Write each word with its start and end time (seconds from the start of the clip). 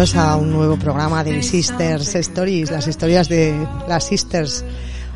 bienvenidos 0.00 0.30
a 0.30 0.36
un 0.36 0.50
nuevo 0.50 0.78
programa 0.78 1.22
de 1.22 1.42
Sisters 1.42 2.14
Stories, 2.14 2.70
las 2.70 2.86
historias 2.86 3.28
de 3.28 3.68
las 3.86 4.04
Sisters. 4.04 4.64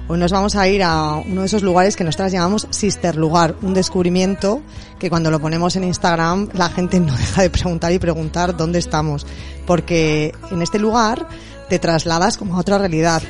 Hoy 0.08 0.18
nos 0.18 0.30
vamos 0.30 0.56
a 0.56 0.68
ir 0.68 0.82
a 0.82 1.22
uno 1.26 1.40
de 1.40 1.46
esos 1.46 1.62
lugares 1.62 1.96
que 1.96 2.04
nosotras 2.04 2.32
llamamos 2.32 2.66
Sister 2.68 3.16
Lugar, 3.16 3.54
un 3.62 3.72
descubrimiento 3.72 4.60
que 4.98 5.08
cuando 5.08 5.30
lo 5.30 5.40
ponemos 5.40 5.74
en 5.76 5.84
Instagram 5.84 6.50
la 6.52 6.68
gente 6.68 7.00
no 7.00 7.16
deja 7.16 7.40
de 7.40 7.48
preguntar 7.48 7.92
y 7.92 7.98
preguntar 7.98 8.58
dónde 8.58 8.78
estamos, 8.78 9.26
porque 9.66 10.34
en 10.50 10.60
este 10.60 10.78
lugar 10.78 11.28
te 11.70 11.78
trasladas 11.78 12.36
como 12.36 12.54
a 12.54 12.60
otra 12.60 12.76
realidad. 12.76 13.22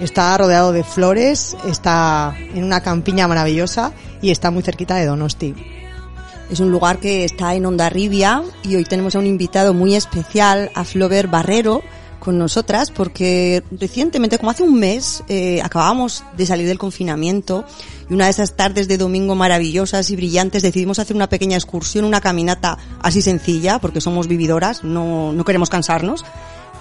Está 0.00 0.38
rodeado 0.38 0.72
de 0.72 0.84
flores, 0.84 1.54
está 1.68 2.34
en 2.54 2.64
una 2.64 2.80
campiña 2.80 3.28
maravillosa 3.28 3.92
y 4.22 4.30
está 4.30 4.50
muy 4.50 4.62
cerquita 4.62 4.94
de 4.94 5.04
Donosti. 5.04 5.54
Es 6.50 6.60
un 6.60 6.70
lugar 6.70 7.00
que 7.00 7.24
está 7.24 7.54
en 7.54 7.66
Ondarribia 7.66 8.42
y 8.62 8.76
hoy 8.76 8.84
tenemos 8.84 9.14
a 9.14 9.18
un 9.18 9.26
invitado 9.26 9.74
muy 9.74 9.94
especial, 9.94 10.70
a 10.74 10.84
Flover 10.84 11.28
Barrero, 11.28 11.82
con 12.24 12.38
nosotras 12.38 12.90
porque 12.90 13.62
recientemente, 13.70 14.38
como 14.38 14.50
hace 14.50 14.62
un 14.62 14.78
mes, 14.78 15.22
eh, 15.28 15.60
acabamos 15.62 16.24
de 16.36 16.46
salir 16.46 16.66
del 16.66 16.78
confinamiento 16.78 17.64
y 18.08 18.14
una 18.14 18.24
de 18.24 18.30
esas 18.30 18.56
tardes 18.56 18.88
de 18.88 18.98
domingo 18.98 19.34
maravillosas 19.34 20.10
y 20.10 20.16
brillantes 20.16 20.62
decidimos 20.62 20.98
hacer 20.98 21.16
una 21.16 21.28
pequeña 21.28 21.56
excursión, 21.56 22.04
una 22.04 22.20
caminata 22.20 22.78
así 23.00 23.20
sencilla, 23.20 23.78
porque 23.78 24.00
somos 24.00 24.26
vividoras, 24.26 24.84
no, 24.84 25.32
no 25.32 25.44
queremos 25.44 25.68
cansarnos, 25.70 26.24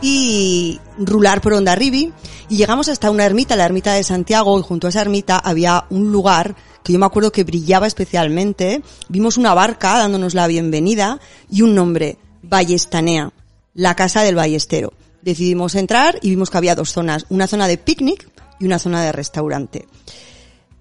y 0.01 0.79
rular 0.97 1.41
por 1.41 1.53
Ondarribi 1.53 2.11
y 2.49 2.57
llegamos 2.57 2.89
hasta 2.89 3.09
una 3.09 3.25
ermita, 3.25 3.55
la 3.55 3.66
ermita 3.66 3.93
de 3.93 4.03
Santiago, 4.03 4.59
y 4.59 4.63
junto 4.63 4.88
a 4.88 4.89
esa 4.89 5.01
ermita 5.01 5.38
había 5.38 5.85
un 5.89 6.11
lugar 6.11 6.55
que 6.83 6.93
yo 6.93 6.99
me 6.99 7.05
acuerdo 7.05 7.31
que 7.31 7.43
brillaba 7.43 7.87
especialmente. 7.87 8.81
Vimos 9.09 9.37
una 9.37 9.53
barca 9.53 9.97
dándonos 9.97 10.33
la 10.33 10.47
bienvenida 10.47 11.19
y 11.49 11.61
un 11.61 11.75
nombre, 11.75 12.17
Ballestanea, 12.43 13.31
la 13.73 13.95
casa 13.95 14.21
del 14.21 14.35
ballestero. 14.35 14.93
Decidimos 15.21 15.75
entrar 15.75 16.19
y 16.21 16.29
vimos 16.29 16.49
que 16.49 16.57
había 16.57 16.75
dos 16.75 16.91
zonas, 16.91 17.25
una 17.29 17.47
zona 17.47 17.67
de 17.67 17.77
picnic 17.77 18.29
y 18.59 18.65
una 18.65 18.79
zona 18.79 19.01
de 19.01 19.13
restaurante. 19.13 19.87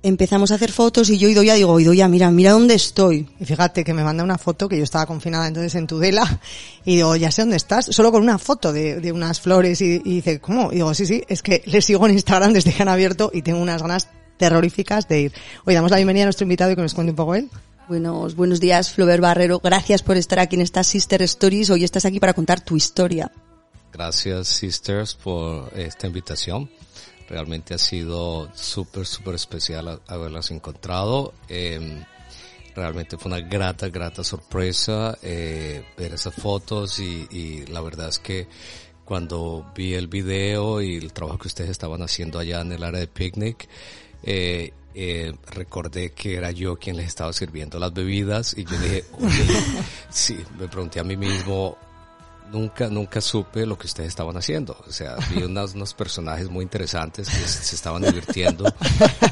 Empezamos 0.05 0.51
a 0.51 0.57
hacer 0.57 0.73
fotos 0.73 1.09
y 1.11 1.19
yo 1.19 1.29
Idoya 1.29 1.55
digo, 1.55 1.79
Idoya, 1.79 2.09
mira, 2.09 2.29
mira 2.33 2.51
dónde 2.51 2.75
estoy. 2.75 3.29
Y 3.39 3.45
fíjate 3.45 3.85
que 3.85 3.95
me 3.95 4.03
manda 4.03 4.25
una 4.25 4.37
foto 4.37 4.69
que 4.69 4.77
yo 4.77 4.83
estaba 4.83 5.07
confinada 5.07 5.47
entonces 5.47 5.77
en 5.77 5.87
Tudela 5.87 6.41
y 6.85 6.97
digo, 6.97 7.15
ya 7.15 7.31
sé 7.31 7.43
dónde 7.43 7.57
estás, 7.57 7.87
solo 7.87 8.11
con 8.11 8.21
una 8.21 8.39
foto 8.39 8.73
de, 8.73 8.97
de 8.97 9.13
unas 9.13 9.41
flores 9.41 9.81
y, 9.81 10.03
y 10.05 10.17
dice, 10.17 10.41
¿cómo? 10.41 10.73
Y 10.73 10.77
digo, 10.77 10.93
sí, 10.93 11.07
sí, 11.07 11.23
es 11.29 11.41
que 11.41 11.63
les 11.67 11.85
sigo 11.85 12.05
en 12.09 12.15
Instagram 12.15 12.53
desde 12.53 12.73
que 12.73 12.83
han 12.83 12.89
abierto 12.89 13.31
y 13.33 13.43
tengo 13.43 13.61
unas 13.61 13.81
ganas 13.81 14.09
terroríficas 14.43 15.07
de 15.07 15.21
ir. 15.21 15.33
Hoy 15.65 15.75
damos 15.75 15.93
la 15.93 15.99
bienvenida 15.99 16.25
a 16.25 16.27
nuestro 16.27 16.43
invitado 16.43 16.73
y 16.73 16.75
que 16.75 16.83
nos 16.83 16.95
cuente 16.95 17.11
un 17.11 17.17
poco 17.17 17.37
él. 17.37 17.49
Buenos, 17.87 18.35
buenos 18.35 18.59
días, 18.59 18.93
Flover 18.93 19.21
Barrero. 19.21 19.61
Gracias 19.61 20.03
por 20.03 20.17
estar 20.17 20.41
aquí 20.41 20.57
en 20.57 20.63
estas 20.63 20.89
Sister 20.89 21.23
Stories. 21.23 21.71
Hoy 21.71 21.85
estás 21.85 22.07
aquí 22.07 22.19
para 22.19 22.35
contar 22.35 22.61
tu 22.61 22.77
historia. 22.77 23.31
Gracias, 23.93 24.49
Sisters, 24.49 25.15
por 25.15 25.71
esta 25.79 26.09
invitación. 26.09 26.69
Realmente 27.29 27.75
ha 27.75 27.79
sido 27.79 28.51
súper, 28.53 29.07
súper 29.07 29.37
especial 29.37 30.01
haberlas 30.09 30.51
encontrado. 30.51 31.35
Eh, 31.49 32.03
realmente 32.75 33.19
fue 33.19 33.31
una 33.31 33.49
grata, 33.49 33.91
grata 33.91 34.25
sorpresa 34.25 35.17
eh, 35.23 35.85
ver 35.97 36.15
esas 36.15 36.35
fotos 36.35 36.99
y, 36.99 37.29
y, 37.31 37.67
la 37.67 37.81
verdad 37.81 38.09
es 38.09 38.19
que 38.19 38.49
cuando 39.05 39.71
vi 39.73 39.95
el 39.95 40.09
video 40.09 40.83
y 40.83 40.97
el 40.97 41.13
trabajo 41.13 41.39
que 41.39 41.47
ustedes 41.47 41.71
estaban 41.71 42.03
haciendo 42.03 42.41
allá 42.41 42.61
en 42.63 42.73
el 42.73 42.83
área 42.83 42.99
de 42.99 43.07
picnic, 43.07 43.69
eh, 44.23 44.73
eh, 44.95 45.33
recordé 45.51 46.13
que 46.13 46.37
era 46.37 46.51
yo 46.51 46.77
quien 46.77 46.97
les 46.97 47.07
estaba 47.07 47.33
sirviendo 47.33 47.79
las 47.79 47.93
bebidas 47.93 48.55
y 48.57 48.65
yo 48.65 48.79
dije, 48.79 49.05
oye, 49.19 49.47
sí, 50.11 50.39
me 50.59 50.69
pregunté 50.69 51.01
a 51.01 51.05
mí 51.05 51.17
mismo, 51.17 51.79
nunca, 52.53 52.89
nunca 52.89 53.21
supe 53.21 53.65
lo 53.65 53.79
que 53.79 53.87
ustedes 53.87 54.11
estaban 54.11 54.37
haciendo. 54.37 54.77
O 54.87 54.93
sea, 54.93 55.17
vi 55.31 55.43
unos, 55.45 55.75
unos 55.75 55.95
personajes 55.95 56.49
muy 56.51 56.63
interesantes 56.63 57.29
que 57.29 57.49
se 57.49 57.75
estaban 57.75 58.03
divirtiendo 58.03 58.65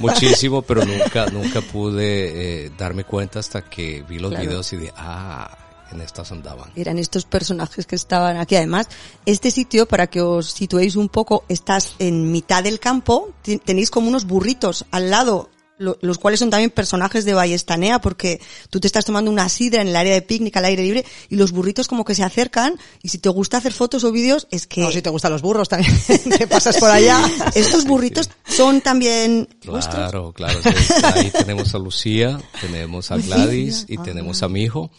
muchísimo, 0.00 0.62
pero 0.62 0.84
nunca, 0.84 1.26
nunca 1.26 1.60
pude 1.60 2.64
eh, 2.64 2.72
darme 2.76 3.04
cuenta 3.04 3.38
hasta 3.38 3.62
que 3.62 4.02
vi 4.08 4.18
los 4.18 4.30
claro. 4.30 4.46
videos 4.46 4.72
y 4.72 4.76
dije, 4.78 4.92
ah, 4.96 5.59
en 5.92 6.00
estas 6.00 6.32
andaban. 6.32 6.70
Eran 6.76 6.98
estos 6.98 7.24
personajes 7.24 7.86
que 7.86 7.96
estaban 7.96 8.36
aquí. 8.36 8.56
Además, 8.56 8.88
este 9.26 9.50
sitio, 9.50 9.86
para 9.86 10.08
que 10.08 10.20
os 10.20 10.50
situéis 10.50 10.96
un 10.96 11.08
poco, 11.08 11.44
estás 11.48 11.94
en 11.98 12.30
mitad 12.32 12.62
del 12.62 12.80
campo, 12.80 13.32
tenéis 13.64 13.90
como 13.90 14.08
unos 14.08 14.24
burritos 14.24 14.84
al 14.90 15.10
lado 15.10 15.50
los 15.80 16.18
cuales 16.18 16.40
son 16.40 16.50
también 16.50 16.70
personajes 16.70 17.24
de 17.24 17.34
Ballestanea, 17.34 18.00
porque 18.00 18.40
tú 18.68 18.80
te 18.80 18.86
estás 18.86 19.04
tomando 19.04 19.30
una 19.30 19.48
sidra 19.48 19.80
en 19.80 19.88
el 19.88 19.96
área 19.96 20.12
de 20.12 20.22
picnic 20.22 20.56
al 20.56 20.66
aire 20.66 20.82
libre 20.82 21.04
y 21.28 21.36
los 21.36 21.52
burritos 21.52 21.88
como 21.88 22.04
que 22.04 22.14
se 22.14 22.22
acercan 22.22 22.78
y 23.02 23.08
si 23.08 23.18
te 23.18 23.28
gusta 23.30 23.56
hacer 23.56 23.72
fotos 23.72 24.04
o 24.04 24.12
vídeos 24.12 24.46
es 24.50 24.66
que... 24.66 24.82
No, 24.82 24.90
si 24.90 25.00
te 25.00 25.10
gustan 25.10 25.32
los 25.32 25.42
burros 25.42 25.68
también, 25.68 25.92
te 26.38 26.46
pasas 26.46 26.76
por 26.76 26.90
allá. 26.90 27.18
Estos 27.54 27.86
burritos 27.86 28.28
sí. 28.44 28.56
son 28.56 28.80
también... 28.82 29.48
Claro, 29.60 29.72
¿vuestros? 29.72 30.34
claro. 30.34 30.60
Ahí 31.14 31.30
tenemos 31.30 31.74
a 31.74 31.78
Lucía, 31.78 32.40
tenemos 32.60 33.10
a 33.10 33.16
Gladys 33.16 33.86
y 33.88 33.96
tenemos 33.98 34.42
a 34.42 34.48
mi 34.48 34.62
hijo. 34.62 34.90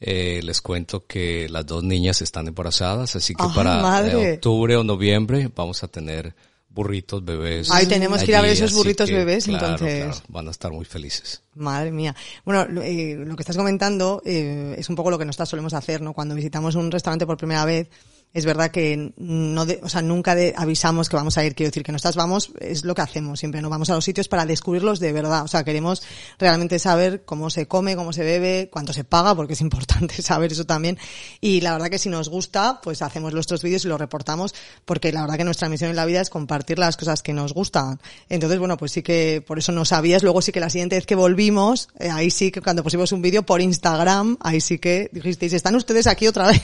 Eh, 0.00 0.40
les 0.44 0.60
cuento 0.60 1.06
que 1.06 1.48
las 1.48 1.66
dos 1.66 1.82
niñas 1.82 2.22
están 2.22 2.46
embarazadas, 2.46 3.16
así 3.16 3.34
que 3.34 3.42
Ajá, 3.42 3.54
para 3.54 3.82
madre. 3.82 4.34
octubre 4.34 4.76
o 4.76 4.84
noviembre 4.84 5.50
vamos 5.54 5.82
a 5.82 5.88
tener 5.88 6.34
burritos 6.70 7.24
bebés. 7.24 7.70
Ahí 7.72 7.86
tenemos 7.86 8.22
que 8.22 8.30
ir 8.30 8.36
a 8.36 8.42
ver 8.42 8.52
esos 8.52 8.72
burritos 8.72 9.08
que, 9.08 9.16
bebés, 9.16 9.46
claro, 9.46 9.66
entonces. 9.66 10.04
claro, 10.04 10.22
van 10.28 10.46
a 10.46 10.50
estar 10.52 10.70
muy 10.70 10.84
felices. 10.84 11.42
Madre 11.56 11.90
mía. 11.90 12.14
Bueno, 12.44 12.66
lo, 12.66 12.82
eh, 12.82 13.16
lo 13.16 13.34
que 13.34 13.42
estás 13.42 13.56
comentando 13.56 14.22
eh, 14.24 14.76
es 14.78 14.88
un 14.88 14.94
poco 14.94 15.10
lo 15.10 15.18
que 15.18 15.24
nosotros 15.24 15.48
solemos 15.48 15.74
hacer, 15.74 16.00
¿no? 16.00 16.12
Cuando 16.12 16.36
visitamos 16.36 16.76
un 16.76 16.92
restaurante 16.92 17.26
por 17.26 17.36
primera 17.36 17.64
vez, 17.64 17.88
es 18.34 18.44
verdad 18.44 18.70
que 18.70 19.12
no 19.16 19.66
de, 19.66 19.80
o 19.82 19.88
sea, 19.88 20.02
nunca 20.02 20.34
de, 20.34 20.54
avisamos 20.56 21.08
que 21.08 21.16
vamos 21.16 21.38
a 21.38 21.44
ir, 21.44 21.54
quiero 21.54 21.68
decir 21.68 21.82
que 21.82 21.92
nosotras 21.92 22.16
vamos, 22.16 22.52
es 22.60 22.84
lo 22.84 22.94
que 22.94 23.02
hacemos 23.02 23.38
siempre, 23.38 23.62
no 23.62 23.70
vamos 23.70 23.90
a 23.90 23.94
los 23.94 24.04
sitios 24.04 24.28
para 24.28 24.46
descubrirlos 24.46 25.00
de 25.00 25.12
verdad, 25.12 25.44
o 25.44 25.48
sea, 25.48 25.64
queremos 25.64 26.02
realmente 26.38 26.78
saber 26.78 27.24
cómo 27.24 27.50
se 27.50 27.66
come, 27.66 27.96
cómo 27.96 28.12
se 28.12 28.22
bebe, 28.22 28.68
cuánto 28.70 28.92
se 28.92 29.04
paga, 29.04 29.34
porque 29.34 29.54
es 29.54 29.60
importante 29.62 30.20
saber 30.22 30.52
eso 30.52 30.64
también, 30.64 30.98
y 31.40 31.60
la 31.60 31.72
verdad 31.72 31.88
que 31.88 31.98
si 31.98 32.08
nos 32.08 32.28
gusta, 32.28 32.80
pues 32.82 33.02
hacemos 33.02 33.32
nuestros 33.32 33.62
vídeos 33.62 33.84
y 33.84 33.88
los 33.88 33.98
reportamos, 33.98 34.54
porque 34.84 35.12
la 35.12 35.22
verdad 35.22 35.36
que 35.36 35.44
nuestra 35.44 35.68
misión 35.68 35.90
en 35.90 35.96
la 35.96 36.04
vida 36.04 36.20
es 36.20 36.30
compartir 36.30 36.78
las 36.78 36.96
cosas 36.96 37.22
que 37.22 37.32
nos 37.32 37.54
gustan, 37.54 38.00
entonces 38.28 38.58
bueno, 38.58 38.76
pues 38.76 38.92
sí 38.92 39.02
que 39.02 39.42
por 39.46 39.58
eso 39.58 39.72
no 39.72 39.84
sabías, 39.84 40.22
luego 40.22 40.42
sí 40.42 40.52
que 40.52 40.60
la 40.60 40.70
siguiente 40.70 40.96
vez 40.96 41.06
que 41.06 41.14
volvimos, 41.14 41.88
eh, 41.98 42.10
ahí 42.10 42.30
sí 42.30 42.50
que 42.50 42.60
cuando 42.60 42.82
pusimos 42.82 43.12
un 43.12 43.22
vídeo 43.22 43.42
por 43.42 43.60
Instagram, 43.60 44.36
ahí 44.40 44.60
sí 44.60 44.78
que 44.78 45.08
dijisteis, 45.12 45.52
están 45.54 45.74
ustedes 45.74 46.06
aquí 46.06 46.26
otra 46.26 46.48
vez. 46.48 46.62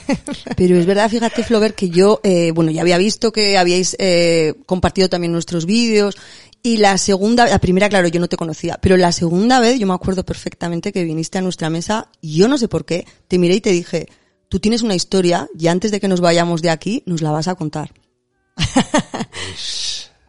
Pero 0.55 0.77
es 0.77 0.85
verdad, 0.85 1.09
fíjate, 1.09 1.43
Flover, 1.55 1.73
que 1.73 1.89
yo, 1.89 2.19
eh, 2.23 2.51
bueno, 2.51 2.69
ya 2.71 2.81
había 2.81 2.97
visto 2.97 3.31
que 3.31 3.57
habíais 3.57 3.95
eh, 3.97 4.55
compartido 4.65 5.07
también 5.07 5.31
nuestros 5.31 5.65
vídeos 5.65 6.15
y 6.61 6.77
la 6.77 6.97
segunda, 6.97 7.45
la 7.47 7.59
primera, 7.59 7.87
claro, 7.87 8.09
yo 8.09 8.19
no 8.19 8.27
te 8.27 8.35
conocía, 8.35 8.77
pero 8.81 8.97
la 8.97 9.13
segunda 9.13 9.61
vez 9.61 9.79
yo 9.79 9.87
me 9.87 9.93
acuerdo 9.93 10.25
perfectamente 10.25 10.91
que 10.91 11.05
viniste 11.05 11.37
a 11.37 11.41
nuestra 11.41 11.69
mesa 11.69 12.09
y 12.19 12.35
yo 12.35 12.49
no 12.49 12.57
sé 12.57 12.67
por 12.67 12.83
qué, 12.83 13.07
te 13.29 13.37
miré 13.37 13.55
y 13.55 13.61
te 13.61 13.69
dije, 13.71 14.07
tú 14.49 14.59
tienes 14.59 14.81
una 14.81 14.95
historia 14.95 15.47
y 15.57 15.67
antes 15.67 15.91
de 15.91 16.01
que 16.01 16.09
nos 16.09 16.19
vayamos 16.19 16.61
de 16.61 16.71
aquí 16.71 17.03
nos 17.05 17.21
la 17.21 17.31
vas 17.31 17.47
a 17.47 17.55
contar. 17.55 17.93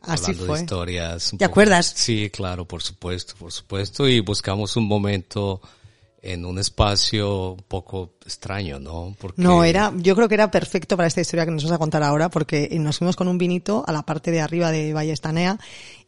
Así 0.03 0.32
fue. 0.34 0.59
de 0.59 0.62
historias. 0.62 1.33
un 1.33 1.39
¿Te 1.39 1.45
poco- 1.47 1.53
acuerdas? 1.53 1.92
Sí, 1.97 2.30
claro, 2.30 2.65
por 2.66 2.83
supuesto, 2.83 3.34
por 3.36 3.51
supuesto. 3.51 4.06
Y 4.09 4.21
buscamos 4.21 4.77
un 4.77 4.86
momento 4.86 5.60
en 6.27 6.45
un 6.45 6.59
espacio 6.59 7.53
un 7.53 7.63
poco 7.69 8.15
extraño, 8.25 8.78
¿no? 8.81 9.15
Porque 9.19 9.41
No, 9.41 9.63
era, 9.65 9.93
yo 9.97 10.15
creo 10.17 10.28
que 10.28 10.34
era 10.34 10.51
perfecto 10.51 10.97
para 10.97 11.07
esta 11.07 11.21
historia 11.21 11.45
que 11.45 11.53
nos 11.53 11.63
vas 11.65 11.73
a 11.73 11.78
contar 11.78 12.03
ahora, 12.03 12.28
porque 12.31 12.69
nos 12.81 12.99
fuimos 12.99 13.15
con 13.17 13.28
un 13.28 13.39
vinito 13.39 13.84
a 13.87 13.93
la 13.93 14.03
parte 14.03 14.31
de 14.31 14.41
arriba 14.41 14.71
de 14.73 14.93
Vallestanea 14.93 15.59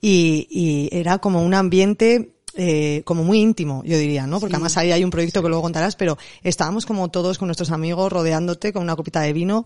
y, 0.00 0.46
y 0.50 0.88
era 0.92 1.18
como 1.18 1.42
un 1.42 1.54
ambiente 1.54 2.32
eh, 2.54 3.02
como 3.04 3.22
muy 3.22 3.38
íntimo, 3.38 3.82
yo 3.84 3.96
diría, 3.96 4.26
¿no? 4.26 4.40
Porque 4.40 4.54
Sí. 4.54 4.56
además 4.56 4.76
ahí 4.76 4.90
hay 4.90 5.04
un 5.04 5.10
proyecto 5.10 5.42
que 5.42 5.48
luego 5.48 5.62
contarás, 5.62 5.94
pero 5.94 6.18
estábamos 6.42 6.86
como 6.86 7.08
todos 7.08 7.38
con 7.38 7.46
nuestros 7.46 7.70
amigos 7.70 8.10
rodeándote 8.12 8.72
con 8.72 8.82
una 8.82 8.96
copita 8.96 9.20
de 9.20 9.32
vino 9.32 9.64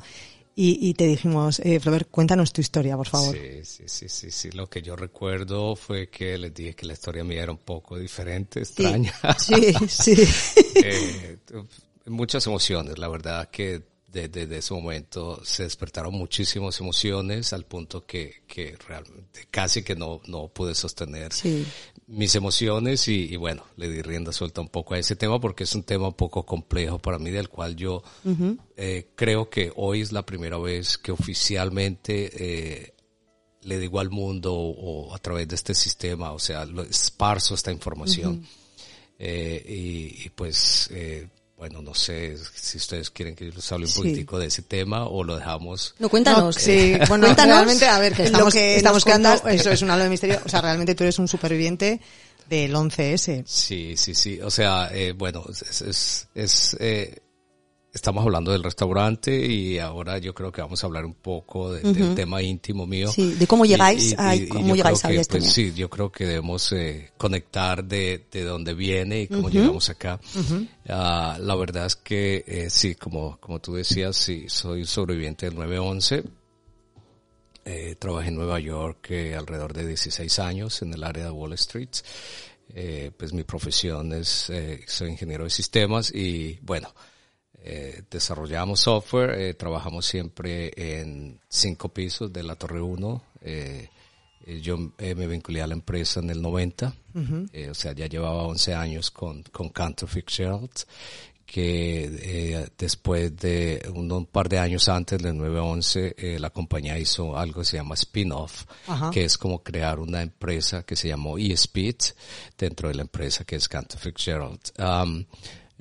y, 0.55 0.79
y 0.89 0.95
te 0.95 1.07
dijimos, 1.07 1.61
eh, 1.61 1.81
Flover, 1.81 2.07
cuéntanos 2.09 2.53
tu 2.53 2.61
historia, 2.61 2.97
por 2.97 3.09
favor. 3.09 3.35
Sí, 3.35 3.65
sí, 3.65 3.83
sí, 3.87 4.09
sí, 4.09 4.31
sí. 4.31 4.51
Lo 4.51 4.69
que 4.69 4.83
yo 4.83 4.97
recuerdo 4.97 5.75
fue 5.77 6.09
que 6.09 6.37
les 6.39 6.53
dije 6.53 6.75
que 6.75 6.87
la 6.87 6.93
historia 6.93 7.25
mía 7.25 7.43
era 7.43 7.53
un 7.53 7.59
poco 7.59 7.99
diferente, 7.99 8.65
Sí, 8.65 8.85
extraña. 8.85 9.15
sí, 9.39 9.73
sí. 9.89 10.15
Eh, 10.85 11.37
muchas 12.07 12.47
emociones, 12.47 12.99
la 12.99 13.09
verdad 13.09 13.49
que 13.51 13.83
desde 14.13 14.47
de 14.47 14.59
ese 14.59 14.75
momento 14.75 15.41
se 15.45 15.63
despertaron 15.63 16.13
muchísimas 16.13 16.79
emociones 16.81 17.53
al 17.53 17.65
punto 17.65 18.05
que, 18.05 18.43
que 18.47 18.77
realmente 18.87 19.49
casi 19.51 19.83
que 19.83 19.97
no, 19.97 20.21
no 20.27 20.49
pude 20.49 20.75
sostener 20.75 21.33
Sí. 21.33 21.67
mis 22.07 22.35
emociones 22.35 23.09
y, 23.09 23.33
y 23.33 23.37
bueno, 23.37 23.65
le 23.77 23.89
di 23.89 24.03
rienda 24.03 24.33
suelta 24.33 24.61
un 24.61 24.69
poco 24.69 24.95
a 24.95 24.99
ese 24.99 25.17
tema 25.17 25.41
porque 25.41 25.65
es 25.65 25.75
un 25.75 25.83
tema 25.83 26.09
un 26.09 26.15
poco 26.15 26.45
complejo 26.45 26.99
para 26.99 27.19
mí 27.19 27.31
del 27.31 27.49
cual 27.49 27.75
yo 27.75 28.03
eh, 28.77 29.09
creo 29.15 29.49
que 29.49 29.73
hoy 29.77 30.03
es 30.03 30.13
la 30.13 30.27
primera 30.27 30.59
vez 30.59 30.99
que 30.99 31.11
oficialmente 31.13 32.31
eh, 32.35 32.95
le 33.63 33.79
digo 33.79 33.99
al 34.01 34.11
mundo 34.11 34.53
o, 34.55 35.15
a 35.15 35.19
través 35.19 35.49
de 35.49 35.55
este 35.55 35.73
sistema, 35.75 36.33
o 36.33 36.39
sea, 36.39 36.65
lo 36.67 36.83
esparzo 36.83 37.55
esta 37.55 37.71
información. 37.73 38.45
Eh, 39.19 39.65
y, 39.69 40.27
y, 40.27 40.31
pues, 40.31 40.89
eh, 40.93 41.29
bueno, 41.63 41.81
no 41.81 41.95
sé 41.95 42.37
si 42.57 42.77
ustedes 42.77 43.09
quieren 43.11 43.37
que 43.37 43.45
les 43.45 43.71
hable 43.71 43.85
un 43.87 43.93
Sí. 43.93 43.99
poquitico 43.99 44.37
de 44.37 44.47
ese 44.49 44.63
tema 44.63 45.07
o 45.07 45.23
lo 45.23 45.37
dejamos. 45.37 45.95
No, 46.01 46.09
cuéntanos. 46.09 46.43
No, 46.57 46.61
sí, 46.61 46.97
bueno, 47.09 47.27
Cuéntanos 47.27 47.55
realmente, 47.55 47.87
a 47.87 48.01
ver, 48.01 48.15
que 48.15 48.23
lo 48.25 48.27
estamos, 48.31 48.53
que 48.53 48.75
estamos 48.77 49.05
quedando, 49.05 49.29
contaste. 49.29 49.55
eso 49.55 49.71
es 49.71 49.81
un 49.83 49.91
halo 49.93 50.03
de 50.03 50.09
misterio, 50.11 50.41
o 50.45 50.49
sea, 50.49 50.61
realmente 50.61 50.97
tú 50.97 51.05
eres 51.05 51.21
un 51.21 51.29
superviviente 51.29 52.01
del 52.51 52.75
11S. 52.75 53.45
Sí, 53.47 53.95
sí, 53.97 54.13
sí. 54.17 54.41
O 54.41 54.51
sea, 54.51 54.91
eh, 54.93 55.13
bueno, 55.13 55.45
es, 55.49 55.83
es, 55.83 56.27
es, 56.35 56.77
eh, 56.81 57.21
estamos 57.93 58.25
hablando 58.25 58.53
del 58.53 58.63
restaurante 58.63 59.45
y 59.47 59.79
ahora 59.79 60.17
yo 60.19 60.35
creo 60.35 60.51
que 60.51 60.63
vamos 60.63 60.83
a 60.83 60.87
hablar 60.87 61.05
un 61.05 61.13
poco 61.15 61.73
de- 61.73 61.83
del 61.93 62.15
tema 62.15 62.41
íntimo 62.43 62.87
mío. 62.87 63.13
Sí, 63.13 63.35
de 63.35 63.47
cómo 63.47 63.65
llegáis 63.67 64.15
a- 64.19 64.35
cómo 64.49 64.69
yo 64.69 64.75
llegáis 64.77 65.05
a 65.05 65.09
que, 65.09 65.15
pues, 65.41 65.53
sí, 65.53 65.73
yo 65.75 65.91
creo 65.91 66.11
que 66.11 66.25
debemos 66.25 66.73
eh, 66.73 67.11
conectar 67.19 67.85
de, 67.85 68.25
de 68.33 68.45
dónde 68.45 68.73
viene 68.75 69.23
y 69.23 69.27
cómo 69.29 69.51
llegamos 69.51 69.91
acá. 69.91 70.19
Ah, 70.89 71.37
la 71.41 71.55
verdad 71.55 71.87
es 71.87 71.97
que 71.97 72.45
eh, 72.47 72.71
sí, 72.71 72.95
como, 72.95 73.37
como 73.41 73.61
tú 73.61 73.75
decías, 73.75 74.17
sí, 74.17 74.45
soy 74.49 74.87
sobreviviente 74.87 75.47
del 75.47 75.57
911. 75.57 76.25
Eh, 77.65 77.95
trabajé 77.99 78.29
en 78.29 78.35
Nueva 78.37 78.59
York 78.59 79.07
eh, 79.11 79.37
alrededor 79.37 79.73
de 79.73 79.87
16 79.87 80.39
años 80.41 80.83
en 80.83 80.95
el 80.95 81.05
área 81.05 81.25
de 81.27 81.31
Wall 81.31 81.53
Street. 81.53 81.91
Pues 83.19 83.35
mi 83.35 83.45
profesión 83.45 84.15
es, 84.15 84.51
soy 84.87 85.11
ingeniero 85.11 85.45
de 85.45 85.51
sistemas 85.51 86.11
y 86.15 86.59
bueno, 86.63 86.89
eh, 87.65 88.03
desarrollamos 88.11 88.81
software, 88.81 89.39
eh, 89.39 89.55
trabajamos 89.55 90.07
siempre 90.07 90.73
en 90.77 91.39
cinco 91.49 91.89
pisos 91.89 92.33
de 92.33 92.43
la 92.43 92.57
Torre 92.57 92.81
1. 92.81 93.23
Eh, 93.43 93.89
eh, 94.47 94.61
yo 94.61 94.77
me 94.77 95.27
vinculé 95.27 95.63
a 95.63 95.67
la 95.67 95.75
empresa 95.75 96.21
en 96.21 96.31
el 96.31 96.43
90, 96.43 96.93
eh, 97.53 97.71
o 97.71 97.75
sea, 97.75 97.93
ya 97.93 98.07
llevaba 98.07 98.43
11 98.43 98.75
años 98.75 99.11
con, 99.11 99.43
con 99.45 99.69
Cantor 99.69 100.09
Fitzgerald, 100.09 100.71
que 101.47 102.71
después 102.79 103.37
de 103.37 103.87
un, 103.95 104.11
un 104.11 104.25
par 104.27 104.49
de 104.49 104.59
años 104.59 104.89
antes 104.89 105.23
del 105.23 105.37
911, 105.37 106.15
eh, 106.17 106.39
la 106.41 106.51
compañía 106.51 106.99
hizo 106.99 107.37
algo 107.37 107.61
que 107.61 107.67
se 107.67 107.77
llama 107.77 107.95
spin-off, 107.95 108.65
que 109.13 109.25
es 109.25 109.37
como 109.37 109.63
crear 109.63 110.01
una 110.01 110.23
empresa 110.23 110.83
que 110.83 110.97
se 110.97 111.09
llamó 111.09 111.37
eSpeed 111.37 111.97
dentro 112.57 112.89
de 112.89 112.95
la 112.95 113.03
empresa 113.03 113.45
que 113.45 113.57
es 113.57 113.69
Cantor 113.69 114.01
Fitzgerald. 114.01 114.61
Um, 114.79 115.27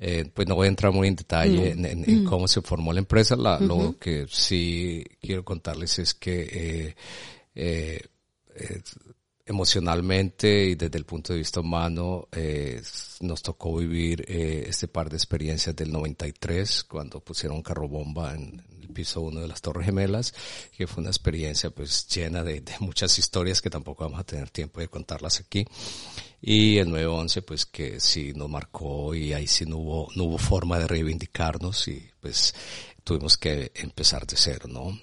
eh, 0.03 0.25
pues 0.33 0.48
no 0.48 0.56
voy 0.56 0.65
a 0.65 0.69
entrar 0.69 0.92
muy 0.92 1.07
en 1.07 1.15
detalle 1.15 1.71
en, 1.74 1.86
en- 1.86 2.09
en 2.09 2.24
cómo 2.25 2.48
se 2.48 2.62
formó 2.62 2.92
la 2.92 3.00
empresa. 3.00 3.36
La- 3.36 3.59
Lo 3.59 3.98
que 4.00 4.25
sí 4.30 5.03
quiero 5.21 5.45
contarles 5.45 6.00
es 6.00 6.13
que 6.15 6.42
eh, 6.42 6.95
eh, 7.56 8.01
eh, 8.56 8.81
emocionalmente 9.51 10.65
y 10.65 10.75
desde 10.75 10.98
el 10.98 11.06
punto 11.06 11.33
de 11.33 11.39
vista 11.39 11.59
humano 11.59 12.27
eh, 12.31 12.81
nos 13.19 13.42
tocó 13.42 13.75
vivir 13.77 14.25
eh, 14.27 14.65
este 14.68 14.88
par 14.88 15.09
de 15.09 15.18
experiencias 15.18 15.75
del 15.75 15.92
93 15.92 16.86
cuando 16.86 17.19
pusieron 17.19 17.62
carro 17.62 17.88
bomba 17.88 18.33
en 18.33 18.63
el 18.81 18.88
piso 18.89 19.21
uno 19.21 19.42
de 19.42 19.48
las 19.48 19.62
Torres 19.62 19.86
Gemelas 19.86 20.33
que 20.75 20.88
fue 20.88 21.01
una 21.01 21.12
experiencia 21.12 21.69
pues 21.69 22.07
llena 22.07 22.44
de, 22.44 22.62
de 22.62 22.74
muchas 22.80 23.19
historias 23.19 23.62
que 23.62 23.69
tampoco 23.69 24.03
vamos 24.03 24.19
a 24.19 24.24
tener 24.24 24.50
tiempo 24.50 24.80
de 24.80 24.88
contarlas 24.88 25.39
aquí. 25.39 25.65
Y 26.42 26.80
el 26.80 26.89
911 26.89 27.44
pues 27.44 27.68
que 27.68 28.00
sí 28.00 28.33
nos 28.33 28.50
marcó 28.50 29.13
y 29.13 29.33
ahí 29.33 29.45
sí 29.45 29.65
no 29.65 29.77
hubo 29.77 30.07
no 30.15 30.24
hubo 30.24 30.38
forma 30.39 30.80
de 30.80 30.88
reivindicarnos 30.88 31.88
y 31.88 32.09
pues 32.19 32.56
tuvimos 33.03 33.38
que 33.38 33.71
empezar 33.75 34.25
de 34.25 34.38
cero 34.38 34.68
no 34.68 34.98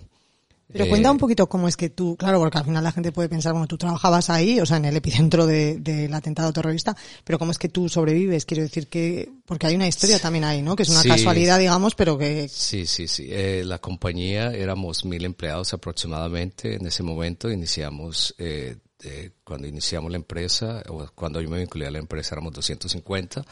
Pero 0.70 0.85
Eh, 0.85 0.88
cuenta 0.91 1.11
un 1.11 1.17
poquito 1.17 1.49
cómo 1.49 1.67
es 1.67 1.76
que 1.79 1.88
tú, 1.88 2.15
claro, 2.17 2.38
porque 2.41 2.59
al 2.59 2.65
final 2.65 2.85
la 2.85 2.93
gente 2.93 3.11
puede 3.11 3.31
pensar, 3.31 3.53
bueno, 3.53 3.67
tú 3.67 3.79
trabajabas 3.79 4.29
ahí, 4.29 4.61
o 4.61 4.67
sea, 4.67 4.76
en 4.76 4.85
el 4.85 4.97
epicentro 4.97 5.47
de- 5.47 5.79
del 5.79 6.12
atentado 6.12 6.53
terrorista, 6.53 6.94
pero 7.25 7.38
cómo 7.38 7.53
es 7.53 7.59
que 7.59 7.70
tú 7.70 7.88
sobrevives, 7.88 8.44
quiero 8.44 8.65
decir 8.65 8.87
que, 8.88 9.31
porque 9.47 9.67
hay 9.67 9.76
una 9.76 9.88
historia 9.88 10.19
también 10.19 10.44
ahí, 10.44 10.61
¿no? 10.61 10.76
Que 10.76 10.82
es 10.82 10.91
una 10.91 11.00
Sí. 11.03 11.09
casualidad, 11.09 11.59
digamos, 11.59 11.94
pero 11.94 12.19
que, 12.19 12.49
Sí, 12.50 12.85
sí, 12.87 13.09
sí. 13.09 13.29
Eh, 13.31 13.62
la 13.65 13.79
compañía 13.79 14.53
éramos 14.53 15.06
mil 15.06 15.25
empleados 15.25 15.73
aproximadamente 15.73 16.75
en 16.75 16.87
ese 16.87 17.03
momento. 17.03 17.50
Iniciamos, 17.50 18.35
eh, 18.37 18.76
eh, 19.05 19.31
cuando 19.44 19.67
iniciamos 19.69 20.11
la 20.11 20.17
empresa, 20.19 20.82
o 20.88 21.06
cuando 21.15 21.41
yo 21.41 21.49
me 21.49 21.61
vinculé 21.61 21.87
a 21.87 21.91
la 21.91 21.99
empresa 21.99 22.35
éramos 22.35 22.53
250. 22.53 23.43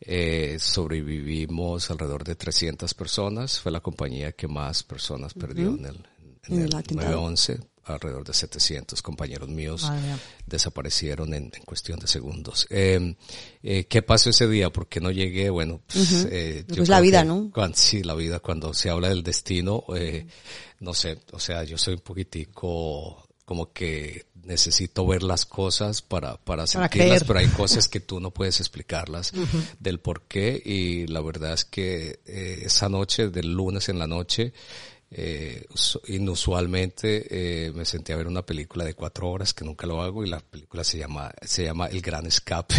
Eh, 0.00 0.56
sobrevivimos 0.58 1.90
alrededor 1.90 2.24
de 2.24 2.34
300 2.34 2.94
personas. 2.94 3.60
Fue 3.60 3.70
la 3.70 3.80
compañía 3.80 4.32
que 4.32 4.48
más 4.48 4.82
personas 4.82 5.34
perdió 5.34 5.68
en 5.68 5.84
el, 5.84 6.06
en 6.48 6.60
el 6.62 6.64
el 6.68 6.74
atentado. 6.76 7.10
911. 7.10 7.60
Alrededor 7.84 8.22
de 8.22 8.34
700 8.34 9.00
compañeros 9.00 9.48
míos 9.48 9.84
Madre 9.84 10.16
desaparecieron 10.44 11.32
en, 11.32 11.44
en 11.44 11.62
cuestión 11.64 11.98
de 11.98 12.06
segundos. 12.06 12.66
Eh, 12.68 13.16
eh, 13.62 13.86
¿Qué 13.86 14.02
pasó 14.02 14.28
ese 14.28 14.46
día? 14.46 14.68
¿Por 14.70 14.88
qué 14.88 15.00
no 15.00 15.10
llegué? 15.10 15.48
Bueno, 15.48 15.80
pues, 15.90 16.26
eh, 16.30 16.64
yo 16.68 16.76
Pues 16.76 16.90
la 16.90 17.00
vida, 17.00 17.22
que 17.22 17.28
¿no? 17.28 17.50
sí, 17.72 18.02
la 18.02 18.14
vida, 18.14 18.40
cuando 18.40 18.74
se 18.74 18.90
habla 18.90 19.08
del 19.08 19.22
destino, 19.22 19.84
eh, 19.96 20.26
no 20.80 20.92
sé, 20.92 21.18
o 21.32 21.40
sea, 21.40 21.64
yo 21.64 21.78
soy 21.78 21.94
un 21.94 22.00
poquitico 22.00 23.26
como 23.46 23.72
que 23.72 24.26
necesito 24.48 25.06
ver 25.06 25.22
las 25.22 25.46
cosas 25.46 26.02
para, 26.02 26.36
para 26.36 26.66
sentirlas, 26.66 26.90
creer. 26.90 27.24
pero 27.26 27.38
hay 27.38 27.46
cosas 27.48 27.88
que 27.88 28.00
tú 28.00 28.20
no 28.20 28.30
puedes 28.30 28.60
explicarlas 28.60 29.32
del 29.80 30.00
por 30.00 30.22
qué 30.28 30.60
y 30.62 31.06
la 31.06 31.22
verdad 31.22 31.54
es 31.54 31.64
que 31.64 32.20
eh, 32.26 32.60
esa 32.64 32.90
noche, 32.90 33.30
del 33.30 33.52
lunes 33.52 33.88
en 33.88 33.98
la 33.98 34.06
noche, 34.06 34.52
eh, 35.10 35.64
us- 35.72 35.98
inusualmente 36.08 37.26
eh, 37.66 37.72
me 37.72 37.84
senté 37.84 38.12
a 38.12 38.16
ver 38.16 38.26
una 38.26 38.42
película 38.42 38.84
de 38.84 38.94
cuatro 38.94 39.30
horas 39.30 39.54
que 39.54 39.64
nunca 39.64 39.86
lo 39.86 40.02
hago 40.02 40.22
y 40.24 40.28
la 40.28 40.40
película 40.40 40.84
se 40.84 40.98
llama 40.98 41.32
se 41.42 41.64
llama 41.64 41.86
El 41.86 42.00
Gran 42.02 42.26
Escape 42.26 42.74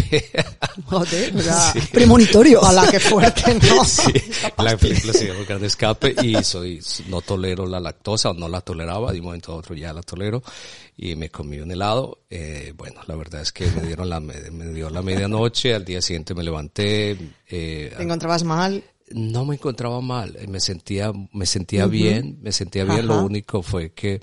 joder, 0.86 1.36
o 1.36 1.40
sea, 1.40 1.74
Premonitorio. 1.92 2.62
a 2.64 2.72
la 2.72 2.90
que 2.90 3.00
fuerte, 3.00 3.54
¿no? 3.54 3.84
Sí, 3.84 4.12
la 4.58 4.76
película 4.76 5.12
se 5.12 5.26
llama 5.26 5.40
El 5.40 5.46
Gran 5.46 5.64
Escape 5.64 6.14
y 6.22 6.42
soy, 6.44 6.80
no 7.08 7.20
tolero 7.20 7.66
la 7.66 7.80
lactosa 7.80 8.30
o 8.30 8.34
no 8.34 8.48
la 8.48 8.60
toleraba, 8.60 9.12
de 9.12 9.18
un 9.18 9.26
momento 9.26 9.52
a 9.52 9.56
otro 9.56 9.74
ya 9.74 9.92
la 9.92 10.02
tolero 10.02 10.42
y 10.96 11.16
me 11.16 11.30
comí 11.30 11.58
un 11.58 11.70
helado. 11.72 12.18
Eh, 12.30 12.72
bueno, 12.76 13.00
la 13.06 13.16
verdad 13.16 13.40
es 13.40 13.52
que 13.52 13.66
me 13.70 13.82
dieron 13.82 14.08
la, 14.08 14.20
me, 14.20 14.34
me 14.50 14.66
dio 14.72 14.88
la 14.90 15.02
medianoche, 15.02 15.74
al 15.74 15.84
día 15.84 16.00
siguiente 16.02 16.34
me 16.34 16.42
levanté, 16.44 17.16
eh, 17.48 17.92
Te 17.96 18.02
encontrabas 18.02 18.44
mal, 18.44 18.84
no 19.10 19.44
me 19.44 19.56
encontraba 19.56 20.00
mal, 20.00 20.36
eh, 20.38 20.46
me 20.46 20.60
sentía, 20.60 21.12
me 21.32 21.46
sentía 21.46 21.86
bien, 21.86 22.38
me 22.42 22.52
sentía 22.52 22.84
bien, 22.84 23.06
lo 23.06 23.22
único 23.24 23.62
fue 23.62 23.92
que 23.92 24.20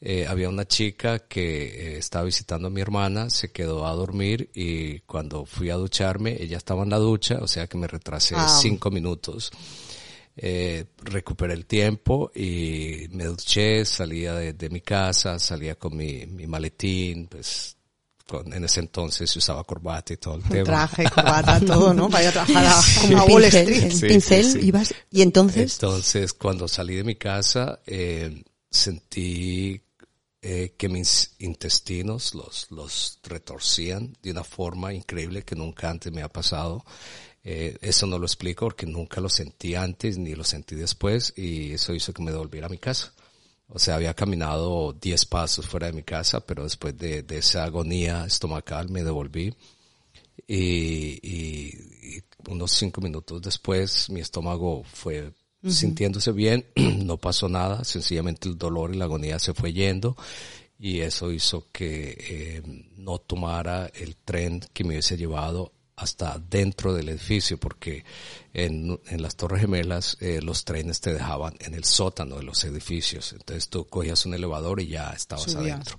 eh, 0.00 0.26
había 0.28 0.48
una 0.48 0.66
chica 0.66 1.20
que 1.20 1.94
eh, 1.94 1.98
estaba 1.98 2.24
visitando 2.26 2.68
a 2.68 2.70
mi 2.70 2.80
hermana, 2.80 3.30
se 3.30 3.50
quedó 3.50 3.86
a 3.86 3.92
dormir 3.92 4.50
y 4.54 5.00
cuando 5.00 5.46
fui 5.46 5.70
a 5.70 5.76
ducharme, 5.76 6.36
ella 6.40 6.58
estaba 6.58 6.82
en 6.82 6.90
la 6.90 6.98
ducha, 6.98 7.38
o 7.40 7.48
sea 7.48 7.66
que 7.66 7.78
me 7.78 7.86
retrasé 7.86 8.34
Ah. 8.36 8.46
cinco 8.48 8.90
minutos. 8.90 9.50
Eh, 10.38 10.84
recuperé 11.02 11.54
el 11.54 11.64
tiempo 11.64 12.30
y 12.34 13.06
me 13.12 13.24
duché, 13.24 13.86
salía 13.86 14.34
de, 14.34 14.52
de 14.52 14.68
mi 14.68 14.82
casa, 14.82 15.38
salía 15.38 15.76
con 15.76 15.96
mi, 15.96 16.26
mi 16.26 16.46
maletín, 16.46 17.26
pues 17.26 17.75
con, 18.26 18.52
en 18.52 18.64
ese 18.64 18.80
entonces 18.80 19.30
se 19.30 19.38
usaba 19.38 19.64
corbata 19.64 20.12
y 20.12 20.16
todo 20.16 20.36
el 20.36 20.42
tema. 20.42 20.64
traje, 20.64 21.04
corbata, 21.14 21.60
todo, 21.60 21.94
¿no? 21.94 22.08
Para 22.10 22.24
ir 22.24 22.28
a 22.30 22.32
trabajar 22.32 22.66
a, 22.66 23.06
Un 23.06 23.14
a 23.14 23.24
Wall 23.24 23.42
pincel, 23.42 23.68
Street. 23.68 23.92
Sí, 23.92 24.06
pincel, 24.08 24.44
sí, 24.44 24.52
sí. 24.60 24.66
ibas, 24.66 24.94
y 25.10 25.22
entonces, 25.22 25.74
Entonces, 25.74 26.32
cuando 26.32 26.68
salí 26.68 26.96
de 26.96 27.04
mi 27.04 27.16
casa, 27.16 27.80
eh, 27.86 28.42
sentí 28.70 29.80
eh, 30.42 30.74
que 30.76 30.88
mis 30.88 31.34
intestinos 31.38 32.34
los, 32.34 32.70
los 32.70 33.18
retorcían 33.24 34.16
de 34.22 34.30
una 34.30 34.44
forma 34.44 34.94
increíble 34.94 35.42
que 35.42 35.56
nunca 35.56 35.90
antes 35.90 36.12
me 36.12 36.22
ha 36.22 36.28
pasado. 36.28 36.84
Eh, 37.42 37.78
eso 37.80 38.06
no 38.06 38.18
lo 38.18 38.26
explico 38.26 38.66
porque 38.66 38.86
nunca 38.86 39.20
lo 39.20 39.28
sentí 39.28 39.74
antes 39.74 40.18
ni 40.18 40.34
lo 40.34 40.44
sentí 40.44 40.74
después 40.74 41.32
y 41.36 41.72
eso 41.72 41.94
hizo 41.94 42.12
que 42.12 42.22
me 42.22 42.30
devolviera 42.32 42.66
a 42.66 42.70
mi 42.70 42.78
casa. 42.78 43.12
O 43.68 43.78
sea, 43.78 43.96
había 43.96 44.14
caminado 44.14 44.92
10 44.92 45.24
pasos 45.26 45.66
fuera 45.66 45.88
de 45.88 45.92
mi 45.92 46.02
casa, 46.02 46.40
pero 46.40 46.62
después 46.64 46.96
de, 46.96 47.22
de 47.22 47.38
esa 47.38 47.64
agonía 47.64 48.24
estomacal 48.24 48.88
me 48.90 49.02
devolví. 49.02 49.54
Y, 50.46 51.18
y- 51.22 52.18
y 52.18 52.22
unos 52.48 52.70
cinco 52.72 53.00
minutos 53.00 53.42
después 53.42 54.08
mi 54.10 54.20
estómago 54.20 54.84
fue 54.84 55.32
sintiéndose 55.68 56.30
bien, 56.30 56.64
no 57.04 57.16
pasó 57.16 57.48
nada, 57.48 57.82
sencillamente 57.82 58.48
el 58.48 58.56
dolor 58.56 58.94
y 58.94 58.98
la 58.98 59.06
agonía 59.06 59.38
se 59.40 59.52
fue 59.54 59.72
yendo 59.72 60.16
y 60.78 61.00
eso 61.00 61.32
hizo 61.32 61.66
que 61.72 62.16
eh, 62.20 62.62
no 62.96 63.18
tomara 63.18 63.90
el 63.94 64.14
tren 64.16 64.60
que 64.72 64.84
me 64.84 64.90
hubiese 64.90 65.16
llevado 65.16 65.72
hasta 65.96 66.38
dentro 66.38 66.92
del 66.94 67.08
edificio 67.08 67.58
porque 67.58 68.04
en, 68.52 69.00
en 69.08 69.22
las 69.22 69.36
Torres 69.36 69.62
Gemelas 69.62 70.16
eh, 70.20 70.40
los 70.42 70.64
trenes 70.64 71.00
te 71.00 71.12
dejaban 71.12 71.54
en 71.60 71.74
el 71.74 71.84
sótano 71.84 72.36
de 72.36 72.42
los 72.42 72.64
edificios 72.64 73.32
entonces 73.32 73.68
tú 73.68 73.86
cogías 73.86 74.24
un 74.26 74.34
elevador 74.34 74.80
y 74.80 74.88
ya 74.88 75.10
estabas 75.10 75.44
Subías. 75.50 75.72
adentro 75.72 75.98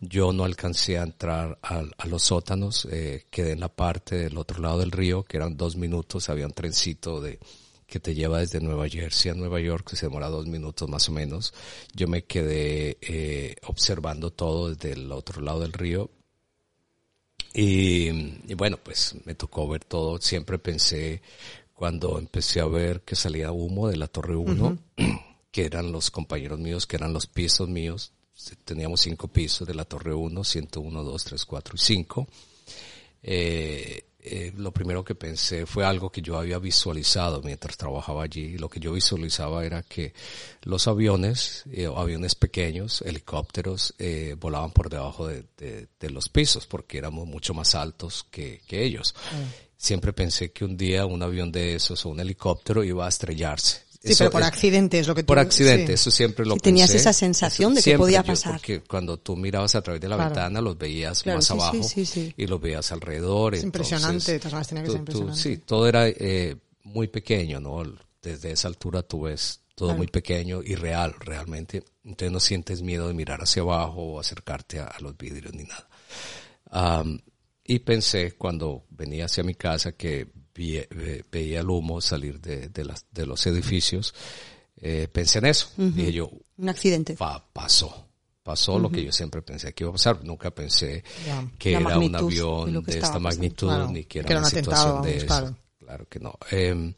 yo 0.00 0.32
no 0.32 0.44
alcancé 0.44 0.98
a 0.98 1.02
entrar 1.02 1.58
a, 1.62 1.82
a 1.96 2.06
los 2.06 2.22
sótanos, 2.22 2.86
eh, 2.90 3.26
quedé 3.30 3.52
en 3.52 3.60
la 3.60 3.68
parte 3.68 4.16
del 4.16 4.38
otro 4.38 4.60
lado 4.60 4.78
del 4.78 4.90
río, 4.90 5.24
que 5.24 5.36
eran 5.36 5.56
dos 5.56 5.76
minutos, 5.76 6.28
había 6.28 6.46
un 6.46 6.52
trencito 6.52 7.20
de 7.20 7.38
que 7.86 8.00
te 8.00 8.14
lleva 8.14 8.38
desde 8.38 8.60
Nueva 8.60 8.88
Jersey 8.88 9.30
a 9.30 9.34
Nueva 9.34 9.60
York, 9.60 9.90
que 9.90 9.96
se 9.96 10.06
demora 10.06 10.28
dos 10.28 10.46
minutos 10.46 10.88
más 10.88 11.08
o 11.10 11.12
menos. 11.12 11.52
Yo 11.94 12.08
me 12.08 12.24
quedé 12.24 12.96
eh, 13.02 13.56
observando 13.66 14.30
todo 14.30 14.70
desde 14.70 14.92
el 14.92 15.12
otro 15.12 15.42
lado 15.42 15.60
del 15.60 15.74
río. 15.74 16.10
Y, 17.54 18.08
y 18.48 18.54
bueno, 18.54 18.78
pues 18.82 19.14
me 19.24 19.34
tocó 19.34 19.68
ver 19.68 19.84
todo. 19.84 20.20
Siempre 20.20 20.58
pensé 20.58 21.20
cuando 21.74 22.18
empecé 22.18 22.60
a 22.60 22.66
ver 22.66 23.00
que 23.00 23.16
salía 23.16 23.50
humo 23.52 23.88
de 23.88 23.96
la 23.96 24.06
Torre 24.06 24.36
1, 24.36 24.78
que 25.50 25.64
eran 25.64 25.90
los 25.90 26.10
compañeros 26.10 26.58
míos, 26.58 26.86
que 26.86 26.96
eran 26.96 27.12
los 27.12 27.26
pisos 27.26 27.68
míos, 27.68 28.12
teníamos 28.64 29.00
cinco 29.00 29.28
pisos 29.28 29.66
de 29.66 29.74
la 29.74 29.84
Torre 29.84 30.14
1, 30.14 30.44
101, 30.44 31.02
2, 31.02 31.24
3, 31.24 31.44
4 31.44 31.74
y 31.74 31.78
5. 31.78 32.28
Eh, 33.24 34.04
eh, 34.24 34.52
lo 34.56 34.72
primero 34.72 35.04
que 35.04 35.16
pensé 35.16 35.66
fue 35.66 35.84
algo 35.84 36.10
que 36.10 36.22
yo 36.22 36.38
había 36.38 36.58
visualizado 36.58 37.42
mientras 37.42 37.76
trabajaba 37.76 38.22
allí. 38.22 38.56
Lo 38.56 38.68
que 38.68 38.78
yo 38.78 38.92
visualizaba 38.92 39.64
era 39.64 39.82
que 39.82 40.14
los 40.62 40.86
aviones, 40.86 41.64
eh, 41.72 41.90
aviones 41.94 42.36
pequeños, 42.36 43.02
helicópteros, 43.02 43.94
eh, 43.98 44.36
volaban 44.38 44.70
por 44.70 44.88
debajo 44.88 45.26
de, 45.26 45.44
de, 45.56 45.88
de, 45.98 46.10
los 46.10 46.28
pisos 46.28 46.66
porque 46.66 46.98
éramos 46.98 47.26
mucho 47.26 47.52
más 47.52 47.74
altos 47.74 48.24
que, 48.30 48.60
que 48.66 48.84
ellos. 48.84 49.14
Mm. 49.32 49.76
Siempre 49.76 50.12
pensé 50.12 50.52
que 50.52 50.64
un 50.64 50.76
día 50.76 51.04
un 51.04 51.22
avión 51.22 51.50
de 51.50 51.74
esos 51.74 52.06
o 52.06 52.10
un 52.10 52.20
helicóptero 52.20 52.84
iba 52.84 53.06
a 53.06 53.08
estrellarse 53.08 53.91
Sí, 54.04 54.14
pero 54.18 54.30
por 54.30 54.42
accidente 54.42 54.98
es 54.98 55.06
lo 55.06 55.14
que 55.14 55.22
tú... 55.22 55.28
Por 55.28 55.38
accidente, 55.38 55.88
sí. 55.88 55.92
eso 55.92 56.10
siempre 56.10 56.44
lo 56.44 56.54
sí, 56.54 56.60
Tenías 56.60 56.90
esa 56.90 57.12
sensación 57.12 57.74
de 57.74 57.82
que 57.82 57.96
podía 57.96 58.24
pasar. 58.24 58.54
Porque 58.54 58.80
cuando 58.80 59.18
tú 59.18 59.36
mirabas 59.36 59.76
a 59.76 59.82
través 59.82 60.00
de 60.00 60.08
la 60.08 60.16
claro. 60.16 60.30
ventana 60.30 60.60
los 60.60 60.76
veías 60.76 61.22
claro, 61.22 61.38
más 61.38 61.46
sí, 61.46 61.52
abajo 61.52 61.78
y 62.36 62.46
los 62.46 62.60
veías 62.60 62.90
alrededor. 62.90 63.54
Es 63.54 63.62
entonces, 63.62 63.92
impresionante, 63.92 64.38
todas 64.40 64.68
tenía 64.68 64.82
que 64.82 64.86
tú, 64.86 64.92
ser 64.92 64.98
impresionante. 65.00 65.36
Tú, 65.36 65.40
sí, 65.40 65.56
todo 65.58 65.86
era 65.86 66.08
eh, 66.08 66.56
muy 66.82 67.06
pequeño, 67.06 67.60
¿no? 67.60 67.82
Desde 68.20 68.50
esa 68.50 68.66
altura 68.66 69.02
tú 69.02 69.22
ves 69.22 69.60
todo 69.76 69.88
claro. 69.88 69.98
muy 69.98 70.08
pequeño 70.08 70.62
y 70.64 70.74
real, 70.74 71.14
realmente. 71.20 71.84
Entonces 72.04 72.32
no 72.32 72.40
sientes 72.40 72.82
miedo 72.82 73.06
de 73.06 73.14
mirar 73.14 73.40
hacia 73.40 73.62
abajo 73.62 74.02
o 74.02 74.20
acercarte 74.20 74.80
a, 74.80 74.86
a 74.86 75.00
los 75.00 75.16
vidrios 75.16 75.54
ni 75.54 75.62
nada. 75.62 75.88
Um, 77.02 77.18
y 77.64 77.78
pensé 77.78 78.32
cuando 78.32 78.84
venía 78.90 79.26
hacia 79.26 79.44
mi 79.44 79.54
casa 79.54 79.92
que 79.92 80.28
veía, 80.54 81.60
el 81.60 81.70
humo 81.70 82.00
salir 82.00 82.40
de, 82.40 82.68
de, 82.68 82.84
las, 82.84 83.06
de 83.10 83.26
los 83.26 83.46
edificios, 83.46 84.14
eh, 84.76 85.08
pensé 85.10 85.38
en 85.38 85.46
eso. 85.46 85.68
Uh 85.76 85.82
-huh. 85.82 85.92
Dije 85.92 86.12
yo, 86.12 86.30
un 86.56 86.68
accidente. 86.68 87.14
Pa, 87.14 87.44
pasó. 87.52 88.08
Pasó 88.42 88.72
uh 88.72 88.78
-huh. 88.78 88.82
lo 88.82 88.90
que 88.90 89.04
yo 89.04 89.12
siempre 89.12 89.40
pensé 89.42 89.72
que 89.72 89.84
iba 89.84 89.90
a 89.90 89.94
pasar. 89.94 90.24
Nunca 90.24 90.50
pensé 90.50 91.04
yeah. 91.24 91.48
que 91.58 91.72
La 91.72 91.80
era 91.80 91.98
un 91.98 92.16
avión 92.16 92.84
de, 92.84 92.92
de 92.92 92.98
esta 92.98 93.18
magnitud, 93.18 93.68
claro. 93.68 93.88
ni 93.88 94.04
que 94.04 94.18
era, 94.20 94.26
que 94.26 94.32
era 94.32 94.40
una 94.40 94.48
un 94.48 94.54
situación 94.54 94.98
atentado, 94.98 95.04
de 95.04 95.16
eso. 95.16 95.26
Claro. 95.26 95.56
claro 95.78 96.06
que 96.08 96.18
no. 96.18 96.38
Eh, 96.50 96.94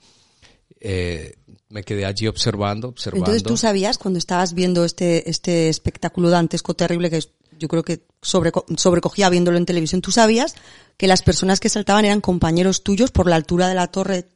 eh, 0.87 1.35
me 1.71 1.83
quedé 1.83 2.05
allí 2.05 2.27
observando, 2.27 2.89
observando. 2.89 3.25
Entonces 3.25 3.43
tú 3.43 3.57
sabías 3.57 3.97
cuando 3.97 4.19
estabas 4.19 4.53
viendo 4.53 4.85
este, 4.85 5.29
este 5.31 5.69
espectáculo 5.69 6.29
dantesco 6.29 6.75
terrible 6.75 7.09
que 7.09 7.21
yo 7.65 7.69
creo 7.69 7.83
que 7.83 8.07
sobre, 8.21 8.53
sobrecogía 8.77 9.31
viéndolo 9.31 9.57
en 9.57 9.65
televisión, 9.65 10.03
tú 10.03 10.11
sabías 10.11 10.55
que 10.99 11.07
las 11.07 11.23
personas 11.23 11.61
que 11.61 11.71
saltaban 11.71 12.05
eran 12.05 12.21
compañeros 12.21 12.83
tuyos 12.83 13.11
por 13.11 13.27
la 13.27 13.37
altura 13.37 13.69
de 13.69 13.75
la 13.75 13.87
torre. 13.87 14.29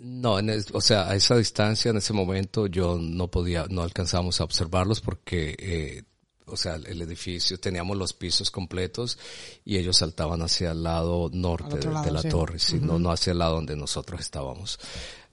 No, 0.00 0.40
en 0.40 0.50
el, 0.50 0.64
o 0.72 0.80
sea, 0.80 1.08
a 1.08 1.14
esa 1.14 1.36
distancia, 1.36 1.92
en 1.92 1.98
ese 1.98 2.12
momento, 2.12 2.66
yo 2.66 2.98
no 3.00 3.30
podía, 3.30 3.66
no 3.70 3.82
alcanzábamos 3.82 4.40
a 4.40 4.44
observarlos 4.44 5.00
porque, 5.00 5.54
eh, 5.56 6.02
o 6.46 6.56
sea, 6.56 6.74
el 6.74 7.00
edificio, 7.00 7.60
teníamos 7.60 7.96
los 7.96 8.12
pisos 8.12 8.50
completos 8.50 9.16
y 9.64 9.76
ellos 9.76 9.98
saltaban 9.98 10.42
hacia 10.42 10.72
el 10.72 10.82
lado 10.82 11.30
norte 11.32 11.76
de, 11.76 12.10
la 12.10 12.20
sí. 12.20 12.28
torre, 12.28 12.58
sí, 12.58 12.78
uh 12.78 12.80
-huh. 12.80 12.86
no, 12.86 12.98
no 12.98 13.12
hacia 13.12 13.30
el 13.30 13.38
lado 13.38 13.54
donde 13.54 13.76
nosotros 13.76 14.20
estábamos. 14.20 14.80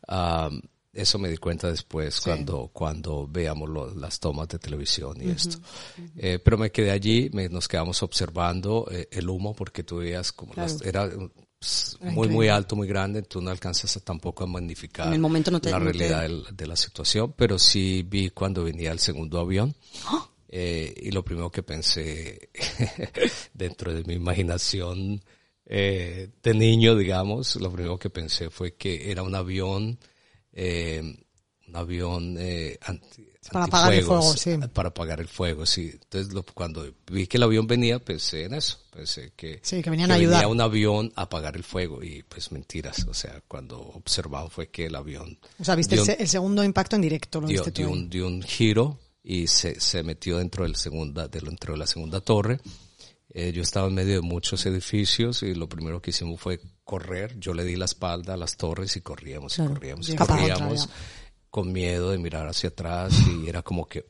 Um, 0.07 0.61
eso 0.93 1.19
me 1.19 1.29
di 1.29 1.37
cuenta 1.37 1.69
después 1.69 2.15
sí. 2.15 2.21
cuando 2.25 2.69
cuando 2.73 3.27
veamos 3.27 3.69
lo, 3.69 3.93
las 3.95 4.19
tomas 4.19 4.47
de 4.47 4.59
televisión 4.59 5.21
y 5.21 5.25
uh 5.25 5.29
-huh. 5.29 5.35
esto. 5.35 5.57
Uh 5.57 6.01
-huh. 6.01 6.11
eh, 6.17 6.39
pero 6.39 6.57
me 6.57 6.71
quedé 6.71 6.91
allí, 6.91 7.29
me, 7.33 7.49
nos 7.49 7.67
quedamos 7.67 8.01
observando 8.03 8.87
eh, 8.91 9.07
el 9.11 9.29
humo 9.29 9.53
porque 9.53 9.83
tú 9.83 9.97
veías 9.97 10.31
como 10.31 10.53
claro. 10.53 10.71
las, 10.71 10.81
era 10.81 11.09
pues, 11.59 11.97
muy 12.01 12.27
muy 12.27 12.47
alto, 12.47 12.75
muy 12.75 12.87
grande, 12.87 13.21
tú 13.21 13.41
no 13.41 13.51
alcanzas 13.51 13.95
a, 13.97 13.99
tampoco 13.99 14.43
a 14.43 14.47
magnificar 14.47 15.07
en 15.07 15.13
el 15.13 15.19
momento 15.19 15.51
no 15.51 15.59
te, 15.59 15.71
la 15.71 15.79
no 15.79 15.85
realidad 15.85 16.27
de, 16.27 16.43
de, 16.51 16.67
la 16.67 16.75
situación, 16.75 17.33
pero 17.35 17.59
sí 17.59 18.05
vi 18.07 18.29
cuando 18.29 18.63
venía 18.63 18.91
el 18.91 18.99
segundo 18.99 19.39
avión. 19.39 19.75
¡Oh! 20.11 20.29
Eh, 20.51 20.95
y 21.03 21.11
lo 21.11 21.23
primero 21.23 21.51
que 21.51 21.61
pensé 21.61 22.49
dentro 23.53 23.93
de 23.93 24.03
mi 24.05 24.15
imaginación 24.15 25.21
eh, 25.65 26.29
de 26.41 26.53
niño, 26.55 26.95
digamos, 26.95 27.55
lo 27.57 27.71
primero 27.71 27.99
que 27.99 28.09
pensé 28.09 28.49
fue 28.49 28.73
que 28.73 29.11
era 29.11 29.21
un 29.21 29.35
avión 29.35 29.99
eh, 30.53 31.01
un 31.67 31.75
avión 31.75 32.35
eh, 32.39 32.77
anti, 32.81 33.29
para 33.51 33.65
apagar 33.65 33.93
el 33.93 34.03
fuego, 34.03 34.33
sí. 34.33 34.57
Para 34.73 34.89
apagar 34.89 35.19
el 35.21 35.27
fuego, 35.27 35.65
sí. 35.65 35.91
Entonces, 35.93 36.33
lo, 36.33 36.43
cuando 36.43 36.85
vi 37.11 37.27
que 37.27 37.37
el 37.37 37.43
avión 37.43 37.67
venía, 37.67 37.99
pensé 37.99 38.45
en 38.45 38.53
eso. 38.53 38.79
Pensé 38.91 39.33
que, 39.35 39.59
sí, 39.63 39.81
que, 39.81 39.89
venían 39.89 40.07
que 40.07 40.13
a 40.13 40.15
ayudar. 40.17 40.39
venía 40.39 40.47
un 40.47 40.61
avión 40.61 41.11
a 41.15 41.23
apagar 41.23 41.55
el 41.55 41.63
fuego. 41.63 42.03
Y 42.03 42.23
pues 42.23 42.51
mentiras. 42.51 43.05
O 43.07 43.13
sea, 43.13 43.41
cuando 43.47 43.79
observamos 43.79 44.53
fue 44.53 44.69
que 44.69 44.85
el 44.85 44.95
avión. 44.95 45.39
O 45.57 45.63
sea, 45.63 45.75
viste 45.75 45.95
el, 45.95 46.09
el, 46.19 46.27
segundo 46.27 46.63
impacto 46.63 46.95
en 46.95 47.01
directo. 47.01 47.41
Lo 47.41 47.47
dio, 47.47 47.63
viste 47.63 47.81
dio, 47.81 47.89
un, 47.89 48.09
dio 48.09 48.27
un 48.27 48.41
giro 48.41 48.99
y 49.23 49.47
se, 49.47 49.79
se 49.79 50.03
metió 50.03 50.37
dentro 50.37 50.63
del 50.63 50.75
segunda, 50.75 51.27
dentro 51.27 51.73
de 51.73 51.79
la 51.79 51.87
segunda 51.87 52.21
torre. 52.21 52.59
Eh, 53.31 53.51
yo 53.53 53.61
estaba 53.61 53.87
en 53.87 53.93
medio 53.93 54.15
de 54.15 54.21
muchos 54.21 54.65
edificios 54.65 55.43
y 55.43 55.53
lo 55.53 55.69
primero 55.69 56.01
que 56.01 56.09
hicimos 56.09 56.41
fue 56.41 56.59
correr. 56.89 57.39
Yo 57.39 57.53
le 57.53 57.63
di 57.63 57.75
la 57.75 57.85
espalda 57.85 58.33
a 58.33 58.37
las 58.37 58.57
torres 58.57 58.95
y 58.95 59.01
corríamos 59.01 59.53
claro. 59.53 59.69
y 59.69 59.73
corríamos 59.75 60.09
y 60.09 60.15
corríamos 60.15 60.89
con 61.51 61.71
miedo 61.71 62.09
de 62.09 62.17
mirar 62.17 62.47
hacia 62.47 62.69
atrás 62.69 63.13
y 63.27 63.47
era 63.47 63.61
como 63.61 63.85
que 63.85 64.07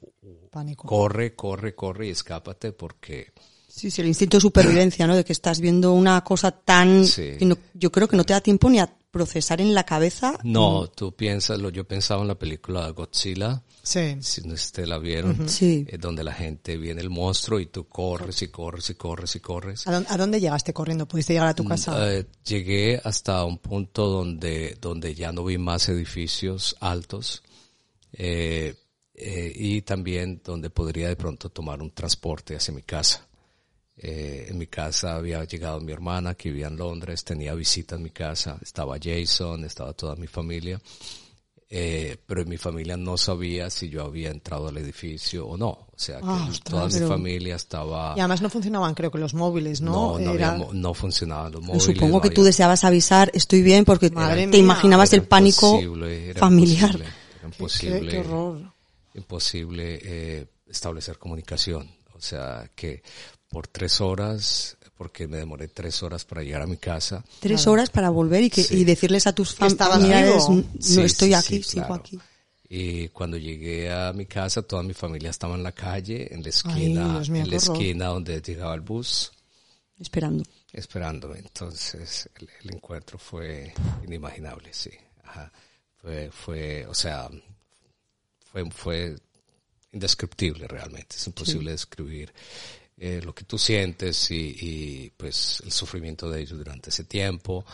Pánico. 0.49 0.87
corre, 0.87 1.35
corre, 1.35 1.75
corre 1.75 2.07
y 2.07 2.11
escápate 2.11 2.71
porque 2.71 3.33
Sí, 3.67 3.91
sí, 3.91 4.01
el 4.01 4.07
instinto 4.07 4.37
de 4.37 4.41
supervivencia, 4.41 5.05
¿no? 5.07 5.15
De 5.15 5.23
que 5.23 5.31
estás 5.33 5.59
viendo 5.59 5.93
una 5.93 6.21
cosa 6.23 6.51
tan... 6.51 7.05
Sí. 7.05 7.37
No, 7.41 7.57
yo 7.73 7.91
creo 7.91 8.07
que 8.07 8.17
no 8.17 8.23
te 8.23 8.33
da 8.33 8.41
tiempo 8.41 8.69
ni 8.69 8.79
a 8.79 8.87
procesar 9.11 9.61
en 9.61 9.73
la 9.73 9.85
cabeza. 9.85 10.37
No, 10.43 10.87
tú 10.87 11.15
piensas, 11.15 11.59
lo, 11.59 11.69
yo 11.69 11.85
pensaba 11.85 12.21
en 12.21 12.27
la 12.27 12.37
película 12.37 12.89
Godzilla. 12.89 13.63
Sí. 13.81 14.17
Si 14.21 14.41
no 14.41 14.55
te 14.71 14.85
la 14.85 14.99
vieron. 14.99 15.31
Uh 15.31 15.43
-huh. 15.43 15.47
Sí. 15.47 15.85
Eh, 15.87 15.97
donde 15.97 16.23
la 16.23 16.33
gente 16.33 16.77
viene 16.77 17.01
el 17.01 17.09
monstruo 17.09 17.59
y 17.59 17.67
tú 17.67 17.87
corres 17.87 18.41
y 18.41 18.49
corres 18.49 18.89
y 18.89 18.95
corres 18.95 19.35
y 19.35 19.39
corres. 19.39 19.87
¿A 19.87 19.91
dónde, 19.91 20.09
a 20.09 20.17
dónde 20.17 20.39
llegaste 20.39 20.73
corriendo? 20.73 21.07
¿Pudiste 21.07 21.33
llegar 21.33 21.49
a 21.49 21.55
tu 21.55 21.65
casa? 21.65 22.13
Eh, 22.13 22.25
llegué 22.45 23.01
hasta 23.03 23.43
un 23.45 23.57
punto 23.57 24.07
donde, 24.07 24.77
donde 24.79 25.15
ya 25.15 25.31
no 25.31 25.43
vi 25.43 25.57
más 25.57 25.89
edificios 25.89 26.75
altos. 26.79 27.41
Eh, 28.13 28.75
eh, 29.13 29.51
y 29.53 29.81
también 29.81 30.41
donde 30.43 30.69
podría 30.69 31.09
de 31.09 31.15
pronto 31.15 31.49
tomar 31.49 31.81
un 31.81 31.91
transporte 31.91 32.55
hacia 32.55 32.73
mi 32.73 32.83
casa. 32.83 33.27
Eh, 34.01 34.47
en 34.49 34.57
mi 34.57 34.67
casa 34.67 35.15
había 35.15 35.43
llegado 35.43 35.81
mi 35.81 35.91
hermana 35.91 36.33
que 36.33 36.49
vivía 36.49 36.67
en 36.67 36.77
Londres, 36.77 37.25
tenía 37.25 37.53
visita 37.53 37.95
en 37.95 38.03
mi 38.03 38.11
casa, 38.11 38.57
estaba 38.61 38.95
Jason, 38.97 39.65
estaba 39.65 39.91
toda 39.91 40.15
mi 40.15 40.25
familia, 40.25 40.79
eh, 41.69 42.15
pero 42.25 42.45
mi 42.45 42.55
familia 42.55 42.95
no 42.95 43.17
sabía 43.17 43.69
si 43.69 43.89
yo 43.89 44.05
había 44.05 44.31
entrado 44.31 44.69
al 44.69 44.77
edificio 44.77 45.45
o 45.45 45.57
no, 45.57 45.67
o 45.67 45.93
sea 45.97 46.19
que 46.19 46.27
ah, 46.27 46.47
ostras, 46.49 46.61
toda 46.63 46.85
mi 46.87 47.07
familia 47.09 47.57
estaba... 47.57 48.13
Y 48.15 48.21
además 48.21 48.41
no 48.41 48.49
funcionaban 48.49 48.95
creo 48.95 49.11
que 49.11 49.17
los 49.17 49.33
móviles, 49.33 49.81
¿no? 49.81 50.17
No, 50.17 50.19
no, 50.19 50.33
Era... 50.33 50.51
había, 50.53 50.67
no 50.71 50.93
funcionaban 50.93 51.51
los 51.51 51.61
móviles. 51.61 51.83
Supongo 51.83 52.15
no 52.15 52.21
que 52.21 52.29
había... 52.29 52.35
tú 52.35 52.43
deseabas 52.43 52.85
avisar, 52.85 53.29
estoy 53.33 53.61
bien, 53.63 53.83
porque 53.83 54.09
Madre 54.11 54.43
te 54.43 54.47
mía. 54.47 54.59
imaginabas 54.59 55.11
era 55.11 55.21
el 55.21 55.27
pánico 55.27 55.71
imposible, 55.75 56.29
era 56.29 56.39
familiar. 56.39 56.91
Imposible, 56.91 57.05
era 57.37 57.47
imposible, 57.47 57.99
qué, 57.99 58.07
qué 58.07 58.19
horror. 58.19 58.73
imposible 59.13 59.99
eh, 60.01 60.47
establecer 60.69 61.17
comunicación, 61.17 61.91
o 62.15 62.21
sea 62.21 62.71
que 62.73 63.03
por 63.49 63.67
tres 63.67 63.99
horas, 63.99 64.77
porque 64.95 65.27
me 65.27 65.37
demoré 65.37 65.67
tres 65.67 66.03
horas 66.03 66.25
para 66.25 66.43
llegar 66.43 66.61
a 66.61 66.67
mi 66.67 66.77
casa. 66.77 67.23
Tres 67.39 67.61
claro. 67.61 67.71
horas 67.71 67.89
para 67.89 68.09
volver 68.09 68.43
y, 68.43 68.49
que, 68.49 68.63
sí. 68.63 68.77
y 68.77 68.83
decirles 68.83 69.27
a 69.27 69.33
tus 69.33 69.55
familiares, 69.55 70.49
no 70.49 70.63
sí, 70.79 71.01
estoy 71.01 71.29
sí, 71.29 71.33
aquí, 71.33 71.57
sí, 71.57 71.63
sigo 71.63 71.87
claro. 71.87 72.01
aquí. 72.01 72.19
Y 72.71 73.07
cuando 73.09 73.35
llegué 73.37 73.91
a 73.91 74.13
mi 74.13 74.27
casa, 74.27 74.61
toda 74.61 74.83
mi 74.83 74.93
familia 74.93 75.31
estaba 75.31 75.55
en 75.55 75.63
la 75.63 75.71
calle, 75.71 76.31
en 76.31 76.43
la 76.43 76.49
esquina, 76.49 77.19
Ay, 77.19 77.29
mío, 77.29 77.43
en 77.43 77.49
la 77.49 77.55
esquina 77.55 78.05
donde 78.07 78.41
llegaba 78.41 78.75
el 78.75 78.81
bus. 78.81 79.31
Esperando. 79.99 80.43
Esperándome. 80.71 81.39
Entonces, 81.39 82.29
el, 82.39 82.47
el 82.63 82.75
encuentro 82.75 83.17
fue 83.17 83.73
inimaginable, 84.05 84.69
sí. 84.71 84.91
Ajá. 85.23 85.51
Fue, 86.01 86.29
fue, 86.31 86.85
o 86.85 86.93
sea, 86.93 87.27
fue, 88.51 88.69
fue 88.69 89.15
indescriptible 89.91 90.67
realmente. 90.67 91.15
Es 91.15 91.27
imposible 91.27 91.71
sí. 91.71 91.71
describir 91.71 92.33
eh, 92.99 93.21
lo 93.23 93.33
que 93.33 93.45
tú 93.45 93.57
sientes 93.57 94.29
y, 94.29 94.57
y, 94.59 95.13
pues 95.15 95.61
el 95.65 95.71
sufrimiento 95.71 96.29
de 96.29 96.41
ellos 96.41 96.57
durante 96.57 96.89
ese 96.89 97.05
tiempo. 97.05 97.65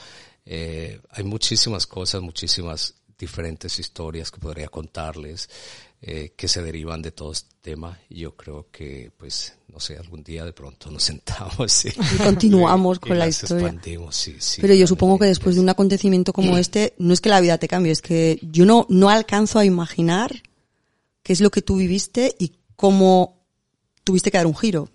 Eh, 0.46 1.02
hay 1.10 1.24
muchísimas 1.24 1.88
cosas, 1.88 2.22
muchísimas 2.22 2.94
diferentes 3.18 3.80
historias 3.80 4.30
que 4.30 4.40
podría 4.40 4.68
contarles 4.68 5.50
eh, 6.02 6.34
que 6.36 6.48
se 6.48 6.62
derivan 6.62 7.02
de 7.02 7.12
todo 7.12 7.32
este 7.32 7.56
tema. 7.60 7.98
Y 8.08 8.20
yo 8.20 8.36
creo 8.36 8.68
que 8.72 9.12
pues 9.18 9.56
no 9.68 9.80
sé 9.80 9.98
algún 9.98 10.24
día 10.24 10.46
de 10.46 10.54
pronto 10.54 10.92
nos 10.92 11.02
sentamos 11.12 11.86
y, 11.86 11.90
y 11.90 12.18
continuamos 12.24 13.00
con 13.00 13.14
y 13.14 13.20
la 13.20 13.28
historia. 13.28 13.74
sí, 14.12 14.36
sí, 14.38 14.62
pero 14.62 14.76
yo 14.76 14.86
supongo 14.86 15.18
que 15.18 15.26
después 15.26 15.56
de 15.56 15.62
un 15.62 15.70
acontecimiento 15.70 16.34
como 16.34 16.56
este 16.60 16.94
no 17.00 17.14
es 17.14 17.22
que 17.22 17.30
la 17.30 17.42
vida 17.42 17.58
te 17.58 17.68
cambie 17.68 17.92
es 17.92 18.04
que 18.04 18.40
yo 18.44 18.66
no 18.66 18.86
no 18.90 19.10
alcanzo 19.10 19.58
a 19.58 19.66
imaginar 19.66 20.44
qué 21.24 21.34
es 21.34 21.42
lo 21.42 21.50
que 21.50 21.64
tú 21.64 21.78
viviste 21.78 22.36
y 22.38 22.52
cómo 22.76 23.44
tuviste 24.04 24.30
que 24.30 24.38
dar 24.38 24.46
un 24.46 24.56
giro 24.56 24.92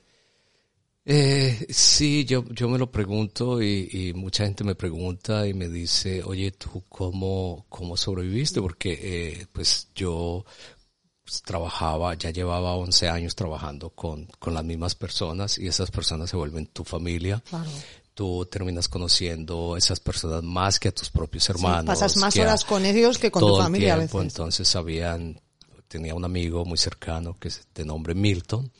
Eh, 1.12 1.66
sí, 1.70 2.24
yo, 2.24 2.44
yo 2.50 2.68
me 2.68 2.78
lo 2.78 2.88
pregunto 2.88 3.60
y, 3.60 3.88
y, 3.90 4.12
mucha 4.12 4.44
gente 4.44 4.62
me 4.62 4.76
pregunta 4.76 5.44
y 5.44 5.54
me 5.54 5.68
dice, 5.68 6.22
oye, 6.22 6.52
¿tú 6.52 6.84
cómo, 6.88 7.66
cómo 7.68 7.96
sobreviviste? 7.96 8.60
Porque, 8.60 8.92
eh, 9.02 9.46
pues 9.52 9.88
yo 9.92 10.44
pues, 11.24 11.42
trabajaba, 11.42 12.14
ya 12.14 12.30
llevaba 12.30 12.76
11 12.76 13.08
años 13.08 13.34
trabajando 13.34 13.90
con, 13.90 14.26
con 14.38 14.54
las 14.54 14.62
mismas 14.62 14.94
personas 14.94 15.58
y 15.58 15.66
esas 15.66 15.90
personas 15.90 16.30
se 16.30 16.36
vuelven 16.36 16.66
tu 16.66 16.84
familia. 16.84 17.42
Claro. 17.50 17.70
Tú 18.14 18.46
terminas 18.46 18.88
conociendo 18.88 19.76
esas 19.76 19.98
personas 19.98 20.44
más 20.44 20.78
que 20.78 20.90
a 20.90 20.94
tus 20.94 21.10
propios 21.10 21.50
hermanos. 21.50 21.86
pasas 21.86 22.18
más 22.18 22.36
horas 22.36 22.64
con 22.64 22.86
ellos 22.86 23.18
que 23.18 23.32
con 23.32 23.42
tu 23.42 23.56
familia 23.56 23.94
a 23.94 23.96
veces. 23.96 24.14
Entonces 24.14 24.76
habían 24.76 25.40
tenía 25.90 26.14
un 26.14 26.24
amigo 26.24 26.64
muy 26.64 26.78
cercano 26.78 27.36
que 27.36 27.48
es 27.48 27.66
de 27.74 27.84
nombre 27.84 28.14
Milton. 28.14 28.70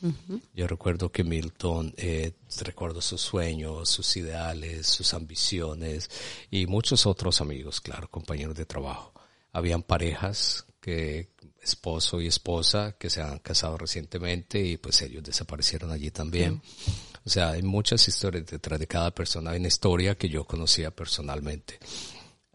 Yo 0.55 0.65
recuerdo 0.65 1.11
que 1.11 1.25
Milton, 1.25 1.93
eh, 1.97 2.31
recuerdo 2.61 3.01
sus 3.01 3.19
sueños, 3.19 3.89
sus 3.89 4.15
ideales, 4.15 4.87
sus 4.87 5.13
ambiciones 5.13 6.09
y 6.49 6.67
muchos 6.67 7.05
otros 7.05 7.41
amigos, 7.41 7.81
claro, 7.81 8.09
compañeros 8.09 8.55
de 8.55 8.65
trabajo. 8.65 9.11
Habían 9.51 9.83
parejas 9.83 10.65
que 10.79 11.31
esposo 11.61 12.21
y 12.21 12.27
esposa 12.27 12.93
que 12.97 13.09
se 13.09 13.21
han 13.21 13.39
casado 13.39 13.77
recientemente 13.77 14.63
y 14.63 14.77
pues 14.77 15.01
ellos 15.01 15.21
desaparecieron 15.21 15.91
allí 15.91 16.11
también. 16.11 16.61
O 17.25 17.29
sea, 17.29 17.51
hay 17.51 17.61
muchas 17.61 18.07
historias 18.07 18.45
detrás 18.45 18.79
de 18.79 18.87
cada 18.87 19.11
persona. 19.11 19.51
Hay 19.51 19.59
una 19.59 19.67
historia 19.67 20.15
que 20.15 20.29
yo 20.29 20.45
conocía 20.45 20.91
personalmente. 20.91 21.77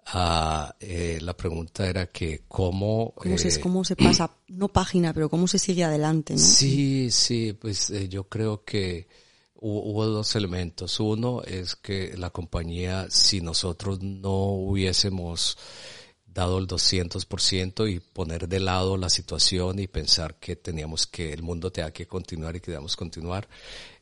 Ah, 0.08 0.74
eh, 0.78 1.18
la 1.20 1.36
pregunta 1.36 1.86
era 1.88 2.06
que 2.06 2.42
cómo... 2.46 3.12
¿Cómo, 3.16 3.38
se, 3.38 3.48
eh, 3.48 3.60
¿Cómo 3.60 3.84
se 3.84 3.96
pasa, 3.96 4.30
no 4.48 4.68
página, 4.68 5.12
pero 5.12 5.28
cómo 5.28 5.48
se 5.48 5.58
sigue 5.58 5.82
adelante? 5.82 6.34
¿no? 6.34 6.38
Sí, 6.38 7.10
sí, 7.10 7.52
pues 7.54 7.90
eh, 7.90 8.08
yo 8.08 8.24
creo 8.24 8.64
que 8.64 9.08
hubo, 9.56 10.06
dos 10.06 10.36
elementos. 10.36 11.00
Uno 11.00 11.42
es 11.42 11.74
que 11.74 12.16
la 12.16 12.30
compañía, 12.30 13.06
si 13.10 13.40
nosotros 13.40 14.00
no 14.00 14.50
hubiésemos 14.50 15.58
dado 16.24 16.58
el 16.58 16.68
200% 16.68 17.90
y 17.90 17.98
poner 17.98 18.46
de 18.46 18.60
lado 18.60 18.96
la 18.96 19.10
situación 19.10 19.80
y 19.80 19.88
pensar 19.88 20.36
que 20.36 20.54
teníamos 20.54 21.08
que 21.08 21.32
el 21.32 21.42
mundo 21.42 21.72
tenía 21.72 21.92
que 21.92 22.06
continuar 22.06 22.54
y 22.54 22.60
que 22.60 22.70
debíamos 22.70 22.94
continuar, 22.94 23.48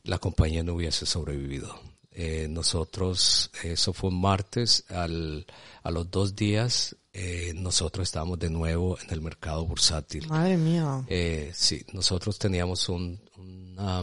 la 0.02 0.18
compañía 0.18 0.62
no 0.62 0.75
hubiese 0.75 1.06
sobrevivido. 1.06 1.75
Eh, 2.11 2.46
nosotros, 2.49 3.50
eso 3.62 3.92
fue 3.92 4.11
un 4.11 4.20
martes, 4.20 4.84
al, 4.88 5.46
a 5.84 5.90
los 5.90 6.10
dos 6.10 6.34
días, 6.34 6.96
eh, 7.12 7.52
nosotros 7.54 8.08
estábamos 8.08 8.38
de 8.38 8.50
nuevo 8.50 8.98
en 8.98 9.10
el 9.10 9.20
mercado 9.20 9.64
bursátil. 9.66 10.26
Madre 10.28 10.56
mía. 10.56 11.04
Eh, 11.08 11.52
sí, 11.54 11.84
nosotros 11.92 12.38
teníamos 12.38 12.88
un, 12.88 13.20
una, 13.36 14.02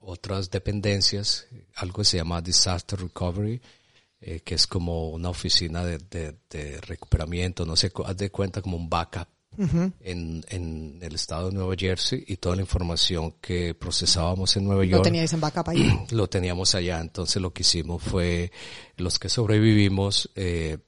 otras 0.00 0.50
dependencias, 0.50 1.46
algo 1.76 1.98
que 1.98 2.04
se 2.04 2.16
llama 2.16 2.42
Disaster 2.42 3.00
Recovery, 3.00 3.62
eh, 4.20 4.40
que 4.40 4.56
es 4.56 4.66
como 4.66 5.10
una 5.10 5.30
oficina 5.30 5.84
de, 5.84 5.98
de, 5.98 6.36
de 6.50 6.80
recuperamiento, 6.80 7.64
no 7.64 7.76
sé, 7.76 7.92
haz 8.04 8.16
de 8.16 8.30
cuenta 8.30 8.60
como 8.60 8.76
un 8.76 8.90
backup 8.90 9.28
en, 10.00 10.44
en 10.48 10.98
el 11.02 11.14
estado 11.14 11.50
de 11.50 11.54
Nueva 11.54 11.74
Jersey 11.78 12.24
y 12.26 12.36
toda 12.36 12.56
la 12.56 12.62
información 12.62 13.34
que 13.40 13.74
procesábamos 13.74 14.56
en 14.56 14.64
Nueva 14.64 14.84
York. 14.84 14.98
Lo 14.98 15.02
teníais 15.02 15.32
en 15.32 15.40
backup 15.40 15.68
ahí. 15.68 16.06
Lo 16.10 16.28
teníamos 16.28 16.74
allá, 16.74 17.00
entonces 17.00 17.40
lo 17.40 17.52
que 17.52 17.62
hicimos 17.62 18.02
fue, 18.02 18.50
los 18.96 19.18
que 19.18 19.28
sobrevivimos, 19.28 20.30
eh, 20.34 20.78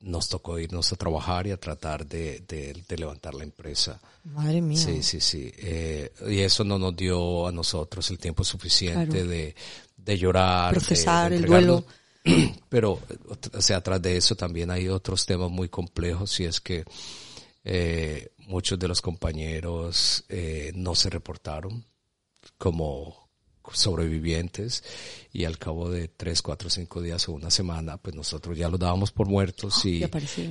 nos 0.00 0.28
tocó 0.28 0.58
irnos 0.58 0.92
a 0.92 0.96
trabajar 0.96 1.46
y 1.46 1.50
a 1.50 1.58
tratar 1.58 2.06
de, 2.06 2.40
de, 2.48 2.96
levantar 2.96 3.34
la 3.34 3.44
empresa. 3.44 4.00
Madre 4.24 4.60
mía. 4.62 4.78
Sí, 4.78 5.02
sí, 5.02 5.20
sí. 5.20 5.52
Eh, 5.58 6.12
y 6.28 6.38
eso 6.40 6.64
no 6.64 6.78
nos 6.78 6.96
dio 6.96 7.46
a 7.46 7.52
nosotros 7.52 8.10
el 8.10 8.18
tiempo 8.18 8.42
suficiente 8.42 9.24
de, 9.24 9.54
de 9.96 10.18
llorar. 10.18 10.72
Procesar 10.72 11.32
el 11.32 11.44
duelo. 11.44 11.84
Pero, 12.68 12.98
o 13.52 13.62
sea, 13.62 13.78
atrás 13.78 14.00
de 14.00 14.16
eso 14.16 14.34
también 14.36 14.70
hay 14.70 14.88
otros 14.88 15.26
temas 15.26 15.50
muy 15.50 15.68
complejos 15.68 16.38
y 16.40 16.44
es 16.44 16.60
que 16.60 16.84
eh, 17.64 18.32
muchos 18.38 18.78
de 18.78 18.88
los 18.88 19.02
compañeros 19.02 20.24
eh, 20.28 20.72
no 20.74 20.94
se 20.94 21.10
reportaron 21.10 21.84
como 22.56 23.19
sobrevivientes 23.72 24.82
y 25.32 25.44
al 25.44 25.58
cabo 25.58 25.90
de 25.90 26.08
tres, 26.08 26.42
cuatro, 26.42 26.68
cinco 26.70 27.00
días 27.00 27.28
o 27.28 27.32
una 27.32 27.50
semana, 27.50 27.96
pues 27.96 28.14
nosotros 28.14 28.56
ya 28.56 28.68
los 28.68 28.80
dábamos 28.80 29.12
por 29.12 29.28
muertos 29.28 29.84
y, 29.84 30.04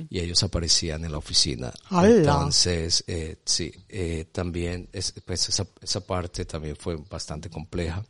y 0.08 0.18
ellos 0.18 0.42
aparecían 0.42 1.04
en 1.04 1.12
la 1.12 1.18
oficina. 1.18 1.72
Entonces, 2.02 3.04
eh, 3.06 3.36
sí, 3.44 3.72
eh, 3.88 4.26
también 4.32 4.88
es, 4.92 5.14
pues 5.24 5.48
esa, 5.48 5.66
esa 5.80 6.00
parte 6.00 6.44
también 6.44 6.76
fue 6.76 6.96
bastante 6.96 7.50
compleja. 7.50 8.04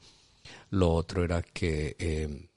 Lo 0.71 0.93
otro 0.93 1.25
era 1.25 1.43
que, 1.43 1.97
eh, 1.99 2.49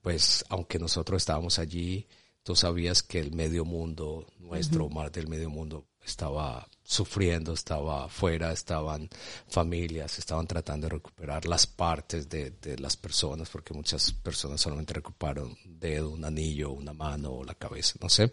pues, 0.00 0.44
aunque 0.48 0.78
nosotros 0.78 1.22
estábamos 1.22 1.58
allí, 1.58 2.06
tú 2.42 2.56
sabías 2.56 3.02
que 3.02 3.18
el 3.20 3.32
medio 3.32 3.64
mundo, 3.64 4.26
nuestro 4.38 4.88
mar 4.88 5.12
del 5.12 5.28
medio 5.28 5.50
mundo, 5.50 5.86
estaba 6.04 6.68
sufriendo, 6.84 7.52
estaba 7.52 8.04
afuera, 8.04 8.52
estaban 8.52 9.08
familias, 9.48 10.18
estaban 10.18 10.46
tratando 10.46 10.86
de 10.86 10.94
recuperar 10.94 11.46
las 11.46 11.66
partes 11.66 12.28
de, 12.28 12.50
de 12.50 12.78
las 12.78 12.96
personas, 12.96 13.48
porque 13.48 13.72
muchas 13.72 14.12
personas 14.12 14.60
solamente 14.60 14.92
recuperaron 14.94 15.56
un 15.64 15.78
dedo, 15.78 16.10
un 16.10 16.24
anillo, 16.24 16.70
una 16.72 16.92
mano 16.92 17.32
o 17.32 17.44
la 17.44 17.54
cabeza, 17.54 17.94
no 18.00 18.08
sé. 18.08 18.30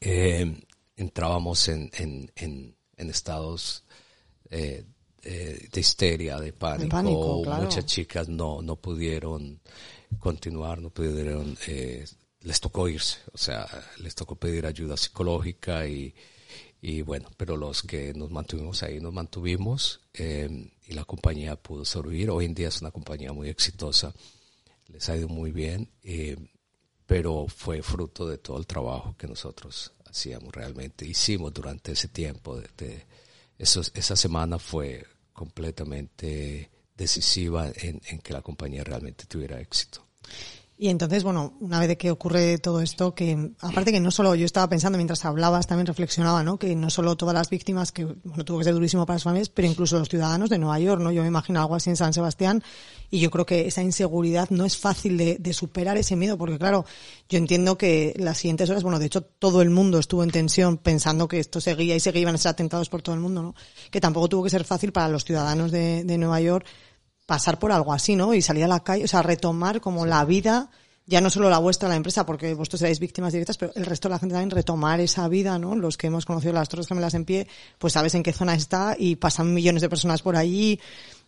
Eh, 0.00 0.62
entrábamos 0.96 1.68
en, 1.68 1.90
en, 1.94 2.30
en, 2.34 2.76
en 2.96 3.10
estados 3.10 3.84
eh, 4.50 4.84
eh, 5.22 5.68
de 5.72 5.80
histeria, 5.80 6.38
de 6.38 6.52
pánico. 6.52 7.42
Muchas 7.44 7.86
chicas 7.86 8.28
no, 8.28 8.60
no 8.62 8.76
pudieron 8.76 9.60
continuar, 10.18 10.80
no 10.80 10.90
pudieron 10.90 11.56
les 12.40 12.60
tocó 12.60 12.90
irse, 12.90 13.20
o 13.32 13.38
sea, 13.38 13.66
les 13.98 14.14
tocó 14.14 14.36
pedir 14.36 14.66
ayuda 14.66 14.98
psicológica 14.98 15.86
y, 15.86 16.14
y 16.86 17.00
bueno, 17.00 17.30
pero 17.38 17.56
los 17.56 17.82
que 17.82 18.12
nos 18.12 18.30
mantuvimos 18.30 18.82
ahí 18.82 19.00
nos 19.00 19.14
mantuvimos 19.14 20.02
eh, 20.12 20.70
y 20.86 20.92
la 20.92 21.06
compañía 21.06 21.56
pudo 21.56 21.82
sobrevivir. 21.82 22.28
Hoy 22.28 22.44
en 22.44 22.52
día 22.54 22.68
es 22.68 22.82
una 22.82 22.90
compañía 22.90 23.32
muy 23.32 23.48
exitosa, 23.48 24.12
les 24.88 25.08
ha 25.08 25.16
ido 25.16 25.28
muy 25.28 25.50
bien, 25.50 25.88
eh, 26.02 26.36
pero 27.06 27.46
fue 27.48 27.80
fruto 27.80 28.28
de 28.28 28.36
todo 28.36 28.58
el 28.58 28.66
trabajo 28.66 29.16
que 29.16 29.26
nosotros 29.26 29.94
hacíamos 30.04 30.54
realmente, 30.54 31.06
hicimos 31.06 31.54
durante 31.54 31.92
ese 31.92 32.08
tiempo. 32.08 32.60
De, 32.76 33.06
esa 33.56 34.16
semana 34.16 34.58
fue 34.58 35.06
completamente 35.32 36.70
decisiva 36.94 37.72
en 37.76 38.18
que 38.18 38.32
la 38.34 38.42
compañía 38.42 38.84
realmente 38.84 39.24
tuviera 39.24 39.58
éxito. 39.58 40.06
Y 40.76 40.88
entonces, 40.88 41.22
bueno, 41.22 41.54
una 41.60 41.78
vez 41.78 41.96
que 41.96 42.10
ocurre 42.10 42.58
todo 42.58 42.80
esto, 42.80 43.14
que 43.14 43.52
aparte 43.60 43.92
que 43.92 44.00
no 44.00 44.10
solo, 44.10 44.34
yo 44.34 44.44
estaba 44.44 44.68
pensando 44.68 44.98
mientras 44.98 45.24
hablabas, 45.24 45.68
también 45.68 45.86
reflexionaba, 45.86 46.42
¿no? 46.42 46.58
Que 46.58 46.74
no 46.74 46.90
solo 46.90 47.14
todas 47.14 47.32
las 47.32 47.48
víctimas, 47.48 47.92
que 47.92 48.04
bueno, 48.04 48.44
tuvo 48.44 48.58
que 48.58 48.64
ser 48.64 48.74
durísimo 48.74 49.06
para 49.06 49.14
las 49.14 49.22
familias, 49.22 49.48
pero 49.50 49.68
incluso 49.68 50.00
los 50.00 50.08
ciudadanos 50.08 50.50
de 50.50 50.58
Nueva 50.58 50.80
York, 50.80 51.00
¿no? 51.00 51.12
Yo 51.12 51.22
me 51.22 51.28
imagino 51.28 51.60
algo 51.60 51.76
así 51.76 51.90
en 51.90 51.96
San 51.96 52.12
Sebastián 52.12 52.64
y 53.08 53.20
yo 53.20 53.30
creo 53.30 53.46
que 53.46 53.68
esa 53.68 53.82
inseguridad 53.82 54.50
no 54.50 54.64
es 54.64 54.76
fácil 54.76 55.16
de, 55.16 55.36
de 55.38 55.52
superar 55.52 55.96
ese 55.96 56.16
miedo, 56.16 56.36
porque 56.36 56.58
claro, 56.58 56.84
yo 57.28 57.38
entiendo 57.38 57.78
que 57.78 58.12
las 58.18 58.38
siguientes 58.38 58.68
horas, 58.68 58.82
bueno, 58.82 58.98
de 58.98 59.06
hecho 59.06 59.22
todo 59.22 59.62
el 59.62 59.70
mundo 59.70 60.00
estuvo 60.00 60.24
en 60.24 60.32
tensión 60.32 60.78
pensando 60.78 61.28
que 61.28 61.38
esto 61.38 61.60
seguía 61.60 61.94
y 61.94 62.00
seguía, 62.00 62.22
iban 62.22 62.34
a 62.34 62.38
ser 62.38 62.50
atentados 62.50 62.88
por 62.88 63.00
todo 63.00 63.14
el 63.14 63.20
mundo, 63.20 63.42
¿no? 63.42 63.54
Que 63.92 64.00
tampoco 64.00 64.28
tuvo 64.28 64.42
que 64.42 64.50
ser 64.50 64.64
fácil 64.64 64.90
para 64.90 65.08
los 65.08 65.24
ciudadanos 65.24 65.70
de, 65.70 66.02
de 66.02 66.18
Nueva 66.18 66.40
York 66.40 66.66
pasar 67.26 67.58
por 67.58 67.72
algo 67.72 67.92
así, 67.92 68.16
¿no? 68.16 68.34
Y 68.34 68.42
salir 68.42 68.64
a 68.64 68.68
la 68.68 68.80
calle, 68.80 69.04
o 69.04 69.08
sea, 69.08 69.22
retomar 69.22 69.80
como 69.80 70.06
la 70.06 70.24
vida, 70.24 70.70
ya 71.06 71.20
no 71.20 71.30
solo 71.30 71.50
la 71.50 71.58
vuestra, 71.58 71.88
la 71.88 71.96
empresa, 71.96 72.24
porque 72.24 72.54
vosotros 72.54 72.80
seréis 72.80 73.00
víctimas 73.00 73.32
directas, 73.32 73.58
pero 73.58 73.72
el 73.74 73.86
resto 73.86 74.08
de 74.08 74.14
la 74.14 74.18
gente 74.18 74.34
también 74.34 74.50
retomar 74.50 75.00
esa 75.00 75.28
vida, 75.28 75.58
¿no? 75.58 75.74
Los 75.74 75.96
que 75.96 76.06
hemos 76.06 76.24
conocido 76.24 76.52
las 76.52 76.68
Torres 76.68 76.86
Gemelas 76.86 77.14
en 77.14 77.24
pie, 77.24 77.46
pues 77.78 77.92
sabes 77.92 78.14
en 78.14 78.22
qué 78.22 78.32
zona 78.32 78.54
está 78.54 78.96
y 78.98 79.16
pasan 79.16 79.52
millones 79.52 79.82
de 79.82 79.88
personas 79.88 80.22
por 80.22 80.36
allí 80.36 80.80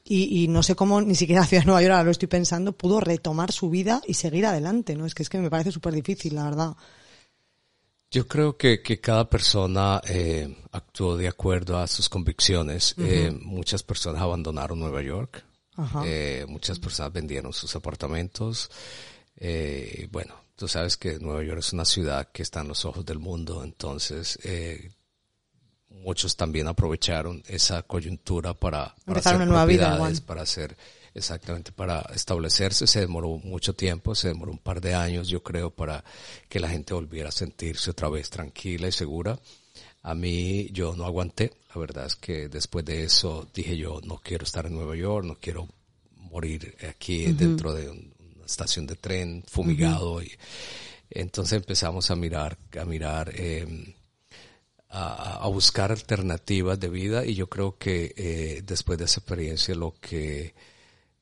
y, 0.05 0.45
y 0.45 0.49
no 0.49 0.63
sé 0.63 0.75
cómo 0.75 1.01
ni 1.01 1.15
siquiera 1.15 1.43
la 1.43 1.47
ciudad 1.47 1.63
de 1.63 1.67
Nueva 1.67 1.83
York, 1.83 1.93
ahora 1.93 2.05
lo 2.05 2.11
estoy 2.11 2.29
pensando, 2.29 2.73
pudo 2.73 3.01
retomar 3.01 3.53
su 3.53 3.69
vida 3.71 4.01
y 4.07 4.15
seguir 4.15 4.47
adelante, 4.47 4.95
¿no? 4.95 5.05
Es 5.05 5.15
que 5.15 5.23
es 5.23 5.29
que 5.29 5.39
me 5.39 5.51
parece 5.51 5.73
súper 5.73 5.95
difícil, 5.95 6.35
la 6.35 6.45
verdad. 6.45 6.77
Yo 8.11 8.27
creo 8.27 8.57
que, 8.57 8.83
que 8.83 9.01
cada 9.01 9.29
persona 9.29 10.01
eh, 10.09 10.57
actuó 10.73 11.17
de 11.17 11.29
acuerdo 11.29 11.79
a 11.79 11.87
sus 11.87 12.09
convicciones. 12.09 12.95
eh, 12.99 13.37
muchas 13.43 13.83
personas 13.83 14.23
abandonaron 14.23 14.79
Nueva 14.79 15.03
York, 15.03 15.45
eh, 16.05 16.45
muchas 16.49 16.79
personas 16.79 17.13
vendieron 17.13 17.53
sus 17.53 17.75
apartamentos. 17.77 18.71
Eh, 19.37 20.09
bueno, 20.11 20.35
tú 20.57 20.69
sabes 20.69 20.97
que 20.97 21.19
Nueva 21.19 21.43
York 21.43 21.59
es 21.59 21.73
una 21.73 21.85
ciudad 21.85 22.29
que 22.33 22.43
está 22.43 22.61
en 22.61 22.69
los 22.69 22.85
ojos 22.85 23.05
del 23.05 23.19
mundo, 23.19 23.63
entonces 23.63 24.39
eh, 24.45 24.93
muchos 25.91 26.37
también 26.37 26.67
aprovecharon 26.69 27.43
esa 27.47 27.83
coyuntura 27.83 28.55
para, 28.55 28.95
para 29.05 29.21
hacer 29.21 29.37
una 29.37 29.47
nueva 29.47 29.67
vida, 29.67 29.99
para 30.27 30.43
hacer 30.43 30.77
exactamente 31.17 31.73
para 31.73 32.01
establecerse. 32.15 32.87
Se 32.87 33.01
demoró 33.01 33.39
mucho 33.39 33.75
tiempo, 33.75 34.15
se 34.15 34.29
demoró 34.29 34.53
un 34.53 34.59
par 34.59 34.81
de 34.81 34.95
años, 34.95 35.29
yo 35.29 35.43
creo, 35.43 35.71
para 35.71 36.05
que 36.49 36.61
la 36.61 36.69
gente 36.69 36.95
volviera 36.95 37.31
a 37.31 37.33
sentirse 37.33 37.91
otra 37.91 38.09
vez 38.09 38.31
tranquila 38.31 38.89
y 38.89 38.93
segura. 38.93 39.39
A 40.03 40.15
mí 40.15 40.69
yo 40.73 40.95
no 40.95 41.05
aguanté, 41.05 41.53
la 41.75 41.81
verdad 41.81 42.07
es 42.07 42.17
que 42.17 42.49
después 42.49 42.85
de 42.85 43.05
eso 43.05 43.49
dije 43.53 43.77
yo 43.77 44.01
no 44.05 44.19
quiero 44.19 44.45
estar 44.45 44.67
en 44.67 44.75
Nueva 44.75 44.97
York, 44.97 45.27
no 45.27 45.39
quiero 45.41 45.69
morir 46.17 46.77
aquí 46.89 47.33
dentro 47.33 47.73
de 47.73 47.91
una 47.91 48.45
estación 48.45 48.87
de 48.87 48.97
tren 48.97 49.43
fumigado 49.49 50.23
y 50.23 50.31
entonces 51.11 51.59
empezamos 51.59 52.11
a 52.11 52.17
mirar, 52.17 52.59
a 52.79 52.85
mirar, 52.85 53.33
em, 53.35 53.95
a, 54.89 55.49
buscar 55.49 55.93
alternativas 55.93 56.79
de 56.79 56.89
vida 56.89 57.25
y 57.25 57.35
yo 57.35 57.49
creo 57.49 57.77
que 57.77 58.15
eh, 58.17 58.63
después 58.65 58.99
de 58.99 59.05
esa 59.05 59.21
experiencia 59.21 59.75
lo 59.75 59.95
que 60.01 60.55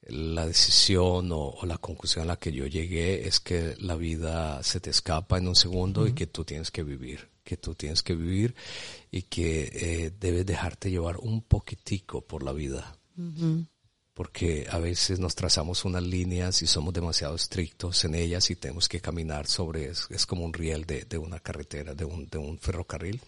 la 0.07 0.47
decisión 0.47 1.31
o, 1.33 1.59
la 1.65 1.79
conclusión 1.79 2.25
a 2.25 2.27
la 2.27 2.37
que 2.37 2.53
yo 2.53 2.67
llegué 2.67 3.27
es 3.27 3.41
que 3.41 3.75
la 3.79 3.97
vida 3.97 4.63
se 4.63 4.81
te 4.81 4.91
escapa 4.91 5.39
en 5.39 5.49
un 5.49 5.57
segundo 5.57 6.07
y 6.07 6.13
que 6.13 6.27
tú 6.27 6.45
tienes 6.45 6.71
que 6.71 6.83
vivir, 6.83 7.29
que 7.45 7.57
tú 7.57 7.75
tienes 7.75 8.03
que 8.03 8.15
vivir 8.15 8.55
y 9.11 9.23
que 9.23 9.71
eh, 9.73 10.13
debes 10.19 10.47
dejarte 10.47 10.91
llevar 10.91 11.19
un 11.19 11.43
poquitico 11.43 12.23
por 12.23 12.43
la 12.43 12.53
vida 12.53 12.99
porque 14.15 14.67
a 14.71 14.79
veces 14.79 15.19
nos 15.19 15.35
trazamos 15.35 15.85
unas 15.85 16.03
líneas 16.03 16.63
y 16.63 16.69
somos 16.69 16.95
demasiado 16.95 17.35
estrictos 17.35 18.05
en 18.05 18.15
ellas 18.15 18.49
y 18.49 18.57
tenemos 18.57 18.89
que 18.89 19.01
caminar 19.01 19.49
sobre, 19.49 19.91
es, 19.91 20.07
es 20.09 20.25
como 20.25 20.45
un 20.45 20.53
riel 20.53 20.85
de, 20.85 21.05
de, 21.05 21.19
una 21.19 21.41
carretera, 21.41 21.95
de 21.95 22.05
un, 22.05 22.29
de 22.29 22.39
un 22.39 22.59
ferrocarril. 22.59 23.21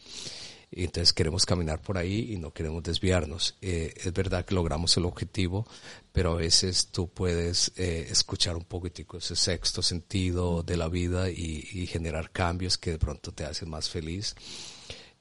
Y 0.70 0.84
entonces 0.84 1.12
queremos 1.12 1.46
caminar 1.46 1.80
por 1.80 1.96
ahí 1.96 2.32
y 2.32 2.38
no 2.38 2.52
queremos 2.52 2.82
desviarnos. 2.82 3.56
Eh, 3.62 3.94
es 3.96 4.12
verdad 4.12 4.44
que 4.44 4.54
logramos 4.54 4.96
el 4.96 5.04
objetivo, 5.04 5.66
pero 6.12 6.32
a 6.32 6.36
veces 6.36 6.88
tú 6.88 7.08
puedes 7.08 7.72
eh, 7.76 8.08
escuchar 8.10 8.56
un 8.56 8.64
poquitico 8.64 9.18
ese 9.18 9.36
sexto 9.36 9.80
sentido 9.80 10.62
de 10.62 10.76
la 10.76 10.88
vida 10.88 11.30
y, 11.30 11.68
y 11.72 11.86
generar 11.86 12.30
cambios 12.30 12.78
que 12.78 12.92
de 12.92 12.98
pronto 12.98 13.32
te 13.32 13.44
hacen 13.44 13.70
más 13.70 13.88
feliz. 13.88 14.34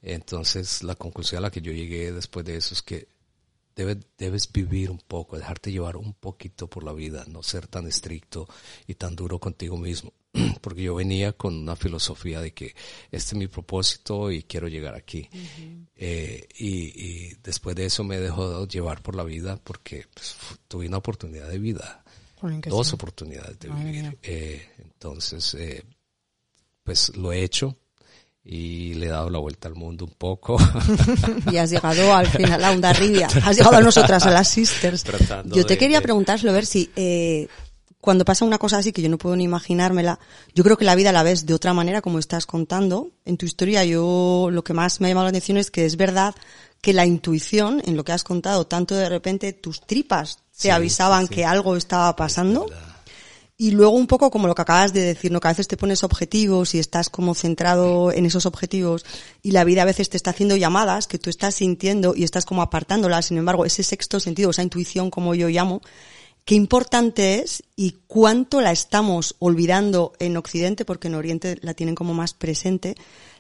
Entonces 0.01 0.84
la 0.84 0.95
conclusión 0.95 1.39
a 1.39 1.41
la 1.43 1.51
que 1.51 1.62
yo 1.62 1.71
llegué 1.71 2.12
después 2.12 2.45
de 2.45 2.58
eso 2.58 2.73
es 2.73 2.81
que 2.81 3.08
debes, 3.75 3.97
debes 4.17 4.51
vivir 4.51 4.89
un 4.89 4.99
poco, 4.99 5.38
dejarte 5.38 5.71
llevar 5.71 5.97
un 5.97 6.13
poquito 6.13 6.67
por 6.67 6.83
la 6.83 6.93
vida, 6.93 7.25
no 7.27 7.43
ser 7.43 7.67
tan 7.67 7.88
estricto 7.88 8.47
y 8.88 8.95
tan 8.95 9.15
duro 9.15 9.39
contigo 9.39 9.77
mismo. 9.77 10.13
Porque 10.61 10.83
yo 10.83 10.95
venía 10.95 11.33
con 11.33 11.55
una 11.55 11.75
filosofía 11.75 12.41
de 12.41 12.53
que 12.53 12.75
este 13.11 13.35
es 13.35 13.35
mi 13.35 13.47
propósito 13.47 14.31
y 14.31 14.43
quiero 14.43 14.67
llegar 14.67 14.95
aquí. 14.95 15.29
eh, 15.95 16.47
y, 16.57 16.67
y, 16.69 17.33
después 17.43 17.75
de 17.75 17.85
eso 17.85 18.03
me 18.03 18.19
dejó 18.19 18.67
llevar 18.67 19.01
por 19.01 19.15
la 19.15 19.23
vida 19.23 19.57
porque 19.57 20.05
pues, 20.13 20.35
tuve 20.67 20.88
una 20.88 20.97
oportunidad 20.97 21.49
de 21.49 21.59
vida. 21.59 22.03
Dos 22.69 22.93
oportunidades 22.93 23.59
de 23.59 23.69
vivir. 23.69 24.17
Eh, 24.21 24.69
entonces, 24.79 25.53
eh, 25.55 25.83
pues 26.83 27.15
lo 27.15 27.31
he 27.33 27.43
hecho 27.43 27.77
y 28.45 28.93
le 28.93 29.08
he 29.08 29.10
dado 29.10 29.29
la 29.31 29.39
vuelta 29.39 29.67
al 29.67 29.75
mundo 29.75 30.05
un 30.05 30.13
poco. 30.13 30.58
y 31.51 31.58
has 31.58 31.71
llegado 31.71 32.13
al 32.13 32.27
final 32.27 32.63
a 32.63 32.71
Onda 32.71 32.93
Rivia, 32.93 33.27
has 33.43 33.58
llegado 33.58 33.77
a 33.77 33.81
nosotras, 33.81 34.25
a 34.25 34.31
las 34.31 34.47
sisters. 34.47 35.03
Yo 35.45 35.65
te 35.65 35.77
quería 35.77 35.99
preguntar, 36.01 36.39
ver 36.41 36.65
si 36.65 36.91
eh, 36.95 37.47
cuando 37.99 38.23
pasa 38.23 38.45
una 38.45 38.60
cosa 38.60 38.77
así 38.77 38.93
que 38.93 39.01
yo 39.01 39.10
no 39.10 39.17
puedo 39.17 39.36
ni 39.36 39.43
imaginármela, 39.45 40.19
yo 40.53 40.63
creo 40.63 40.77
que 40.77 40.86
la 40.86 40.93
vida 40.93 41.12
la 41.12 41.23
ves 41.23 41.47
de 41.47 41.55
otra 41.55 41.73
manera 41.73 42.01
como 42.01 42.19
estás 42.19 42.45
contando. 42.45 43.10
En 43.25 43.38
tu 43.38 43.47
historia 43.47 43.84
yo 43.84 44.49
lo 44.51 44.63
que 44.63 44.73
más 44.73 45.01
me 45.01 45.08
ha 45.08 45.10
llamado 45.10 45.25
la 45.25 45.29
atención 45.29 45.58
es 45.58 45.71
que 45.71 45.86
es 45.86 45.97
verdad 45.97 46.36
que 46.81 46.93
la 46.93 47.08
intuición, 47.08 47.81
en 47.84 47.97
lo 47.97 48.03
que 48.05 48.12
has 48.12 48.23
contado, 48.23 48.67
tanto 48.67 48.93
de 48.93 49.10
repente 49.10 49.53
tus 49.53 49.81
tripas 49.81 50.38
te 50.62 50.71
avisaban 50.71 51.27
que 51.27 51.45
algo 51.45 51.75
estaba 51.75 52.15
pasando. 52.15 52.67
Y 53.57 53.71
luego 53.71 53.95
un 53.95 54.07
poco 54.07 54.31
como 54.31 54.47
lo 54.47 54.55
que 54.55 54.63
acabas 54.63 54.91
de 54.91 55.01
decir, 55.01 55.31
¿no? 55.31 55.39
Que 55.39 55.47
a 55.47 55.51
veces 55.51 55.69
te 55.69 55.77
pones 55.77 56.03
objetivos 56.03 56.75
y 56.75 56.79
estás 56.79 57.09
como 57.09 57.33
centrado 57.35 58.11
en 58.11 58.25
esos 58.25 58.45
objetivos 58.45 59.05
y 59.43 59.51
la 59.51 59.63
vida 59.63 59.83
a 59.83 59.85
veces 59.85 60.09
te 60.09 60.17
está 60.17 60.31
haciendo 60.31 60.57
llamadas 60.57 61.07
que 61.07 61.19
tú 61.19 61.29
estás 61.29 61.55
sintiendo 61.55 62.13
y 62.15 62.25
estás 62.25 62.43
como 62.43 62.61
apartándolas. 62.61 63.27
Sin 63.27 63.37
embargo, 63.37 63.63
ese 63.63 63.83
sexto 63.83 64.19
sentido, 64.19 64.49
esa 64.49 64.61
intuición 64.61 65.09
como 65.09 65.35
yo 65.35 65.47
llamo, 65.47 65.81
qué 66.45 66.53
importante 66.53 67.39
es 67.39 67.63
y 67.75 67.95
cuánto 68.08 68.62
la 68.62 68.71
estamos 68.71 69.36
olvidando 69.39 70.13
en 70.19 70.38
Occidente 70.38 70.86
porque 70.86 71.08
en 71.08 71.15
Oriente 71.15 71.58
la 71.62 71.73
tienen 71.73 71.95
como 71.95 72.13
más 72.13 72.34
presente 72.34 72.95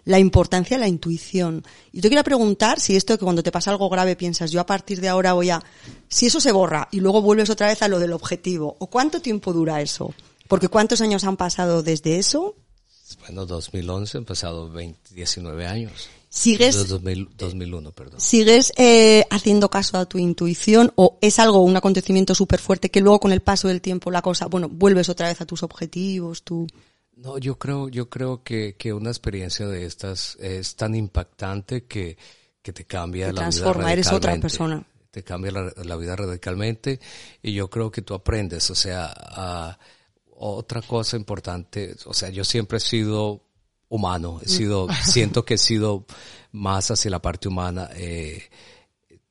la 0.05 0.19
importancia 0.19 0.77
de 0.77 0.81
la 0.81 0.87
intuición. 0.87 1.63
Y 1.91 2.01
te 2.01 2.09
quería 2.09 2.23
preguntar 2.23 2.79
si 2.79 2.95
esto 2.95 3.17
que 3.17 3.23
cuando 3.23 3.43
te 3.43 3.51
pasa 3.51 3.71
algo 3.71 3.89
grave 3.89 4.15
piensas, 4.15 4.51
yo 4.51 4.59
a 4.59 4.65
partir 4.65 5.01
de 5.01 5.09
ahora 5.09 5.33
voy 5.33 5.51
a, 5.51 5.63
si 6.09 6.25
eso 6.25 6.39
se 6.39 6.51
borra 6.51 6.87
y 6.91 6.99
luego 6.99 7.21
vuelves 7.21 7.49
otra 7.49 7.67
vez 7.67 7.81
a 7.81 7.87
lo 7.87 7.99
del 7.99 8.13
objetivo, 8.13 8.75
o 8.79 8.87
cuánto 8.87 9.21
tiempo 9.21 9.53
dura 9.53 9.81
eso. 9.81 10.13
Porque 10.47 10.67
cuántos 10.67 11.01
años 11.01 11.23
han 11.23 11.37
pasado 11.37 11.81
desde 11.81 12.17
eso. 12.17 12.55
Bueno, 13.21 13.45
2011 13.45 14.19
han 14.19 14.25
pasado 14.25 14.69
20, 14.69 15.15
19 15.15 15.65
años. 15.65 16.09
¿Sigues, 16.35 16.89
2001, 16.89 17.91
perdón. 17.93 18.19
¿Sigues 18.19 18.73
eh, 18.75 19.23
haciendo 19.29 19.69
caso 19.69 19.97
a 19.97 20.05
tu 20.05 20.17
intuición 20.17 20.91
o 20.95 21.17
es 21.21 21.39
algo, 21.39 21.61
un 21.61 21.77
acontecimiento 21.77 22.35
súper 22.35 22.59
fuerte 22.59 22.91
que 22.91 22.99
luego 22.99 23.21
con 23.21 23.31
el 23.31 23.39
paso 23.39 23.69
del 23.69 23.79
tiempo 23.79 24.11
la 24.11 24.21
cosa, 24.21 24.47
bueno, 24.47 24.67
vuelves 24.67 25.07
otra 25.07 25.29
vez 25.29 25.39
a 25.39 25.45
tus 25.45 25.63
objetivos, 25.63 26.43
tú? 26.43 26.67
No, 27.15 27.37
yo 27.37 27.57
creo, 27.57 27.87
yo 27.87 28.09
creo 28.09 28.43
que, 28.43 28.75
que 28.75 28.91
una 28.91 29.11
experiencia 29.11 29.65
de 29.65 29.85
estas 29.85 30.35
es 30.41 30.75
tan 30.75 30.93
impactante 30.93 31.85
que, 31.85 32.17
que 32.61 32.73
te 32.73 32.83
cambia 32.83 33.31
la 33.31 33.49
vida 33.49 33.93
eres 33.93 34.11
otra 34.11 34.37
persona. 34.37 34.85
Te 35.11 35.23
cambia 35.23 35.53
la, 35.53 35.95
vida 35.95 36.17
radicalmente 36.17 36.99
y 37.41 37.53
yo 37.53 37.69
creo 37.69 37.89
que 37.89 38.01
tú 38.01 38.13
aprendes, 38.13 38.69
o 38.69 38.75
sea, 38.75 39.77
otra 40.31 40.81
cosa 40.81 41.15
importante, 41.15 41.95
o 42.03 42.13
sea, 42.13 42.29
yo 42.29 42.43
siempre 42.43 42.79
he 42.79 42.81
sido 42.81 43.41
humano, 43.89 44.39
he 44.43 44.49
sido, 44.49 44.87
siento 45.03 45.45
que 45.45 45.55
he 45.55 45.57
sido 45.57 46.05
más 46.51 46.91
hacia 46.91 47.11
la 47.11 47.21
parte 47.21 47.47
humana, 47.47 47.89
eh, 47.95 48.43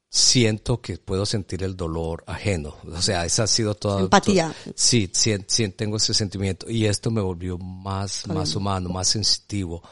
siento 0.08 0.80
que 0.80 0.96
puedo 0.98 1.26
sentir 1.26 1.64
el 1.64 1.76
dolor 1.76 2.22
ajeno. 2.26 2.76
O 2.92 3.02
sea, 3.02 3.24
esa 3.24 3.44
ha 3.44 3.46
sido 3.46 3.74
toda... 3.74 4.00
Empatía. 4.00 4.54
sí, 4.74 5.10
sí, 5.12 5.34
sí, 5.46 5.68
tengo 5.70 5.96
ese 5.96 6.14
sentimiento. 6.14 6.70
Y 6.70 6.86
esto 6.86 7.10
me 7.10 7.20
volvió 7.20 7.58
más, 7.58 8.28
más 8.28 8.54
humano, 8.54 8.90
más 8.90 9.08
sensitivo. 9.08 9.82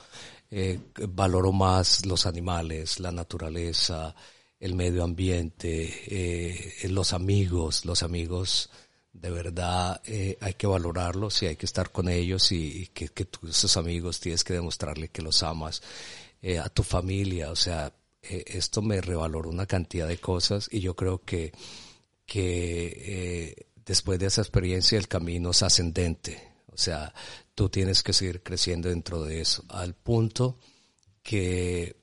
Eh, 0.49 0.79
valoro 1.09 1.51
más 1.51 2.07
los 2.07 2.27
animales, 2.27 3.01
la 3.01 3.11
naturaleza, 3.11 4.15
el 4.61 4.75
medio 4.75 5.03
ambiente, 5.03 5.93
eh, 6.07 6.89
los 6.89 7.15
amigos, 7.15 7.85
los 7.85 8.05
amigos 8.05 8.71
de 9.13 9.31
verdad 9.31 10.01
eh, 10.07 10.39
hay 10.41 10.55
que 10.55 10.67
valorarlos 10.67 11.43
y 11.43 11.47
hay 11.47 11.57
que 11.57 11.67
estar 11.67 11.93
con 11.93 12.09
ellos 12.09 12.51
y, 12.53 12.89
que, 12.89 13.09
que 13.09 13.29
esos 13.49 13.77
amigos 13.77 14.21
tienes 14.21 14.43
que 14.43 14.55
demostrarle 14.55 15.09
que 15.09 15.23
los 15.23 15.43
amas. 15.43 15.83
Eh, 16.41 16.59
a 16.59 16.69
tu 16.69 16.83
familia, 16.83 17.51
o 17.51 17.57
sea, 17.57 17.93
eh, 18.23 18.45
esto 18.49 18.83
me 18.83 19.01
revaloró 19.01 19.49
una 19.49 19.67
cantidad 19.67 20.09
de 20.09 20.19
cosas 20.19 20.69
y 20.73 20.81
yo 20.81 20.97
creo 20.97 21.23
que, 21.23 21.53
que 22.27 23.67
después 23.87 24.19
de 24.19 24.27
esa 24.27 24.41
experiencia 24.41 24.99
el 24.99 25.09
camino 25.09 25.51
es 25.51 25.63
ascendente. 25.63 26.43
O 26.67 26.79
sea, 26.79 27.15
tú 27.55 27.69
tienes 27.69 28.03
que 28.03 28.13
seguir 28.13 28.43
creciendo 28.43 28.89
dentro 28.89 29.23
de 29.23 29.41
eso, 29.41 29.65
al 29.69 29.95
punto 29.95 30.59
que 31.23 31.97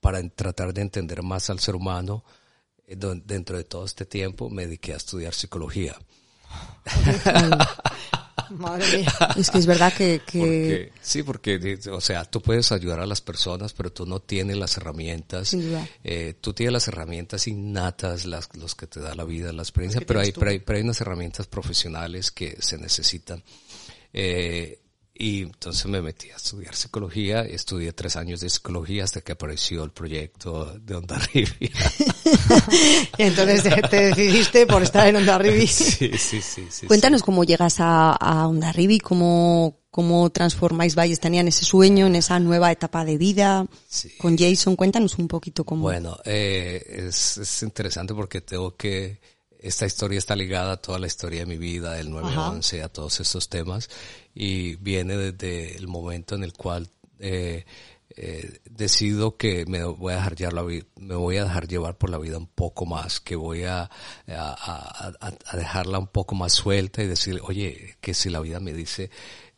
para 0.00 0.28
tratar 0.28 0.74
de 0.74 0.82
entender 0.82 1.22
más 1.22 1.50
al 1.50 1.60
ser 1.60 1.74
humano, 1.74 2.24
dentro 2.86 3.56
de 3.56 3.64
todo 3.64 3.84
este 3.84 4.04
tiempo 4.04 4.50
me 4.50 4.66
dediqué 4.66 4.92
a 4.92 4.96
estudiar 4.96 5.34
psicología. 5.34 5.96
Madre 8.50 8.98
mía. 8.98 9.12
Es 9.36 9.50
que 9.50 9.58
es 9.58 9.66
verdad 9.66 9.92
que, 9.92 10.92
sí, 11.00 11.22
porque, 11.22 11.78
o 11.90 12.00
sea, 12.00 12.24
tú 12.24 12.40
puedes 12.42 12.72
ayudar 12.72 13.00
a 13.00 13.06
las 13.06 13.20
personas, 13.20 13.72
pero 13.72 13.90
tú 13.90 14.06
no 14.06 14.20
tienes 14.20 14.56
las 14.56 14.76
herramientas. 14.76 15.56
Eh, 16.04 16.34
tú 16.40 16.52
tienes 16.52 16.72
las 16.72 16.88
herramientas 16.88 17.48
innatas, 17.48 18.26
las 18.26 18.54
los 18.56 18.74
que 18.74 18.86
te 18.86 19.00
da 19.00 19.14
la 19.14 19.24
vida, 19.24 19.52
la 19.52 19.62
experiencia, 19.62 20.02
pero 20.06 20.20
hay, 20.20 20.32
pero 20.32 20.50
hay, 20.50 20.58
pero 20.58 20.76
hay 20.76 20.82
unas 20.84 21.00
herramientas 21.00 21.46
profesionales 21.46 22.30
que 22.30 22.56
se 22.60 22.76
necesitan. 22.78 23.42
Eh, 24.12 24.83
y 25.16 25.42
entonces 25.42 25.86
me 25.86 26.02
metí 26.02 26.30
a 26.30 26.36
estudiar 26.36 26.74
psicología, 26.74 27.42
estudié 27.42 27.92
tres 27.92 28.16
años 28.16 28.40
de 28.40 28.50
psicología 28.50 29.04
hasta 29.04 29.20
que 29.20 29.30
apareció 29.30 29.84
el 29.84 29.92
proyecto 29.92 30.76
de 30.80 30.96
Onda 30.96 31.20
Rivi. 31.32 31.70
y 33.18 33.22
entonces 33.22 33.62
te 33.88 34.06
decidiste 34.06 34.66
por 34.66 34.82
estar 34.82 35.06
en 35.06 35.16
Onda 35.16 35.38
Rivi. 35.38 35.66
Sí, 35.74 36.10
sí, 36.18 36.40
sí, 36.42 36.86
Cuéntanos 36.86 37.22
cómo 37.22 37.44
llegas 37.44 37.78
a, 37.78 38.10
a 38.12 38.48
Onda 38.48 38.72
Rivi, 38.72 38.98
cómo, 38.98 39.82
cómo 39.90 40.30
transformáis 40.30 40.96
Valles, 40.96 41.20
tenían 41.20 41.46
ese 41.46 41.64
sueño, 41.64 42.06
en 42.06 42.16
esa 42.16 42.40
nueva 42.40 42.72
etapa 42.72 43.04
de 43.04 43.16
vida. 43.16 43.66
Con 44.18 44.36
Jason, 44.36 44.74
cuéntanos 44.74 45.16
un 45.18 45.28
poquito 45.28 45.62
cómo. 45.64 45.82
Bueno, 45.82 46.16
eh, 46.24 46.82
es, 47.08 47.36
es 47.38 47.62
interesante 47.62 48.14
porque 48.14 48.40
tengo 48.40 48.74
que 48.74 49.20
esta 49.64 49.86
historia 49.86 50.18
está 50.18 50.36
ligada 50.36 50.72
a 50.72 50.76
toda 50.76 50.98
la 50.98 51.06
historia 51.06 51.40
de 51.40 51.46
mi 51.46 51.56
vida, 51.56 51.94
del 51.94 52.10
9-11, 52.10 52.82
a 52.82 52.88
todos 52.90 53.18
estos 53.20 53.48
temas, 53.48 53.88
y 54.34 54.76
viene 54.76 55.16
desde 55.16 55.76
el 55.76 55.88
momento 55.88 56.34
en 56.34 56.44
el 56.44 56.52
cual 56.52 56.88
eh, 57.18 57.64
eh, 58.10 58.60
decido 58.70 59.38
que 59.38 59.64
me 59.64 59.82
voy 59.82 60.12
a 60.12 60.16
dejar 60.16 60.36
llevar 60.36 60.52
la 60.52 60.62
me 60.96 61.14
voy 61.14 61.38
a 61.38 61.44
dejar 61.44 61.66
llevar 61.66 61.96
por 61.96 62.10
la 62.10 62.18
vida 62.18 62.36
un 62.36 62.46
poco 62.46 62.84
más, 62.84 63.20
que 63.20 63.36
voy 63.36 63.64
a, 63.64 63.90
a, 64.28 65.12
a, 65.18 65.56
dejarla 65.56 65.98
un 65.98 66.08
poco 66.08 66.34
más 66.34 66.52
suelta 66.52 67.02
y 67.02 67.06
decir, 67.06 67.40
oye, 67.42 67.96
que 68.02 68.12
si 68.12 68.28
la 68.28 68.40
vida 68.40 68.60
me 68.60 68.74
dice 68.74 69.10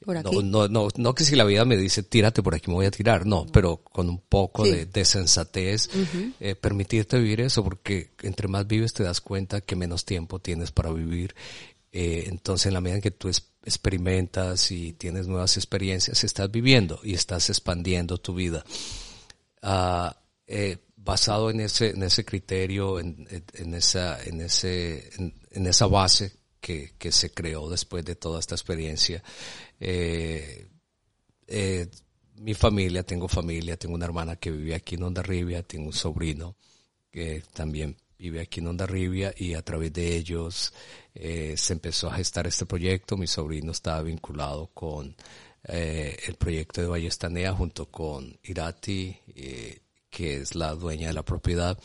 Por 0.07 0.17
aquí. 0.17 0.37
No, 0.45 0.69
no, 0.69 0.89
no, 0.97 1.15
que 1.17 1.25
si 1.25 1.35
la 1.35 1.43
vida 1.43 1.65
me 1.65 1.77
dice 1.77 2.05
tírate 2.05 2.41
por 2.41 2.55
aquí 2.55 2.71
me 2.71 2.75
voy 2.75 2.87
a 2.87 2.93
tirar, 2.93 3.27
no, 3.27 3.45
pero 3.53 3.79
con 3.79 4.09
un 4.09 4.21
poco 4.21 4.63
de, 4.63 4.87
de, 4.87 5.05
sensatez, 5.05 5.91
eh, 6.39 6.55
permitirte 6.55 7.19
vivir 7.19 7.41
eso, 7.41 7.65
porque 7.65 8.13
entre 8.23 8.47
más 8.47 8.69
vives 8.69 8.93
te 8.93 9.03
das 9.03 9.21
cuenta 9.21 9.61
que 9.61 9.75
menos 9.75 10.05
tiempo 10.05 10.39
tienes 10.39 10.71
para 10.71 10.93
vivir. 10.93 11.35
Eh, 11.91 12.27
entonces, 12.29 12.67
en 12.67 12.75
la 12.75 12.81
medida 12.81 12.97
en 12.97 13.03
que 13.03 13.11
tú 13.11 13.29
experimentas 13.65 14.71
y 14.71 14.93
tienes 14.93 15.27
nuevas 15.27 15.57
experiencias, 15.57 16.23
estás 16.23 16.53
viviendo 16.53 17.01
y 17.03 17.15
estás 17.15 17.51
expandiendo 17.51 18.19
tu 18.19 18.33
vida. 18.33 18.65
Ah, 19.61 20.17
eh, 20.47 20.79
basado 20.95 21.51
en 21.51 21.59
ese, 21.61 21.91
en 21.91 22.05
ese 22.05 22.25
criterio, 22.25 23.01
en, 23.01 23.27
en 23.55 23.75
esa, 23.75 24.23
en 24.23 24.41
ese, 24.41 25.11
en, 25.19 25.67
esa 25.67 25.87
base 25.87 26.36
que, 26.61 27.13
se 27.13 27.31
creó 27.31 27.69
después 27.69 28.05
de 28.05 28.17
toda 28.17 28.41
esta 28.41 28.55
experiencia, 28.55 29.23
eh, 29.81 30.69
eh, 31.47 31.89
mi 32.37 32.55
familia, 32.55 33.03
tengo 33.03 33.29
familia, 33.29 33.77
tengo 33.77 33.95
una 33.95 34.05
hermana 34.05 34.37
que 34.37 34.51
vive 34.51 34.75
aquí 34.75 34.97
en 34.97 35.05
Ondarribia, 35.05 35.63
tengo 35.63 35.87
un 35.87 35.93
sobrino 35.93 36.57
que 37.11 37.43
también 37.53 37.97
vive 38.19 38.41
aquí 38.41 38.61
en 38.61 38.69
Ondarribia 38.69 39.33
y 39.37 39.55
a 39.55 39.63
través 39.63 39.93
de 39.93 40.17
ellos 40.17 40.73
eh, 41.15 41.55
se 41.57 41.73
empezó 41.73 42.09
a 42.11 42.17
gestar 42.17 42.47
este 42.47 42.67
proyecto. 42.67 43.17
Mi 43.17 43.27
sobrino 43.27 43.73
estaba 43.73 44.03
vinculado 44.03 44.69
con 44.75 45.17
el 45.69 46.35
proyecto 46.39 46.81
de 46.81 46.87
Vallestanea 46.87 47.53
junto 47.53 47.91
con 47.91 48.39
Irati, 48.45 49.19
que 50.09 50.37
es 50.37 50.55
la 50.55 50.75
dueña 50.75 51.09
de 51.09 51.15
la 51.15 51.25
propiedad. 51.25 51.77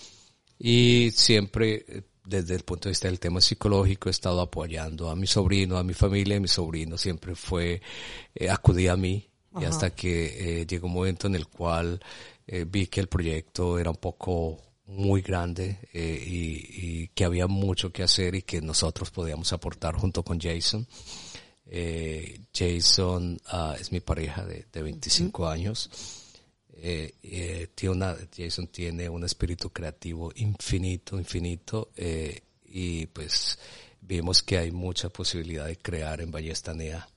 Y 0.60 1.10
siempre, 1.12 2.04
desde 2.24 2.56
el 2.56 2.64
punto 2.64 2.88
de 2.88 2.92
vista 2.92 3.08
del 3.08 3.20
tema 3.20 3.42
psicológico, 3.42 4.10
he 4.10 4.12
estado 4.12 4.42
apoyando 4.42 5.10
a 5.10 5.16
mi 5.16 5.28
sobrino, 5.28 5.78
a 5.78 5.84
mi 5.84 5.94
familia, 5.94 6.40
mi 6.40 6.48
sobrino 6.48 6.98
siempre 6.98 7.36
fue, 7.36 7.82
eh, 8.36 8.50
acudía 8.50 8.94
a 8.94 8.98
mí, 8.98 9.32
y 9.60 9.66
hasta 9.66 9.90
que 9.90 10.62
eh, 10.62 10.66
llegó 10.66 10.88
un 10.88 10.94
momento 10.94 11.28
en 11.28 11.36
el 11.36 11.48
cual 11.48 12.00
eh, 12.48 12.66
vi 12.68 12.88
que 12.88 13.02
el 13.02 13.08
proyecto 13.08 13.78
era 13.78 13.90
un 13.90 13.98
poco 13.98 14.58
muy 14.86 15.22
grande 15.22 15.80
eh, 15.94 16.24
y, 16.26 17.02
y, 17.04 17.08
que 17.10 17.26
había 17.26 17.48
mucho 17.48 17.92
que 17.92 18.04
hacer 18.04 18.36
y 18.36 18.42
que 18.44 18.62
nosotros 18.62 19.12
podíamos 19.12 19.52
aportar 19.54 19.96
junto 19.96 20.24
con 20.24 20.40
Jason. 20.40 20.88
Jason 22.54 23.40
uh, 23.54 23.74
es 23.80 23.94
mi 23.94 24.02
pareja 24.02 24.44
de, 24.44 24.66
de 24.72 24.82
25 24.82 25.42
uh 25.42 25.46
-huh. 25.46 25.52
años. 25.52 25.90
Eh, 26.84 27.14
eh, 27.22 27.68
tiene 27.76 27.96
una, 27.96 28.18
Jason 28.36 28.68
tiene 28.68 29.08
un 29.08 29.24
espíritu 29.24 29.70
creativo 29.70 30.32
infinito, 30.36 31.20
infinito, 31.20 31.90
eh, 31.96 32.42
y 32.66 33.06
pues 33.06 33.60
vimos 34.02 34.42
que 34.42 34.58
hay 34.58 34.72
mucha 34.72 35.10
posibilidad 35.10 35.68
de 35.68 35.78
crear 35.78 36.22
en 36.22 36.32
Ballestanea. 36.32 37.08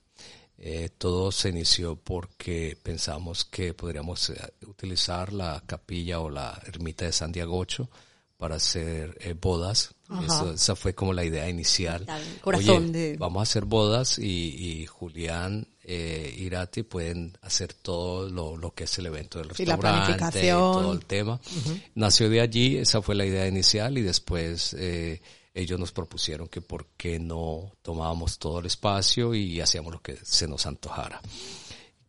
Eh, 0.59 0.89
todo 0.97 1.31
se 1.31 1.49
inició 1.49 1.95
porque 1.95 2.77
pensamos 2.81 3.43
que 3.43 3.73
podríamos 3.73 4.29
eh, 4.29 4.53
utilizar 4.67 5.33
la 5.33 5.63
capilla 5.65 6.19
o 6.19 6.29
la 6.29 6.61
ermita 6.67 7.05
de 7.05 7.11
San 7.11 7.31
Diagocho 7.31 7.89
para 8.37 8.57
hacer 8.57 9.17
bodas. 9.41 9.95
Eso, 10.23 10.53
esa 10.53 10.75
fue 10.75 10.93
como 10.93 11.11
la 11.11 11.25
idea 11.25 11.49
inicial. 11.49 12.05
Corazón 12.41 12.89
Oye, 12.89 12.91
de... 12.91 13.17
Vamos 13.17 13.39
a 13.39 13.43
hacer 13.43 13.65
bodas 13.65 14.19
y, 14.19 14.81
y 14.81 14.85
Julián 14.85 15.67
eh, 15.87 16.33
Irati 16.39 16.83
pueden 16.83 17.37
hacer 17.41 17.73
todo 17.73 18.27
lo, 18.27 18.57
lo, 18.57 18.73
que 18.73 18.85
es 18.85 18.97
el 18.97 19.05
evento 19.05 19.37
del 19.37 19.55
sí, 19.55 19.65
restaurante, 19.65 20.49
todo 20.49 20.93
el 20.93 21.05
tema. 21.05 21.33
Uh 21.33 21.69
-huh. 21.69 21.81
Nació 21.93 22.29
de 22.29 22.41
allí, 22.41 22.77
esa 22.77 23.01
fue 23.01 23.13
la 23.13 23.25
idea 23.25 23.47
inicial 23.47 23.97
y 23.97 24.01
después 24.01 24.75
eh, 24.79 25.21
ellos 25.53 25.79
nos 25.79 25.91
propusieron 25.91 26.47
que 26.47 26.61
por 26.61 26.87
qué 26.97 27.19
no 27.19 27.71
tomábamos 27.83 28.39
todo 28.39 28.59
el 28.59 28.65
espacio 28.65 29.35
y 29.35 29.61
hacíamos 29.61 29.93
lo 29.93 30.01
que 30.01 30.17
se 30.23 30.47
nos 30.47 30.65
antojara. 30.65 31.21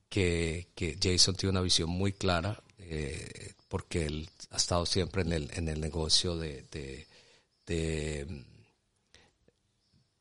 Que, 0.08 0.68
que 0.74 0.96
Jason 1.00 1.34
tiene 1.34 1.50
una 1.50 1.60
visión 1.60 1.90
muy 1.90 2.12
clara 2.12 2.62
eh, 2.78 3.52
porque 3.68 4.06
él 4.06 4.30
ha 4.50 4.56
estado 4.56 4.86
siempre 4.86 5.22
en 5.22 5.32
el, 5.32 5.50
en 5.54 5.68
el 5.68 5.80
negocio 5.80 6.36
de, 6.36 6.64
de, 6.70 7.06
de, 7.66 8.44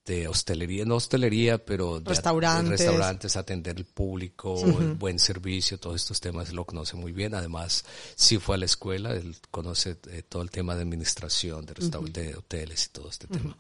de 0.06 0.28
hostelería, 0.28 0.86
no 0.86 0.96
hostelería, 0.96 1.58
pero 1.58 2.00
de 2.00 2.10
restaurantes, 2.10 2.80
restaurantes 2.80 3.36
atender 3.36 3.76
el 3.78 3.86
público, 3.86 4.54
uh 4.54 4.64
-huh. 4.64 4.82
el 4.82 4.94
buen 4.94 5.18
servicio, 5.18 5.80
todos 5.80 5.96
estos 5.96 6.22
temas 6.22 6.54
lo 6.54 6.64
conoce 6.64 6.96
muy 6.96 7.12
bien. 7.12 7.34
Además, 7.34 7.84
sí 8.16 8.38
fue 8.38 8.56
a 8.56 8.60
la 8.60 8.66
escuela, 8.66 9.14
él 9.14 9.36
conoce 9.50 9.98
eh, 10.10 10.22
todo 10.22 10.44
el 10.44 10.52
tema 10.52 10.76
de 10.76 10.84
administración, 10.84 11.66
de, 11.66 11.74
uh 11.74 11.76
-huh. 11.76 12.12
de 12.12 12.36
hoteles 12.36 12.86
y 12.86 12.90
todo 12.90 13.10
este 13.10 13.26
uh 13.26 13.30
-huh. 13.32 13.38
tema. 13.38 13.58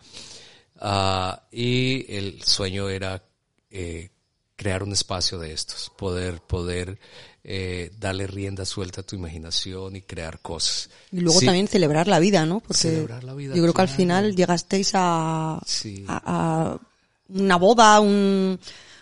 Uh, 0.77 1.55
y 1.55 2.05
el 2.15 2.43
sueño 2.43 2.89
era 2.89 3.23
eh, 3.71 4.09
crear 4.55 4.83
un 4.83 4.93
espacio 4.93 5.37
de 5.37 5.53
estos, 5.53 5.91
poder, 5.97 6.41
poder 6.41 6.97
eh, 7.43 7.91
darle 7.99 8.27
rienda 8.27 8.65
suelta 8.65 9.01
a 9.01 9.03
tu 9.03 9.15
imaginación 9.15 9.95
y 9.95 10.01
crear 10.01 10.39
cosas. 10.39 10.89
Y 11.11 11.19
luego 11.19 11.39
sí. 11.39 11.45
también 11.45 11.67
celebrar 11.67 12.07
la 12.07 12.19
vida, 12.19 12.45
¿no? 12.45 12.59
Porque 12.59 12.77
celebrar 12.77 13.23
la 13.23 13.33
vida, 13.33 13.55
yo 13.55 13.61
creo 13.61 13.73
claro. 13.73 13.87
que 13.87 13.91
al 13.91 13.97
final 13.97 14.35
llegasteis 14.35 14.91
a, 14.93 15.61
sí. 15.65 16.05
a, 16.07 16.21
a 16.25 16.79
una 17.29 17.55
boda, 17.57 17.99
un, 17.99 18.59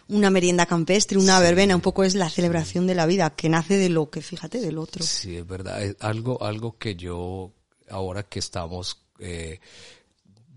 una 0.10 0.30
merienda 0.30 0.66
campestre, 0.66 1.18
una 1.18 1.38
sí. 1.38 1.44
verbena, 1.44 1.76
un 1.76 1.82
poco 1.82 2.04
es 2.04 2.16
la 2.16 2.30
celebración 2.30 2.88
de 2.88 2.96
la 2.96 3.06
vida, 3.06 3.30
que 3.30 3.50
nace 3.50 3.78
de 3.78 3.90
lo 3.90 4.10
que, 4.10 4.22
fíjate, 4.22 4.60
del 4.60 4.78
otro. 4.78 5.04
Sí, 5.04 5.38
es 5.38 5.48
verdad. 5.48 5.82
Es 5.84 5.96
algo, 6.00 6.44
algo 6.44 6.78
que 6.78 6.96
yo, 6.96 7.52
ahora 7.90 8.24
que 8.24 8.40
estamos, 8.40 8.98
eh, 9.20 9.60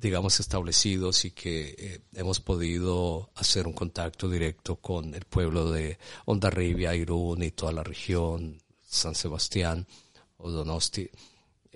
digamos, 0.07 0.41
establecidos 0.41 1.25
y 1.25 1.33
que 1.33 1.75
eh, 1.79 2.01
hemos 2.15 2.41
podido 2.41 3.31
hacer 3.35 3.67
un 3.67 3.73
contacto 3.73 4.31
directo 4.31 4.77
con 4.77 5.15
el 5.15 5.25
pueblo 5.25 5.71
de 5.71 5.99
Ondarribia, 6.25 6.95
Irún 6.95 7.43
y 7.43 7.51
toda 7.51 7.73
la 7.73 7.83
región, 7.83 8.63
San 8.87 9.15
Sebastián 9.15 9.87
o 10.39 10.51
Donosti, 10.51 11.11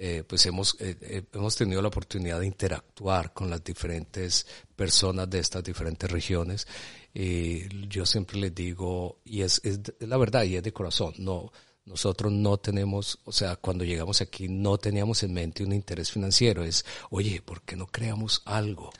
eh, 0.03 0.25
pues 0.27 0.47
hemos, 0.47 0.77
eh, 0.81 0.97
eh, 1.03 1.23
hemos 1.35 1.55
tenido 1.57 1.83
la 1.83 1.89
oportunidad 1.89 2.41
de 2.41 2.47
interactuar 2.47 3.35
con 3.35 3.51
las 3.51 3.63
diferentes 3.63 4.47
personas 4.75 5.29
de 5.29 5.41
estas 5.41 5.63
diferentes 5.63 6.11
regiones. 6.11 6.67
Y 7.13 7.87
yo 7.87 8.07
siempre 8.07 8.39
les 8.39 8.55
digo, 8.55 9.19
y 9.27 9.43
es, 9.43 9.61
es 9.63 9.79
la 9.99 10.17
verdad, 10.17 10.45
y 10.45 10.57
es 10.57 10.63
de 10.63 10.73
corazón, 10.73 11.13
no, 11.19 11.53
nosotros 11.91 12.33
no 12.33 12.57
tenemos, 12.57 13.19
o 13.25 13.33
sea, 13.33 13.57
cuando 13.57 13.85
llegamos 13.85 14.21
aquí 14.21 14.49
no 14.49 14.79
teníamos 14.79 15.25
en 15.25 15.33
mente 15.33 15.65
un 15.65 15.73
interés 15.73 16.11
financiero. 16.13 16.65
Es, 16.65 16.87
oye, 17.11 17.43
¿por 17.43 17.63
qué 17.63 17.75
no 17.75 17.89
creamos 17.89 18.43
algo? 18.45 18.91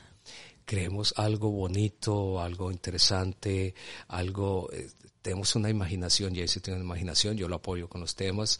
Creemos 0.65 1.13
algo 1.15 1.49
bonito, 1.51 2.41
algo 2.41 2.69
interesante, 2.69 3.73
algo, 4.09 4.69
eh, 4.73 4.89
tenemos 5.21 5.55
una 5.55 5.69
imaginación, 5.69 6.35
Jesse 6.35 6.61
tiene 6.61 6.79
una 6.79 6.85
imaginación, 6.85 7.37
yo 7.37 7.47
lo 7.47 7.55
apoyo 7.55 7.87
con 7.87 8.01
los 8.01 8.15
temas, 8.15 8.59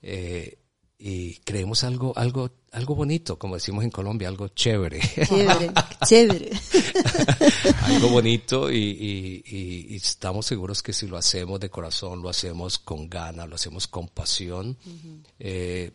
eh, 0.00 0.58
y 1.04 1.34
creemos 1.44 1.82
algo, 1.82 2.12
algo, 2.16 2.52
algo 2.70 2.94
bonito, 2.94 3.36
como 3.36 3.56
decimos 3.56 3.82
en 3.82 3.90
Colombia, 3.90 4.28
algo 4.28 4.46
chévere. 4.46 5.00
Chévere, 5.00 5.72
chévere. 6.06 6.50
algo 7.82 8.08
bonito 8.08 8.70
y, 8.70 8.76
y, 8.76 9.42
y, 9.44 9.86
y, 9.94 9.96
estamos 9.96 10.46
seguros 10.46 10.80
que 10.80 10.92
si 10.92 11.08
lo 11.08 11.16
hacemos 11.16 11.58
de 11.58 11.70
corazón, 11.70 12.22
lo 12.22 12.28
hacemos 12.28 12.78
con 12.78 13.10
ganas, 13.10 13.48
lo 13.48 13.56
hacemos 13.56 13.88
con 13.88 14.06
pasión, 14.06 14.78
uh 14.86 14.90
-huh. 14.90 15.24
eh, 15.40 15.90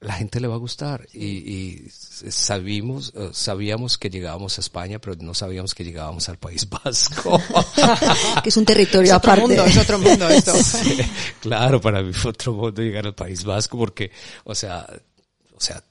la 0.00 0.14
gente 0.14 0.38
le 0.38 0.46
va 0.46 0.54
a 0.54 0.58
gustar 0.58 1.08
y, 1.12 1.26
y 1.26 1.88
sabíamos, 1.90 3.12
uh, 3.16 3.30
sabíamos 3.32 3.98
que 3.98 4.10
llegábamos 4.10 4.56
a 4.58 4.60
España, 4.60 5.00
pero 5.00 5.16
no 5.16 5.34
sabíamos 5.34 5.74
que 5.74 5.84
llegábamos 5.84 6.28
al 6.28 6.38
País 6.38 6.68
Vasco. 6.84 7.40
que 8.42 8.48
es 8.48 8.56
un 8.56 8.64
territorio 8.64 9.10
es 9.10 9.16
aparte. 9.16 9.42
Mundo, 9.42 9.64
es 9.64 9.76
otro 9.76 9.98
mundo 9.98 10.28
esto. 10.28 10.54
sí, 10.62 10.98
claro, 11.40 11.80
para 11.80 12.02
mí 12.02 12.12
fue 12.12 12.30
otro 12.30 12.52
mundo 12.52 12.80
llegar 12.80 13.06
al 13.06 13.14
País 13.14 13.44
Vasco 13.44 13.76
porque, 13.76 14.12
o 14.44 14.54
sea, 14.54 14.86
o 15.54 15.60
sea, 15.60 15.82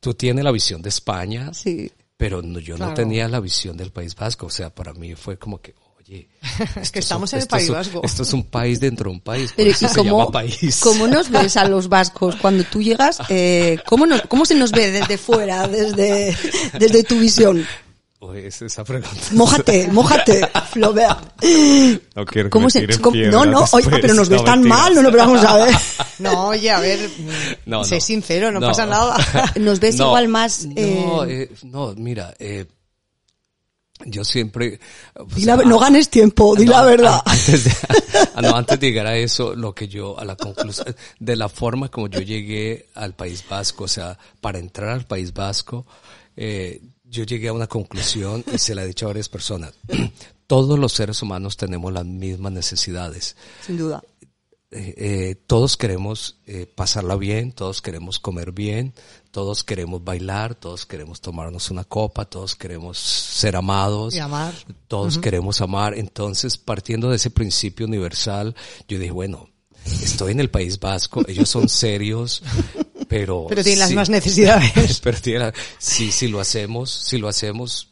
tú 0.00 0.14
tienes 0.14 0.42
la 0.44 0.50
visión 0.50 0.82
de 0.82 0.88
España, 0.88 1.54
sí. 1.54 1.90
pero 2.16 2.42
no, 2.42 2.58
yo 2.58 2.74
claro. 2.74 2.90
no 2.90 2.96
tenía 2.96 3.28
la 3.28 3.38
visión 3.38 3.76
del 3.76 3.92
País 3.92 4.16
Vasco, 4.16 4.46
o 4.46 4.50
sea, 4.50 4.74
para 4.74 4.92
mí 4.92 5.14
fue 5.14 5.38
como 5.38 5.60
que, 5.60 5.76
oye, 6.10 6.28
es 6.80 6.90
que 6.90 6.98
estamos 6.98 7.32
en 7.32 7.40
el 7.40 7.46
País 7.46 7.64
es 7.64 7.70
Vasco. 7.70 8.00
esto 8.02 8.22
es 8.22 8.32
un 8.32 8.44
país 8.44 8.80
dentro 8.80 9.10
de 9.10 9.16
un 9.16 9.20
país, 9.20 9.52
Pero, 9.56 9.70
eso 9.70 9.88
se 9.88 10.04
llama 10.04 10.30
país. 10.30 10.80
¿Cómo 10.82 11.06
nos 11.06 11.30
ves 11.30 11.56
a 11.56 11.68
los 11.68 11.88
vascos 11.88 12.36
cuando 12.36 12.64
tú 12.64 12.82
llegas? 12.82 13.18
Eh, 13.28 13.78
¿cómo, 13.86 14.06
nos, 14.06 14.22
¿Cómo 14.22 14.44
se 14.44 14.54
nos 14.54 14.72
ve 14.72 14.90
desde 14.90 15.18
fuera, 15.18 15.68
desde, 15.68 16.36
desde 16.78 17.04
tu 17.04 17.18
visión? 17.18 17.66
Oye, 18.22 18.48
es 18.48 18.60
esa 18.60 18.84
pregunta. 18.84 19.16
Mójate, 19.32 19.88
mójate, 19.88 20.46
Flaubert. 20.72 21.42
No 22.14 22.26
quiero 22.26 22.50
¿Cómo 22.50 22.68
se, 22.68 22.86
cómo, 23.00 23.16
No, 23.16 23.46
no, 23.46 23.64
oye, 23.72 23.88
pero 23.98 24.12
nos 24.12 24.28
ves 24.28 24.42
no, 24.42 24.44
tan 24.44 24.62
mal, 24.62 24.94
no, 24.94 25.02
no, 25.02 25.10
pero 25.10 25.24
vamos 25.24 25.42
a 25.42 25.64
ver. 25.64 25.74
No, 26.18 26.48
oye, 26.48 26.70
a 26.70 26.80
ver, 26.80 27.00
no, 27.64 27.82
sé 27.82 27.98
sincero, 27.98 28.52
no, 28.52 28.60
pasa 28.60 28.84
nada. 28.84 29.16
Nos 29.58 29.80
ves 29.80 29.98
igual 29.98 30.28
más... 30.28 30.66
Eh... 30.76 31.02
No, 31.02 31.24
eh, 31.24 31.50
no, 31.62 31.94
mira, 31.96 32.34
eh, 32.38 32.66
yo 34.04 34.24
siempre... 34.24 34.80
La, 35.38 35.56
no 35.56 35.78
ganes 35.78 36.08
tiempo, 36.08 36.54
di 36.56 36.64
no, 36.64 36.72
la 36.72 36.84
verdad. 36.84 37.22
Antes 37.26 37.64
de, 37.64 37.72
no, 38.42 38.56
antes 38.56 38.80
de 38.80 38.86
llegar 38.86 39.06
a 39.06 39.16
eso, 39.16 39.54
lo 39.54 39.74
que 39.74 39.88
yo, 39.88 40.18
a 40.18 40.24
la 40.24 40.36
conclusión, 40.36 40.94
de 41.18 41.36
la 41.36 41.48
forma 41.48 41.88
como 41.88 42.08
yo 42.08 42.20
llegué 42.20 42.86
al 42.94 43.14
País 43.14 43.44
Vasco, 43.48 43.84
o 43.84 43.88
sea, 43.88 44.18
para 44.40 44.58
entrar 44.58 44.90
al 44.90 45.06
País 45.06 45.32
Vasco, 45.32 45.86
eh, 46.36 46.80
yo 47.04 47.24
llegué 47.24 47.48
a 47.48 47.52
una 47.52 47.66
conclusión 47.66 48.44
y 48.52 48.58
se 48.58 48.74
la 48.74 48.84
he 48.84 48.86
dicho 48.86 49.06
a 49.06 49.08
varias 49.08 49.28
personas. 49.28 49.74
todos 50.50 50.80
los 50.80 50.92
seres 50.92 51.22
humanos 51.22 51.56
tenemos 51.56 51.92
las 51.92 52.04
mismas 52.04 52.50
necesidades. 52.50 53.36
Sin 53.64 53.76
duda. 53.76 54.02
Eh, 54.72 54.94
eh, 54.98 55.34
todos 55.48 55.76
queremos 55.76 56.38
eh, 56.46 56.64
pasarla 56.72 57.16
bien, 57.16 57.50
todos 57.50 57.82
queremos 57.82 58.20
comer 58.20 58.52
bien, 58.52 58.94
todos 59.32 59.64
queremos 59.64 60.04
bailar, 60.04 60.54
todos 60.54 60.86
queremos 60.86 61.20
tomarnos 61.20 61.72
una 61.72 61.82
copa, 61.82 62.24
todos 62.24 62.54
queremos 62.54 62.96
ser 62.98 63.56
amados, 63.56 64.14
Y 64.14 64.20
amar. 64.20 64.54
todos 64.86 65.18
queremos 65.18 65.60
amar. 65.60 65.94
Entonces, 65.98 66.56
partiendo 66.56 67.10
de 67.10 67.16
ese 67.16 67.30
principio 67.30 67.84
universal, 67.86 68.54
yo 68.86 68.98
dije, 69.00 69.10
bueno, 69.10 69.48
estoy 69.86 70.32
en 70.32 70.40
el 70.40 70.50
País 70.50 70.78
Vasco, 70.78 71.22
ellos 71.26 71.48
son 71.48 71.68
serios, 71.68 72.40
pero... 73.08 73.46
Pero 73.48 73.64
tienen 73.64 73.80
las 73.80 73.88
sí- 73.88 73.94
mismas 73.94 74.10
necesidades. 74.10 75.00
pero 75.02 75.18
tiene 75.20 75.38
la- 75.40 75.54
si, 75.78 76.12
si 76.12 76.28
lo 76.28 76.38
hacemos, 76.38 76.90
si 76.92 77.18
lo 77.18 77.26
hacemos 77.26 77.88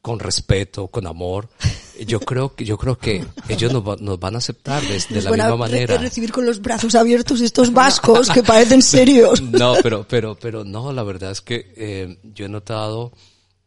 con 0.00 0.18
respeto, 0.18 0.88
con 0.88 1.06
amor, 1.06 1.48
yo 2.06 2.20
creo 2.20 2.54
que, 2.54 2.64
yo 2.64 2.76
creo 2.78 2.98
que 2.98 3.24
ellos 3.48 3.72
nos, 3.72 3.86
va- 3.86 3.96
nos 4.00 4.18
van 4.20 4.34
a 4.34 4.38
aceptar 4.38 4.82
de, 4.82 5.02
de 5.08 5.22
la 5.22 5.30
van 5.30 5.40
a 5.40 5.48
misma 5.48 5.66
re- 5.66 5.72
manera. 5.72 5.98
recibir 5.98 6.32
con 6.32 6.44
los 6.46 6.60
brazos 6.60 6.94
abiertos 6.94 7.40
estos 7.40 7.72
vascos 7.72 8.28
que 8.30 8.42
parecen 8.42 8.82
serios. 8.82 9.40
No, 9.42 9.74
pero, 9.82 10.06
pero, 10.08 10.34
pero 10.38 10.64
no, 10.64 10.92
la 10.92 11.02
verdad 11.02 11.30
es 11.30 11.40
que 11.40 11.72
eh, 11.76 12.18
yo 12.22 12.46
he 12.46 12.48
notado 12.48 13.12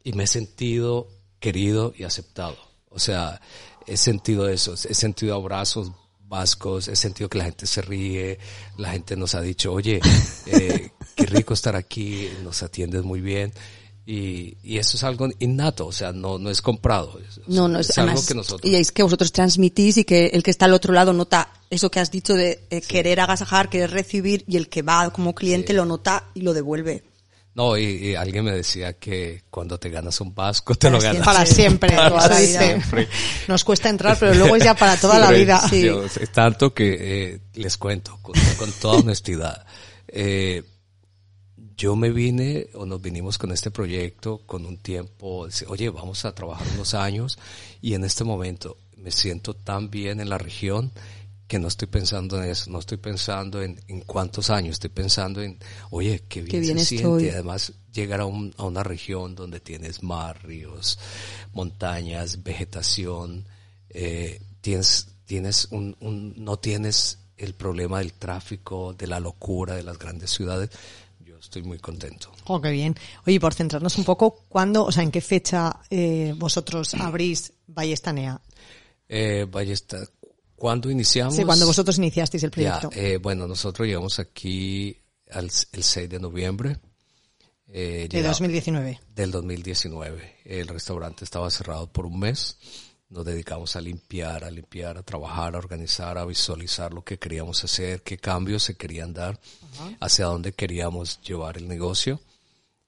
y 0.03 0.13
me 0.13 0.23
he 0.23 0.27
sentido 0.27 1.07
querido 1.39 1.93
y 1.97 2.03
aceptado. 2.03 2.57
O 2.89 2.99
sea, 2.99 3.41
he 3.87 3.97
sentido 3.97 4.47
eso, 4.49 4.73
he 4.73 4.93
sentido 4.93 5.35
abrazos 5.35 5.91
vascos, 6.27 6.87
he 6.87 6.95
sentido 6.95 7.29
que 7.29 7.37
la 7.37 7.43
gente 7.45 7.67
se 7.67 7.81
ríe, 7.81 8.39
la 8.77 8.91
gente 8.91 9.15
nos 9.15 9.35
ha 9.35 9.41
dicho, 9.41 9.71
oye, 9.71 9.99
eh, 10.47 10.89
qué 11.15 11.25
rico 11.27 11.53
estar 11.53 11.75
aquí, 11.75 12.27
nos 12.43 12.63
atiendes 12.63 13.03
muy 13.03 13.21
bien. 13.21 13.53
Y, 14.07 14.57
y 14.63 14.77
eso 14.77 14.97
es 14.97 15.03
algo 15.03 15.27
innato, 15.39 15.87
o 15.87 15.91
sea, 15.91 16.11
no, 16.11 16.37
no 16.37 16.51
es 16.51 16.61
comprado. 16.61 17.19
Es, 17.27 17.39
No, 17.47 17.67
no, 17.67 17.79
es, 17.79 17.89
es 17.89 17.97
algo 17.97 18.23
que 18.23 18.35
nosotros... 18.35 18.71
y 18.71 18.75
es 18.75 18.91
que 18.91 19.01
vosotros 19.01 19.31
transmitís 19.31 19.97
y 19.97 20.03
que 20.03 20.27
el 20.27 20.43
que 20.43 20.51
está 20.51 20.65
al 20.65 20.73
otro 20.73 20.93
lado 20.93 21.11
nota 21.11 21.49
eso 21.71 21.89
que 21.89 21.99
has 21.99 22.11
dicho 22.11 22.35
de 22.35 22.67
eh, 22.69 22.81
querer 22.81 23.19
agasajar, 23.19 23.67
querer 23.67 23.89
recibir 23.89 24.43
y 24.47 24.57
el 24.57 24.69
que 24.69 24.83
va 24.83 25.09
como 25.09 25.33
cliente 25.33 25.73
lo 25.73 25.85
nota 25.85 26.25
y 26.35 26.41
lo 26.41 26.53
devuelve. 26.53 27.03
No, 27.55 27.77
y, 27.77 27.83
y 27.83 28.15
alguien 28.15 28.43
me 28.43 28.51
decía 28.51 28.93
que 28.93 29.43
cuando 29.49 29.79
te 29.79 29.89
ganas 29.89 30.19
un 30.19 30.35
vasco, 30.35 30.75
te 30.75 30.87
Para 30.87 30.97
lo 30.97 31.01
ganas. 31.01 31.25
Para 31.25 31.45
siempre, 31.45 31.95
Para 31.95 32.09
la 32.09 32.35
siempre. 32.35 33.07
Nos 33.47 33.63
cuesta 33.63 33.89
entrar, 33.89 34.17
pero 34.19 34.35
luego 34.35 34.57
es 34.57 34.63
ya 34.63 34.75
para 34.75 34.97
toda 34.97 35.17
la 35.17 35.31
vida. 35.31 35.65
sí, 35.67 35.89
tanto 36.33 36.73
que 36.73 36.97
eh, 36.99 37.39
les 37.53 37.77
cuento 37.77 38.19
con, 38.21 38.35
con 38.57 38.71
toda 38.73 38.99
honestidad. 38.99 39.65
Eh, 40.07 40.63
yo 41.77 41.95
me 41.95 42.09
vine 42.11 42.67
o 42.73 42.85
nos 42.85 43.01
vinimos 43.01 43.37
con 43.37 43.51
este 43.51 43.71
proyecto 43.71 44.39
con 44.45 44.65
un 44.65 44.77
tiempo, 44.77 45.47
oye, 45.67 45.89
vamos 45.89 46.23
a 46.25 46.33
trabajar 46.33 46.65
unos 46.75 46.93
años 46.93 47.37
y 47.81 47.93
en 47.95 48.03
este 48.03 48.23
momento 48.23 48.77
me 48.97 49.11
siento 49.11 49.53
tan 49.53 49.89
bien 49.89 50.19
en 50.19 50.29
la 50.29 50.37
región 50.37 50.91
que 51.47 51.59
no 51.59 51.67
estoy 51.67 51.87
pensando 51.87 52.41
en 52.41 52.49
eso, 52.49 52.71
no 52.71 52.79
estoy 52.79 52.97
pensando 52.97 53.61
en, 53.61 53.79
en 53.87 54.01
cuántos 54.01 54.49
años, 54.49 54.73
estoy 54.73 54.89
pensando 54.89 55.43
en, 55.43 55.59
oye, 55.91 56.23
qué 56.27 56.41
bien, 56.41 56.51
Qué 56.51 56.59
bien 56.59 56.79
se 56.79 56.95
estoy. 56.95 57.19
siente. 57.21 57.33
Además, 57.35 57.73
llegar 57.93 58.21
a, 58.21 58.25
un- 58.25 58.53
a 58.57 58.63
una 58.63 58.81
región 58.83 59.35
donde 59.35 59.59
tienes 59.59 60.01
mar, 60.01 60.39
ríos, 60.43 60.97
montañas, 61.53 62.43
vegetación, 62.43 63.45
eh, 63.89 64.41
tienes, 64.61 65.07
tienes 65.25 65.67
un, 65.71 65.95
un, 65.99 66.33
no 66.37 66.57
tienes 66.57 67.19
el 67.37 67.53
problema 67.53 67.99
del 67.99 68.13
tráfico, 68.13 68.93
de 68.93 69.07
la 69.07 69.19
locura 69.19 69.75
de 69.75 69.83
las 69.83 69.99
grandes 69.99 70.31
ciudades. 70.31 70.69
Estoy 71.39 71.63
muy 71.63 71.79
contento. 71.79 72.31
Oh, 72.45 72.61
qué 72.61 72.71
bien. 72.71 72.95
Oye, 73.25 73.39
por 73.39 73.53
centrarnos 73.53 73.97
un 73.97 74.03
poco, 74.03 74.43
¿cuándo, 74.49 74.85
o 74.85 74.91
sea, 74.91 75.03
en 75.03 75.11
qué 75.11 75.21
fecha 75.21 75.79
eh, 75.89 76.33
vosotros 76.37 76.93
abrís 76.95 77.53
Vallestanea? 77.67 78.41
Eh, 79.07 79.45
Ballesta, 79.49 79.99
¿cuándo 80.55 80.89
iniciamos? 80.89 81.35
Sí, 81.35 81.43
cuando 81.43 81.65
vosotros 81.65 81.97
iniciasteis 81.97 82.43
el 82.43 82.49
Ya, 82.51 82.79
proyecto. 82.79 82.89
eh, 82.93 83.17
bueno, 83.17 83.47
nosotros 83.47 83.87
llegamos 83.87 84.19
aquí 84.19 84.97
al, 85.31 85.51
el 85.71 85.83
6 85.83 86.09
de 86.09 86.19
noviembre. 86.19 86.79
Eh, 87.67 88.07
de 88.09 88.17
llega- 88.19 88.29
2019. 88.29 88.99
del 89.15 89.31
2019. 89.31 90.35
El 90.45 90.67
restaurante 90.67 91.23
estaba 91.25 91.49
cerrado 91.49 91.91
por 91.91 92.05
un 92.05 92.19
mes. 92.19 92.57
Nos 93.09 93.25
dedicamos 93.25 93.75
a 93.75 93.81
limpiar, 93.81 94.43
a 94.43 94.51
limpiar, 94.51 94.97
a 94.97 95.03
trabajar, 95.03 95.55
a 95.55 95.59
organizar, 95.59 96.17
a 96.17 96.25
visualizar 96.25 96.93
lo 96.93 97.03
que 97.03 97.19
queríamos 97.19 97.63
hacer, 97.63 98.01
qué 98.01 98.17
cambios 98.17 98.63
se 98.63 98.75
querían 98.75 99.13
dar, 99.13 99.39
hacia 99.99 100.25
dónde 100.25 100.53
queríamos 100.53 101.21
llevar 101.21 101.57
el 101.57 101.67
negocio. 101.67 102.19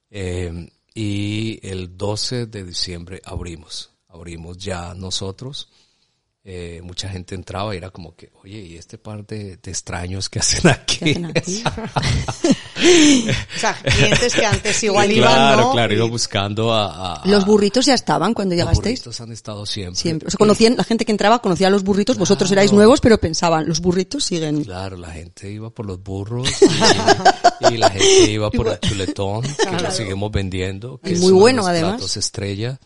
Eh, 0.10 0.70
y 0.94 1.60
el 1.62 1.96
12 1.96 2.48
de 2.48 2.64
diciembre 2.64 3.22
abrimos, 3.24 3.92
abrimos 4.08 4.58
ya 4.58 4.96
nosotros. 4.96 5.70
Eh, 6.50 6.80
mucha 6.82 7.10
gente 7.10 7.36
entraba 7.36 7.74
y 7.74 7.78
era 7.78 7.90
como 7.90 8.16
que, 8.16 8.32
oye, 8.42 8.60
¿y 8.60 8.76
este 8.78 8.98
par 8.98 9.26
de, 9.28 9.58
de 9.58 9.70
extraños 9.70 10.30
que 10.30 10.40
hacen 10.40 10.66
aquí? 10.72 11.00
¿Qué 11.00 11.12
hacen 11.12 11.26
aquí? 11.26 11.64
O 13.56 13.60
sea, 13.60 13.74
clientes 13.74 14.34
que 14.34 14.46
antes 14.46 14.84
igual 14.84 15.12
iban, 15.12 15.30
claro, 15.34 15.62
¿no? 15.62 15.72
claro, 15.74 15.94
iba 15.94 16.06
buscando 16.06 16.74
a... 16.74 17.16
a- 17.22 17.28
Los 17.28 17.46
burritos 17.46 17.86
ya 17.86 17.94
estaban 17.96 18.34
cuando 18.34 18.56
los 18.56 18.62
llegasteis. 18.64 19.00
burritos 19.00 19.20
han 19.20 19.32
estado 19.32 19.66
siempre. 19.66 19.96
Siempre. 20.00 20.28
O 20.28 20.32
sea, 20.32 20.38
conocían, 20.38 20.78
la 20.78 20.84
gente 20.86 21.04
que 21.04 21.12
entraba 21.12 21.40
conocía 21.42 21.68
a 21.68 21.70
los 21.70 21.84
burritos, 21.84 22.18
vosotros 22.18 22.50
erais 22.52 22.72
nuevos, 22.72 23.02
pero 23.02 23.18
pensaban, 23.18 23.68
los 23.68 23.82
burritos 23.82 24.24
siguen. 24.24 24.64
Claro, 24.64 24.96
la 24.96 25.12
gente 25.12 25.50
iba 25.52 25.70
por 25.70 25.86
los 25.86 26.02
burros 26.02 26.48
y, 27.70 27.74
y 27.74 27.78
la 27.78 27.90
gente 27.90 28.32
iba 28.32 28.50
por 28.52 28.68
el 28.70 28.80
chuletón, 28.80 29.42
que 29.42 29.84
lo 29.84 29.92
seguimos 29.92 30.32
vendiendo. 30.32 31.00
Que 31.00 31.14
es 31.14 31.20
muy 31.20 31.32
bueno, 31.34 31.58
los 31.58 31.68
además. 31.68 31.92
platos 31.96 32.16
estrella. 32.18 32.80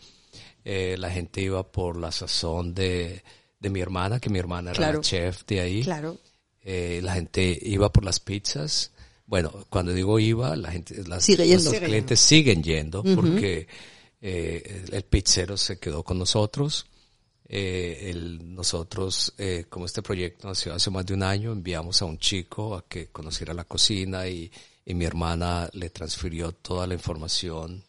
Eh, 0.64 0.96
la 0.98 1.10
gente 1.10 1.42
iba 1.42 1.62
por 1.70 1.96
la 1.96 2.10
sazón 2.12 2.72
de, 2.74 3.22
de 3.62 3.70
mi 3.70 3.80
hermana, 3.80 4.18
que 4.20 4.28
mi 4.28 4.38
hermana 4.38 4.70
era 4.72 4.76
Claro. 4.78 4.98
la 4.98 5.04
chef 5.04 5.44
de 5.46 5.60
ahí. 5.60 5.82
Claro. 5.82 6.18
Eh, 6.60 7.00
la 7.02 7.14
gente 7.14 7.58
iba 7.62 7.90
por 7.92 8.04
las 8.04 8.20
pizzas. 8.20 8.90
Bueno, 9.26 9.52
cuando 9.70 9.92
digo 9.92 10.18
iba, 10.18 10.54
la 10.56 10.70
gente, 10.72 11.02
las, 11.08 11.24
Sigue 11.24 11.44
yendo. 11.46 11.54
nuestros 11.54 11.74
Sigue 11.76 11.86
clientes 11.86 12.20
siguen 12.20 12.62
yendo 12.62 13.02
porque 13.02 13.66
eh, 14.20 14.82
el, 14.88 14.94
el 14.94 15.02
pizzero 15.04 15.56
se 15.56 15.78
quedó 15.78 16.02
con 16.02 16.18
nosotros. 16.18 16.86
Eh, 17.48 18.10
el- 18.10 18.54
nosotros, 18.54 19.32
eh, 19.38 19.64
como 19.68 19.86
este 19.86 20.02
proyecto 20.02 20.48
nació 20.48 20.74
hace 20.74 20.90
más 20.90 21.04
de 21.06 21.14
un 21.14 21.22
año, 21.22 21.52
enviamos 21.52 22.00
a 22.02 22.04
un 22.06 22.18
chico 22.18 22.74
a 22.74 22.86
que 22.88 23.08
conociera 23.08 23.52
la 23.54 23.64
cocina 23.64 24.26
y, 24.26 24.50
y 24.86 24.94
mi 24.94 25.04
hermana 25.04 25.68
le 25.72 25.90
transfirió 25.90 26.52
toda 26.52 26.86
la 26.86 26.94
información 26.94 27.82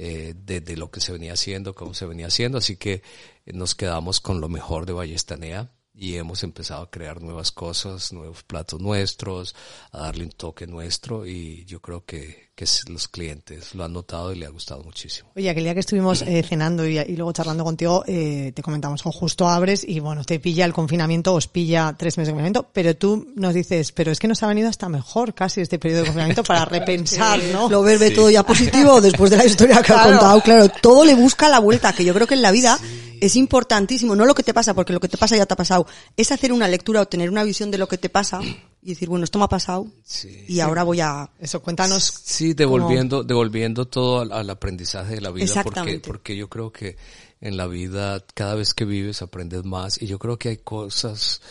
eh, 0.00 0.32
de, 0.36 0.60
de 0.60 0.76
lo 0.76 0.92
que 0.92 1.00
se 1.00 1.10
venía 1.10 1.32
haciendo, 1.32 1.74
cómo 1.74 1.92
se 1.92 2.06
venía 2.06 2.28
haciendo, 2.28 2.58
así 2.58 2.76
que 2.76 3.02
nos 3.46 3.74
quedamos 3.74 4.20
con 4.20 4.40
lo 4.40 4.48
mejor 4.48 4.86
de 4.86 4.92
Ballestanea 4.92 5.72
y 5.92 6.14
hemos 6.14 6.44
empezado 6.44 6.82
a 6.82 6.90
crear 6.90 7.20
nuevas 7.20 7.50
cosas, 7.50 8.12
nuevos 8.12 8.44
platos 8.44 8.80
nuestros, 8.80 9.56
a 9.90 10.02
darle 10.02 10.22
un 10.24 10.30
toque 10.30 10.68
nuestro. 10.68 11.26
Y 11.26 11.64
yo 11.64 11.82
creo 11.82 12.04
que, 12.04 12.47
que 12.58 12.64
s- 12.64 12.90
los 12.90 13.06
clientes 13.06 13.72
lo 13.76 13.84
han 13.84 13.92
notado 13.92 14.32
y 14.32 14.36
le 14.36 14.44
ha 14.44 14.48
gustado 14.48 14.82
muchísimo. 14.82 15.30
Oye, 15.36 15.48
aquel 15.48 15.62
día 15.62 15.74
que 15.74 15.80
estuvimos 15.80 16.22
eh, 16.22 16.42
cenando 16.42 16.84
y, 16.84 16.98
y 16.98 17.14
luego 17.14 17.30
charlando 17.32 17.62
contigo, 17.62 18.02
eh, 18.08 18.50
te 18.52 18.62
comentamos, 18.62 19.00
"Jo, 19.02 19.12
justo 19.12 19.48
abres 19.48 19.84
y 19.86 20.00
bueno, 20.00 20.24
te 20.24 20.40
pilla 20.40 20.64
el 20.64 20.72
confinamiento, 20.72 21.34
os 21.34 21.46
pilla 21.46 21.94
tres 21.96 22.16
meses 22.18 22.28
de 22.28 22.32
confinamiento, 22.32 22.68
pero 22.72 22.96
tú 22.96 23.28
nos 23.36 23.54
dices, 23.54 23.92
pero 23.92 24.10
es 24.10 24.18
que 24.18 24.26
nos 24.26 24.42
ha 24.42 24.48
venido 24.48 24.68
hasta 24.68 24.88
mejor 24.88 25.34
casi 25.34 25.60
este 25.60 25.78
periodo 25.78 26.00
de 26.00 26.06
confinamiento 26.06 26.42
para 26.42 26.64
repensar, 26.64 27.38
¿no? 27.52 27.68
Lo 27.70 27.82
ver 27.84 27.98
ve 27.98 28.10
todo 28.10 28.28
ya 28.28 28.42
positivo 28.44 29.00
después 29.00 29.30
de 29.30 29.36
la 29.36 29.44
historia 29.46 29.80
que 29.80 29.92
ha 29.92 30.02
contado. 30.02 30.40
Claro, 30.42 30.68
todo 30.82 31.04
le 31.04 31.14
busca 31.14 31.48
la 31.48 31.60
vuelta, 31.60 31.92
que 31.92 32.04
yo 32.04 32.12
creo 32.12 32.26
que 32.26 32.34
en 32.34 32.42
la 32.42 32.50
vida 32.50 32.76
es 33.20 33.34
importantísimo, 33.36 34.14
no 34.16 34.24
lo 34.26 34.34
que 34.34 34.42
te 34.42 34.54
pasa, 34.54 34.74
porque 34.74 34.92
lo 34.92 35.00
que 35.00 35.08
te 35.08 35.16
pasa 35.16 35.36
ya 35.36 35.46
te 35.46 35.54
ha 35.54 35.56
pasado, 35.56 35.86
es 36.16 36.30
hacer 36.32 36.52
una 36.52 36.66
lectura 36.68 37.00
o 37.02 37.06
tener 37.06 37.30
una 37.30 37.44
visión 37.44 37.70
de 37.70 37.78
lo 37.78 37.86
que 37.88 37.98
te 37.98 38.08
pasa 38.08 38.40
y 38.88 38.94
decir, 38.94 39.10
bueno, 39.10 39.24
esto 39.24 39.38
me 39.38 39.44
ha 39.44 39.48
pasado 39.48 39.86
Sí. 40.02 40.46
y 40.48 40.60
ahora 40.60 40.82
voy 40.82 41.00
a... 41.00 41.30
Eso, 41.38 41.60
cuéntanos. 41.60 42.02
Sí, 42.24 42.54
devolviendo, 42.54 43.22
devolviendo 43.22 43.86
todo 43.86 44.20
al, 44.20 44.32
al 44.32 44.48
aprendizaje 44.48 45.16
de 45.16 45.20
la 45.20 45.30
vida, 45.30 45.44
porque, 45.44 45.58
Exactamente. 45.58 46.06
porque 46.08 46.36
yo 46.36 46.48
creo 46.48 46.72
que 46.72 46.96
en 47.42 47.58
la 47.58 47.66
vida, 47.66 48.24
cada 48.34 48.54
vez 48.54 48.72
que 48.72 48.86
vives, 48.86 49.20
aprendes 49.20 49.62
más, 49.64 50.00
y 50.00 50.06
yo 50.06 50.18
creo 50.18 50.38
que 50.38 50.48
hay 50.48 50.56
cosas 50.56 51.42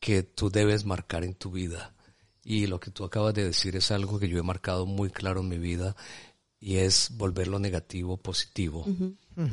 que 0.00 0.22
tú 0.22 0.48
debes 0.48 0.86
marcar 0.86 1.22
en 1.22 1.34
tu 1.34 1.50
vida. 1.50 1.92
Y 2.42 2.66
lo 2.66 2.80
que 2.80 2.90
tú 2.90 3.04
acabas 3.04 3.34
de 3.34 3.44
decir 3.44 3.76
es 3.76 3.90
algo 3.90 4.18
que 4.18 4.28
yo 4.28 4.38
he 4.38 4.42
marcado 4.42 4.86
muy 4.86 5.10
claro 5.10 5.40
en 5.40 5.48
mi 5.48 5.58
vida, 5.58 5.94
y 6.58 6.76
es 6.76 7.10
volver 7.12 7.48
lo 7.48 7.58
negativo 7.58 8.16
positivo. 8.16 8.86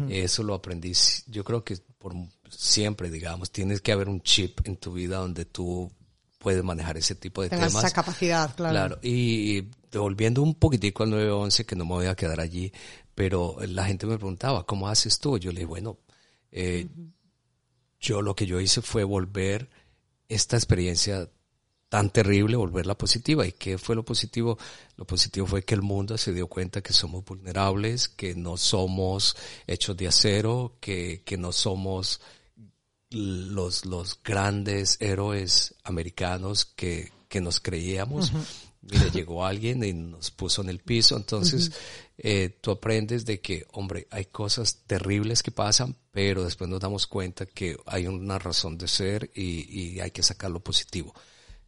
Eso 0.07 0.43
lo 0.43 0.53
aprendí, 0.53 0.93
yo 1.27 1.43
creo 1.43 1.65
que 1.65 1.75
por 1.97 2.13
siempre, 2.49 3.11
digamos, 3.11 3.51
tienes 3.51 3.81
que 3.81 3.91
haber 3.91 4.07
un 4.07 4.21
chip 4.21 4.61
en 4.63 4.77
tu 4.77 4.93
vida 4.93 5.17
donde 5.17 5.43
tú 5.43 5.91
puedes 6.43 6.63
manejar 6.63 6.97
ese 6.97 7.15
tipo 7.15 7.41
de 7.41 7.49
temas. 7.49 7.73
esa 7.73 7.89
capacidad, 7.89 8.53
claro. 8.55 8.73
Claro, 8.73 8.99
y 9.01 9.69
devolviendo 9.89 10.43
un 10.43 10.53
poquitico 10.53 11.03
al 11.03 11.11
911, 11.11 11.65
que 11.65 11.75
no 11.75 11.85
me 11.85 11.93
voy 11.93 12.05
a 12.05 12.15
quedar 12.15 12.39
allí, 12.39 12.71
pero 13.15 13.57
la 13.67 13.85
gente 13.85 14.05
me 14.05 14.17
preguntaba, 14.17 14.65
¿cómo 14.65 14.87
haces 14.87 15.19
tú? 15.19 15.37
Yo 15.39 15.51
le 15.51 15.61
dije, 15.61 15.67
bueno, 15.67 15.97
eh, 16.51 16.87
yo 17.99 18.21
lo 18.21 18.35
que 18.35 18.45
yo 18.45 18.59
hice 18.59 18.81
fue 18.81 19.03
volver 19.03 19.69
esta 20.27 20.57
experiencia 20.57 21.29
tan 21.93 22.09
terrible, 22.09 22.57
volverla 22.57 22.97
positiva. 22.97 23.45
¿Y 23.45 23.51
qué 23.51 23.77
fue 23.77 23.95
lo 23.95 24.03
positivo? 24.03 24.57
Lo 24.97 25.05
positivo 25.05 25.45
fue 25.45 25.63
que 25.63 25.75
el 25.75 25.83
mundo 25.83 26.17
se 26.17 26.33
dio 26.33 26.47
cuenta 26.47 26.81
que 26.81 26.91
somos 26.91 27.23
vulnerables, 27.23 28.09
que 28.09 28.33
no 28.33 28.57
somos 28.57 29.37
hechos 29.67 29.95
de 29.95 30.07
acero, 30.07 30.75
que, 30.81 31.21
que 31.23 31.37
no 31.37 31.51
somos 31.51 32.19
los, 33.13 33.85
los 33.85 34.19
grandes 34.23 34.97
héroes 34.99 35.75
americanos 35.83 36.65
que, 36.65 37.11
que 37.29 37.41
nos 37.41 37.59
creíamos. 37.59 38.31
Mira, 38.81 39.07
llegó 39.07 39.45
alguien 39.45 39.83
y 39.83 39.93
nos 39.93 40.29
puso 40.31 40.61
en 40.61 40.69
el 40.69 40.79
piso. 40.79 41.15
Entonces, 41.15 41.71
eh, 42.17 42.57
tú 42.61 42.71
aprendes 42.71 43.25
de 43.25 43.39
que, 43.39 43.65
hombre, 43.71 44.07
hay 44.11 44.25
cosas 44.25 44.79
terribles 44.85 45.41
que 45.41 45.51
pasan, 45.51 45.95
pero 46.11 46.43
después 46.43 46.69
nos 46.69 46.81
damos 46.81 47.07
cuenta 47.07 47.45
que 47.45 47.77
hay 47.85 48.07
una 48.07 48.39
razón 48.39 48.77
de 48.77 48.87
ser 48.89 49.31
y, 49.33 49.93
y 49.93 49.99
hay 50.01 50.11
que 50.11 50.21
sacar 50.21 50.51
lo 50.51 50.59
positivo. 50.59 51.13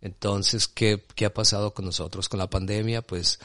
Entonces, 0.01 0.67
¿qué, 0.67 1.03
¿qué 1.15 1.25
ha 1.25 1.33
pasado 1.33 1.73
con 1.73 1.85
nosotros 1.85 2.27
con 2.27 2.39
la 2.39 2.49
pandemia? 2.49 3.01
Pues 3.01 3.39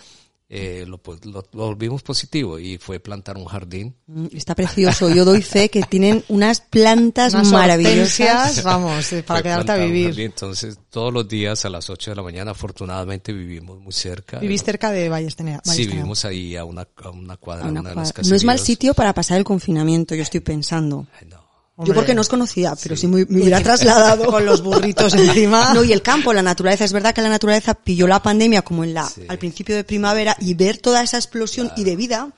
eh, 0.52 0.84
lo, 0.84 1.00
lo, 1.22 1.44
volvimos 1.52 2.02
positivo 2.02 2.58
y 2.58 2.76
fue 2.76 2.98
plantar 2.98 3.36
un 3.36 3.44
jardín. 3.44 3.94
Mm, 4.08 4.26
está 4.32 4.56
precioso. 4.56 5.08
Yo 5.08 5.24
doy 5.24 5.42
fe 5.42 5.68
que 5.68 5.82
tienen 5.82 6.24
unas 6.26 6.60
plantas 6.60 7.34
maravillosas. 7.52 8.64
Vamos, 8.64 9.12
eh, 9.12 9.22
para 9.22 9.44
quedarte 9.44 9.70
a 9.70 9.76
vivir. 9.76 10.18
Entonces, 10.18 10.76
todos 10.90 11.14
los 11.14 11.28
días 11.28 11.64
a 11.64 11.70
las 11.70 11.88
8 11.88 12.10
de 12.10 12.16
la 12.16 12.24
mañana, 12.24 12.50
afortunadamente 12.50 13.32
vivimos 13.32 13.78
muy 13.78 13.92
cerca. 13.92 14.40
¿Vivís 14.40 14.64
cerca 14.64 14.90
de 14.90 15.08
Vallestenea? 15.08 15.60
Sí, 15.62 15.86
vivimos 15.86 16.24
ahí 16.24 16.56
a 16.56 16.64
una, 16.64 16.88
a 16.96 17.10
una 17.10 17.36
cuadra. 17.36 17.68
una 17.68 17.82
De 17.82 17.94
no 17.94 18.34
es 18.34 18.42
mal 18.42 18.58
sitio 18.58 18.92
para 18.92 19.14
pasar 19.14 19.38
el 19.38 19.44
confinamiento, 19.44 20.16
yo 20.16 20.22
estoy 20.22 20.40
pensando. 20.40 21.06
no. 21.28 21.49
Yo 21.84 21.94
porque 21.94 22.14
no 22.14 22.20
os 22.20 22.28
conocía, 22.28 22.74
pero 22.82 22.96
sí, 22.96 23.06
me, 23.06 23.22
hubiera 23.22 23.60
trasladado. 23.60 24.26
Con 24.30 24.44
los 24.44 24.62
burritos 24.62 25.14
encima. 25.14 25.74
No, 25.74 25.84
y 25.84 25.92
el 25.92 26.02
campo, 26.02 26.32
la 26.32 26.42
naturaleza. 26.42 26.84
Es 26.84 26.92
verdad 26.92 27.14
que 27.14 27.22
la 27.22 27.28
naturaleza 27.28 27.74
pilló 27.74 28.06
la 28.06 28.22
pandemia 28.22 28.62
como 28.62 28.84
en 28.84 28.94
la, 28.94 29.10
al 29.28 29.38
principio 29.38 29.74
de 29.76 29.84
primavera 29.84 30.36
y 30.40 30.54
ver 30.54 30.78
toda 30.78 31.02
esa 31.02 31.16
explosión 31.16 31.72
y 31.76 31.84
de 31.84 31.96
vida, 31.96 32.30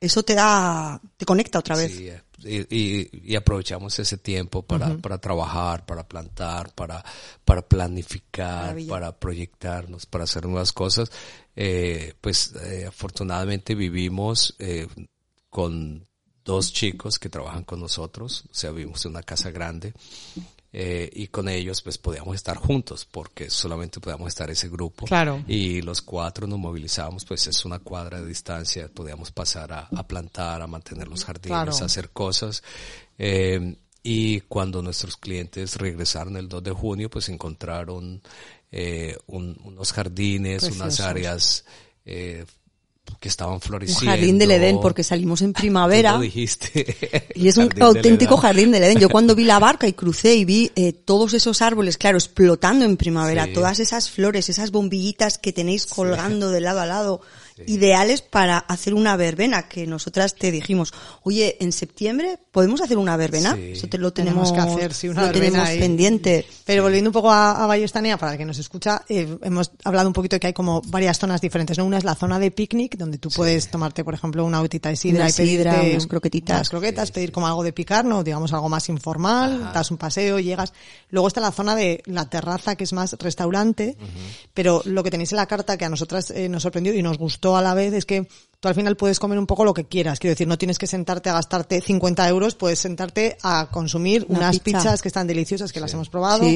eso 0.00 0.22
te 0.22 0.34
da, 0.34 1.00
te 1.16 1.24
conecta 1.24 1.58
otra 1.58 1.76
vez. 1.76 1.92
Sí, 1.92 2.10
y, 2.44 3.32
y, 3.32 3.36
aprovechamos 3.36 3.98
ese 3.98 4.18
tiempo 4.18 4.62
para, 4.62 4.96
para 4.98 5.18
trabajar, 5.18 5.86
para 5.86 6.06
plantar, 6.06 6.74
para, 6.74 7.02
para 7.44 7.62
planificar, 7.62 8.76
para 8.86 9.18
proyectarnos, 9.18 10.04
para 10.04 10.24
hacer 10.24 10.44
nuevas 10.44 10.72
cosas. 10.72 11.10
Eh, 11.56 12.12
pues 12.20 12.52
eh, 12.62 12.86
afortunadamente 12.86 13.74
vivimos 13.74 14.54
eh, 14.58 14.86
con 15.48 16.06
dos 16.44 16.72
chicos 16.72 17.18
que 17.18 17.28
trabajan 17.28 17.64
con 17.64 17.80
nosotros, 17.80 18.44
o 18.50 18.54
sea, 18.54 18.70
vivimos 18.70 19.04
en 19.04 19.12
una 19.12 19.22
casa 19.22 19.50
grande, 19.50 19.94
eh, 20.72 21.08
y 21.12 21.28
con 21.28 21.48
ellos 21.48 21.82
pues 21.82 21.98
podíamos 21.98 22.34
estar 22.34 22.56
juntos, 22.56 23.06
porque 23.08 23.48
solamente 23.48 24.00
podíamos 24.00 24.28
estar 24.28 24.50
ese 24.50 24.68
grupo. 24.68 25.06
Claro. 25.06 25.42
Y 25.46 25.82
los 25.82 26.02
cuatro 26.02 26.46
nos 26.46 26.58
movilizábamos, 26.58 27.24
pues 27.24 27.46
es 27.46 27.64
una 27.64 27.78
cuadra 27.78 28.20
de 28.20 28.26
distancia, 28.26 28.88
podíamos 28.92 29.30
pasar 29.30 29.72
a, 29.72 29.88
a 29.94 30.06
plantar, 30.06 30.60
a 30.62 30.66
mantener 30.66 31.08
los 31.08 31.24
jardines, 31.24 31.80
a 31.80 31.84
hacer 31.84 32.10
cosas. 32.10 32.62
Eh, 33.18 33.76
y 34.02 34.40
cuando 34.42 34.82
nuestros 34.82 35.16
clientes 35.16 35.76
regresaron 35.76 36.36
el 36.36 36.46
2 36.46 36.62
de 36.62 36.72
junio, 36.72 37.08
pues 37.08 37.30
encontraron 37.30 38.20
eh, 38.70 39.16
un, 39.26 39.58
unos 39.64 39.92
jardines, 39.92 40.64
unas 40.64 41.00
áreas 41.00 41.64
eh, 42.04 42.44
que 43.20 43.28
estaban 43.28 43.60
floreciendo. 43.60 44.02
Un 44.02 44.08
jardín 44.08 44.38
del 44.38 44.50
Edén, 44.50 44.80
porque 44.80 45.02
salimos 45.02 45.42
en 45.42 45.52
primavera. 45.54 46.18
Dijiste. 46.18 47.24
Y 47.34 47.48
es 47.48 47.56
un 47.56 47.68
auténtico 47.80 48.36
jardín 48.36 48.70
del 48.70 48.84
Edén. 48.84 48.98
Yo 48.98 49.08
cuando 49.08 49.34
vi 49.34 49.44
la 49.44 49.58
barca 49.60 49.88
y 49.88 49.92
crucé 49.92 50.34
y 50.34 50.44
vi 50.44 50.70
eh, 50.76 50.92
todos 50.92 51.34
esos 51.34 51.62
árboles, 51.62 51.98
claro, 51.98 52.16
explotando 52.16 52.84
en 52.84 52.96
primavera, 52.96 53.52
todas 53.52 53.80
esas 53.80 54.10
flores, 54.10 54.48
esas 54.48 54.70
bombillitas 54.70 55.38
que 55.38 55.52
tenéis 55.52 55.86
colgando 55.86 56.50
de 56.50 56.60
lado 56.60 56.80
a 56.80 56.86
lado, 56.86 57.20
ideales 57.66 58.22
para 58.22 58.58
hacer 58.58 58.94
una 58.94 59.16
verbena, 59.16 59.68
que 59.68 59.86
nosotras 59.86 60.34
te 60.34 60.50
dijimos, 60.50 60.92
oye, 61.22 61.56
en 61.60 61.72
septiembre 61.72 62.38
podemos 62.50 62.80
hacer 62.80 62.98
una 62.98 63.16
verbena, 63.16 63.56
eso 63.58 63.88
te 63.88 63.98
lo 63.98 64.12
tenemos, 64.12 64.52
que 64.52 64.60
hacer, 64.60 64.92
sí, 64.92 65.08
una 65.08 65.26
lo 65.26 65.32
tenemos 65.32 65.68
pendiente. 65.70 66.46
Pero 66.64 66.82
volviendo 66.82 67.10
un 67.10 67.14
poco 67.14 67.30
a, 67.30 67.62
a 67.62 67.66
Vallestanea, 67.66 68.18
para 68.18 68.32
el 68.32 68.38
que 68.38 68.44
nos 68.44 68.58
escucha, 68.58 69.02
eh, 69.08 69.38
hemos 69.42 69.72
hablado 69.84 70.08
un 70.08 70.12
poquito 70.12 70.36
de 70.36 70.40
que 70.40 70.46
hay 70.48 70.52
como 70.52 70.82
varias 70.86 71.18
zonas 71.18 71.40
diferentes, 71.40 71.78
¿no? 71.78 71.84
Una 71.84 71.98
es 71.98 72.04
la 72.04 72.14
zona 72.14 72.38
de 72.38 72.50
picnic, 72.50 72.96
donde 72.96 73.18
tú 73.18 73.28
puedes 73.30 73.70
tomarte, 73.70 74.04
por 74.04 74.14
ejemplo, 74.14 74.44
una 74.44 74.60
gotita 74.60 74.88
de 74.88 74.96
sidra 74.96 75.28
y 75.28 75.32
pedir 75.32 75.60
unas 75.66 76.06
croquetitas. 76.06 76.56
Unas 76.56 76.70
croquetas, 76.70 77.10
pedir 77.12 77.32
como 77.32 77.46
algo 77.46 77.62
de 77.62 77.72
picar, 77.72 78.04
¿no? 78.04 78.24
Digamos 78.24 78.52
algo 78.52 78.68
más 78.68 78.88
informal, 78.88 79.72
das 79.72 79.90
un 79.90 79.96
paseo, 79.96 80.38
llegas. 80.40 80.72
Luego 81.10 81.28
está 81.28 81.40
la 81.40 81.52
zona 81.52 81.76
de 81.76 82.02
la 82.06 82.28
terraza, 82.28 82.76
que 82.76 82.84
es 82.84 82.92
más 82.92 83.14
restaurante, 83.20 83.96
pero 84.52 84.82
lo 84.84 85.02
que 85.02 85.10
tenéis 85.10 85.32
en 85.32 85.36
la 85.36 85.46
carta 85.46 85.76
que 85.76 85.84
a 85.84 85.88
nosotras 85.88 86.30
eh, 86.30 86.48
nos 86.48 86.62
sorprendió 86.62 86.94
y 86.94 87.02
nos 87.02 87.18
gustó 87.18 87.43
a 87.52 87.62
la 87.62 87.74
vez 87.74 87.92
es 87.92 88.06
que 88.06 88.26
tú 88.60 88.68
al 88.68 88.74
final 88.74 88.96
puedes 88.96 89.18
comer 89.18 89.38
un 89.38 89.46
poco 89.46 89.64
lo 89.64 89.74
que 89.74 89.84
quieras. 89.84 90.18
Quiero 90.18 90.32
decir, 90.32 90.48
no 90.48 90.56
tienes 90.56 90.78
que 90.78 90.86
sentarte 90.86 91.28
a 91.28 91.34
gastarte 91.34 91.80
50 91.80 92.28
euros, 92.28 92.54
puedes 92.54 92.78
sentarte 92.78 93.36
a 93.42 93.68
consumir 93.70 94.24
unas 94.28 94.58
pizzas 94.60 95.02
que 95.02 95.08
están 95.08 95.26
deliciosas, 95.26 95.72
que 95.72 95.80
las 95.80 95.92
hemos 95.92 96.08
probado. 96.08 96.46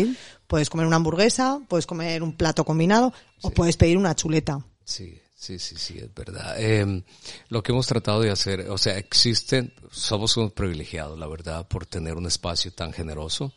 Puedes 0.47 0.70
comer 0.70 0.86
una 0.86 0.97
hamburguesa, 0.97 1.61
puedes 1.68 1.86
comer 1.86 2.22
un 2.22 2.32
plato 2.34 2.64
combinado 2.64 3.12
o 3.43 3.51
puedes 3.51 3.76
pedir 3.76 3.99
una 3.99 4.14
chuleta. 4.14 4.64
Sí. 4.84 5.20
Sí, 5.39 5.57
sí, 5.61 5.76
sí, 5.78 5.99
es 5.99 6.12
verdad. 6.12 6.57
Eh, 6.59 7.05
lo 7.49 7.62
que 7.62 7.70
hemos 7.70 7.86
tratado 7.86 8.20
de 8.20 8.32
hacer, 8.32 8.68
o 8.70 8.76
sea, 8.76 8.99
existen, 8.99 9.72
somos 9.89 10.36
unos 10.36 10.51
privilegiados, 10.51 11.16
la 11.16 11.28
verdad, 11.28 11.68
por 11.68 11.86
tener 11.86 12.14
un 12.14 12.26
espacio 12.26 12.72
tan 12.72 12.93
generoso. 12.93 13.53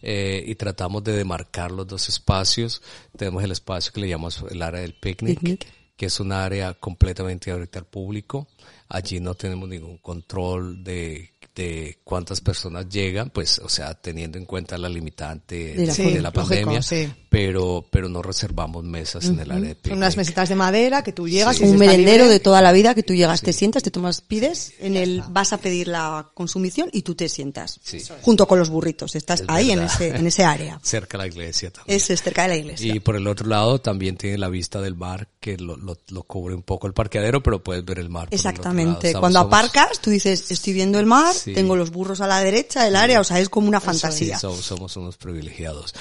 Eh, 0.00 0.42
y 0.46 0.54
tratamos 0.54 1.04
de 1.04 1.12
demarcar 1.12 1.72
los 1.72 1.86
dos 1.86 2.08
espacios. 2.08 2.80
Tenemos 3.16 3.44
el 3.44 3.52
espacio 3.52 3.92
que 3.92 4.00
le 4.00 4.08
llamamos 4.08 4.44
el 4.50 4.62
área 4.62 4.80
del 4.80 4.94
picnic 4.94 5.66
que 5.96 6.06
es 6.06 6.20
un 6.20 6.32
área 6.32 6.74
completamente 6.74 7.50
abierta 7.50 7.78
al 7.78 7.86
público. 7.86 8.48
Allí 8.88 9.20
no 9.20 9.34
tenemos 9.34 9.68
ningún 9.68 9.98
control 9.98 10.82
de 10.82 11.33
de 11.54 11.98
cuántas 12.02 12.40
personas 12.40 12.88
llegan, 12.88 13.30
pues, 13.30 13.60
o 13.60 13.68
sea, 13.68 13.94
teniendo 13.94 14.38
en 14.38 14.44
cuenta 14.44 14.76
la 14.76 14.88
limitante 14.88 15.74
de 15.74 16.20
la, 16.20 16.32
pandemia, 16.32 16.80
pero, 17.28 17.86
pero 17.90 18.08
no 18.08 18.22
reservamos 18.22 18.82
mesas 18.82 19.26
en 19.26 19.38
el 19.38 19.50
área 19.50 19.74
de 19.74 19.76
Son 19.88 19.98
unas 19.98 20.16
mesitas 20.16 20.48
de 20.48 20.56
madera 20.56 21.04
que 21.04 21.12
tú 21.12 21.28
llegas 21.28 21.60
Un 21.60 21.78
merendero 21.78 22.28
de 22.28 22.40
toda 22.40 22.60
la 22.60 22.72
vida 22.72 22.94
que 22.94 23.04
tú 23.04 23.14
llegas, 23.14 23.40
te 23.40 23.52
sientas, 23.52 23.84
te 23.84 23.90
tomas, 23.90 24.20
pides, 24.20 24.72
en 24.80 24.96
el, 24.96 25.22
vas 25.28 25.52
a 25.52 25.58
pedir 25.58 25.88
la 25.88 26.30
consumición 26.34 26.88
y 26.92 27.02
tú 27.02 27.14
te 27.14 27.28
sientas. 27.28 27.80
Junto 28.22 28.48
con 28.48 28.58
los 28.58 28.70
burritos, 28.70 29.14
estás 29.14 29.44
ahí 29.46 29.70
en 29.70 29.82
ese, 29.82 30.08
en 30.08 30.26
ese 30.26 30.44
área. 30.44 30.80
Cerca 30.82 31.18
de 31.18 31.24
la 31.24 31.28
iglesia 31.28 31.70
también. 31.70 31.96
Es, 31.96 32.04
cerca 32.04 32.42
de 32.42 32.48
la 32.48 32.56
iglesia. 32.56 32.94
Y 32.94 33.00
por 33.00 33.16
el 33.16 33.26
otro 33.26 33.46
lado 33.46 33.80
también 33.80 34.16
tiene 34.16 34.38
la 34.38 34.48
vista 34.48 34.80
del 34.80 34.94
mar 34.96 35.28
que 35.40 35.56
lo, 35.56 35.76
lo, 35.76 35.98
lo 36.08 36.22
cubre 36.24 36.54
un 36.54 36.62
poco 36.62 36.86
el 36.86 36.94
parqueadero, 36.94 37.42
pero 37.42 37.62
puedes 37.62 37.84
ver 37.84 37.98
el 37.98 38.10
mar. 38.10 38.28
Exactamente. 38.30 39.12
Cuando 39.14 39.38
aparcas, 39.38 40.00
tú 40.00 40.10
dices, 40.10 40.50
estoy 40.50 40.72
viendo 40.72 40.98
el 40.98 41.06
mar, 41.06 41.34
tengo 41.52 41.76
los 41.76 41.90
burros 41.90 42.20
a 42.20 42.26
la 42.26 42.40
derecha 42.40 42.84
del 42.84 42.96
área, 42.96 43.20
o 43.20 43.24
sea, 43.24 43.38
es 43.40 43.48
como 43.48 43.68
una 43.68 43.80
fantasía. 43.80 44.38
somos, 44.38 44.96
unos 44.96 45.16
privilegiados. 45.16 45.94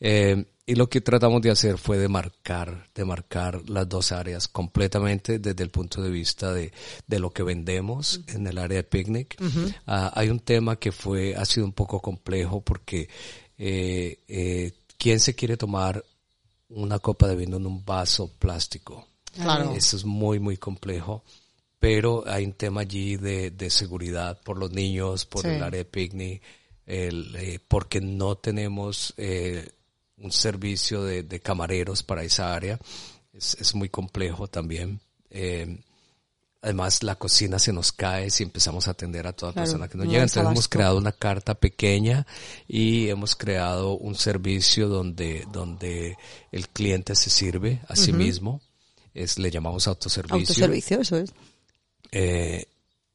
Eh, 0.00 0.44
y 0.70 0.76
lo 0.76 0.88
que 0.88 1.00
tratamos 1.00 1.42
de 1.42 1.50
hacer 1.50 1.78
fue 1.78 1.98
de 1.98 2.08
marcar, 2.08 2.88
de 2.94 3.04
marcar 3.04 3.68
las 3.68 3.88
dos 3.88 4.12
áreas 4.12 4.46
completamente 4.46 5.40
desde 5.40 5.64
el 5.64 5.70
punto 5.70 6.00
de 6.00 6.10
vista 6.10 6.52
de, 6.52 6.72
de 7.08 7.18
lo 7.18 7.30
que 7.30 7.42
vendemos 7.42 8.20
en 8.28 8.46
el 8.46 8.56
área 8.56 8.76
de 8.76 8.84
picnic. 8.84 9.36
Ah, 9.86 10.12
hay 10.14 10.28
un 10.28 10.38
tema 10.38 10.76
que 10.76 10.92
fue, 10.92 11.34
ha 11.34 11.44
sido 11.44 11.66
un 11.66 11.72
poco 11.72 12.00
complejo 12.00 12.60
porque, 12.60 13.08
eh, 13.58 14.20
eh, 14.28 14.72
¿quién 14.96 15.18
se 15.18 15.34
quiere 15.34 15.56
tomar 15.56 16.04
una 16.68 17.00
copa 17.00 17.26
de 17.26 17.34
vino 17.34 17.56
en 17.56 17.66
un 17.66 17.84
vaso 17.84 18.30
plástico? 18.38 19.08
Claro. 19.34 19.72
Eso 19.74 19.96
es 19.96 20.04
muy, 20.04 20.38
muy 20.38 20.56
complejo 20.56 21.24
pero 21.80 22.22
hay 22.26 22.44
un 22.44 22.52
tema 22.52 22.82
allí 22.82 23.16
de, 23.16 23.50
de 23.50 23.70
seguridad 23.70 24.38
por 24.44 24.58
los 24.58 24.70
niños, 24.70 25.24
por 25.24 25.46
el 25.46 25.62
área 25.62 25.78
de 25.78 25.84
picnic, 25.86 26.42
el, 26.84 27.34
eh, 27.36 27.58
porque 27.66 28.02
no 28.02 28.36
tenemos 28.36 29.14
eh, 29.16 29.66
un 30.18 30.30
servicio 30.30 31.02
de, 31.02 31.22
de, 31.22 31.40
camareros 31.40 32.02
para 32.02 32.22
esa 32.22 32.54
área. 32.54 32.78
Es, 33.32 33.56
es 33.58 33.74
muy 33.74 33.88
complejo 33.88 34.46
también. 34.46 35.00
Eh, 35.30 35.80
además, 36.60 37.02
la 37.02 37.14
cocina 37.14 37.58
se 37.58 37.72
nos 37.72 37.92
cae 37.92 38.28
si 38.28 38.42
empezamos 38.42 38.86
a 38.86 38.90
atender 38.90 39.26
a 39.26 39.32
toda 39.32 39.52
persona 39.52 39.88
que 39.88 39.96
nos 39.96 40.06
llega. 40.06 40.24
Entonces, 40.24 40.50
hemos 40.50 40.68
creado 40.68 40.98
una 40.98 41.12
carta 41.12 41.54
pequeña 41.54 42.26
y 42.68 43.08
hemos 43.08 43.34
creado 43.36 43.94
un 43.94 44.16
servicio 44.16 44.88
donde, 44.88 45.46
donde 45.50 46.18
el 46.52 46.68
cliente 46.68 47.14
se 47.14 47.30
sirve 47.30 47.80
a 47.88 47.96
sí 47.96 48.12
mismo. 48.12 48.60
Es, 49.14 49.38
le 49.38 49.50
llamamos 49.50 49.86
autoservicio. 49.86 50.36
Autoservicio, 50.36 51.00
eso 51.00 51.16
es. 51.16 51.32
Eh, 52.12 52.66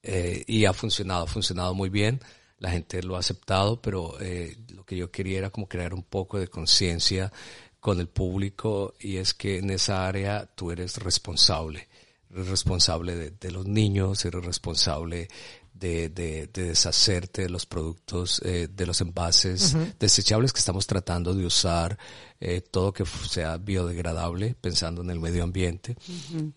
eh, 0.04 0.44
y 0.46 0.66
ha 0.66 0.74
funcionado, 0.74 1.24
ha 1.24 1.28
funcionado 1.28 1.74
muy 1.74 1.90
bien. 1.90 2.20
La 2.60 2.72
gente 2.72 3.02
lo 3.04 3.16
ha 3.16 3.20
aceptado, 3.20 3.82
pero 3.82 4.20
eh, 4.22 4.56
lo 4.70 4.86
que 4.86 4.96
yo 4.96 5.12
quería 5.12 5.40
era 5.40 5.50
como 5.50 5.68
crear 5.68 5.94
un 5.94 6.04
poco 6.04 6.40
de 6.40 6.48
conciencia 6.48 7.32
con 7.80 8.00
el 8.00 8.08
público 8.08 8.94
y 9.00 9.18
es 9.18 9.34
que 9.34 9.58
en 9.58 9.70
esa 9.70 10.08
área 10.08 10.46
tú 10.46 10.72
eres 10.72 10.98
responsable. 10.98 11.88
Eres 12.32 12.48
responsable 12.48 13.32
de, 13.32 13.52
los 13.52 13.66
niños, 13.66 14.26
eres 14.26 14.44
responsable 14.44 15.28
de, 15.76 16.10
de, 16.10 16.48
deshacerte 16.48 17.44
de 17.44 17.50
los 17.50 17.66
productos, 17.66 18.42
de 18.42 18.86
los 18.86 19.02
envases 19.02 19.76
desechables 20.00 20.54
que 20.54 20.60
estamos 20.60 20.88
tratando 20.88 21.34
de 21.34 21.46
usar 21.46 21.98
eh, 22.42 22.60
todo 22.60 22.92
que 22.92 23.06
sea 23.06 23.58
biodegradable, 23.58 24.56
pensando 24.60 25.02
en 25.02 25.10
el 25.10 25.22
medio 25.22 25.44
ambiente. 25.44 25.96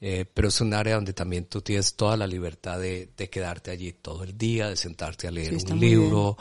Eh, 0.01 0.25
pero 0.35 0.49
es 0.49 0.61
un 0.61 0.75
área 0.75 0.97
donde 0.97 1.13
también 1.13 1.45
tú 1.45 1.63
tienes 1.63 1.95
toda 1.95 2.17
la 2.17 2.27
libertad 2.27 2.81
de, 2.81 3.11
de 3.17 3.31
quedarte 3.31 3.71
allí 3.71 3.93
todo 3.93 4.25
el 4.25 4.37
día, 4.37 4.69
de 4.69 4.77
sentarte 4.77 5.29
a 5.29 5.31
leer 5.31 5.57
un 5.71 5.79
libro, 5.79 6.37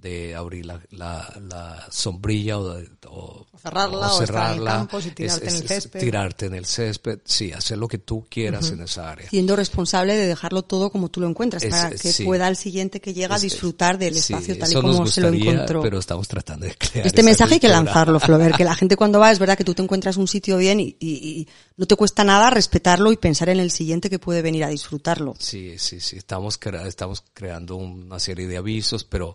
de 0.00 0.34
abrir 0.34 0.66
la, 0.66 0.80
la, 0.90 1.32
la 1.48 1.86
sombrilla 1.90 2.58
o, 2.58 2.74
de, 2.74 2.88
o, 3.06 3.46
cerrarla 3.60 4.12
o, 4.12 4.22
estar 4.22 4.54
en 4.54 4.60
el 4.60 4.64
campo 4.64 4.98
y 5.00 5.10
tirarte 5.10 5.48
en 5.48 5.56
el 5.56 5.68
césped. 5.68 6.00
tirarte 6.00 6.46
en 6.46 6.54
el 6.54 6.66
césped, 6.66 7.18
sí, 7.24 7.52
hacer 7.52 7.78
lo 7.78 7.88
que 7.88 7.98
tú 7.98 8.26
quieras 8.28 8.70
en 8.70 8.82
esa 8.82 9.10
área. 9.10 9.28
Siendo 9.28 9.56
responsable 9.56 10.16
de 10.16 10.26
dejarlo 10.26 10.62
todo 10.62 10.90
como 10.90 11.10
tú 11.10 11.20
lo 11.20 11.28
encuentras, 11.28 11.64
para 11.66 11.90
que 11.90 12.12
pueda 12.24 12.48
el 12.48 12.56
siguiente 12.56 13.00
que 13.00 13.12
llega 13.12 13.38
disfrutar 13.38 13.98
del 13.98 14.16
espacio 14.16 14.58
tal 14.58 14.70
y 14.70 14.74
como 14.74 15.06
se 15.06 15.20
lo 15.20 15.28
encontró. 15.28 15.82
Pero 15.82 15.98
estamos 15.98 16.28
tratando 16.28 16.66
de 16.66 16.74
crear 16.74 17.06
Este 17.06 17.22
mensaje 17.22 17.54
hay 17.54 17.60
que 17.60 17.68
lanzarlo, 17.68 18.20
Flover, 18.20 18.52
que 18.52 18.64
la 18.64 18.74
gente 18.74 18.96
cuando 18.96 19.18
va 19.18 19.30
es 19.30 19.38
verdad 19.38 19.56
que 19.56 19.64
tú 19.64 19.74
te 19.74 19.82
encuentras 19.82 20.16
un 20.16 20.28
sitio 20.28 20.56
bien 20.56 20.80
y, 20.80 20.96
y, 20.98 21.10
y 21.10 21.48
no 21.76 21.86
te 21.86 21.96
cuesta 21.96 22.24
nada 22.24 22.50
respetarlo 22.50 23.12
y 23.12 23.16
pensar 23.16 23.48
en 23.48 23.60
el 23.60 23.70
siguiente 23.70 24.10
que 24.10 24.18
puede 24.18 24.42
venir 24.42 24.64
a 24.64 24.68
disfrutarlo. 24.68 25.34
Sí, 25.38 25.78
sí, 25.78 26.00
sí, 26.00 26.16
estamos, 26.16 26.58
estamos 26.86 27.24
creando 27.32 27.76
una 27.76 28.18
serie 28.18 28.46
de 28.46 28.56
avisos, 28.56 29.04
pero 29.04 29.34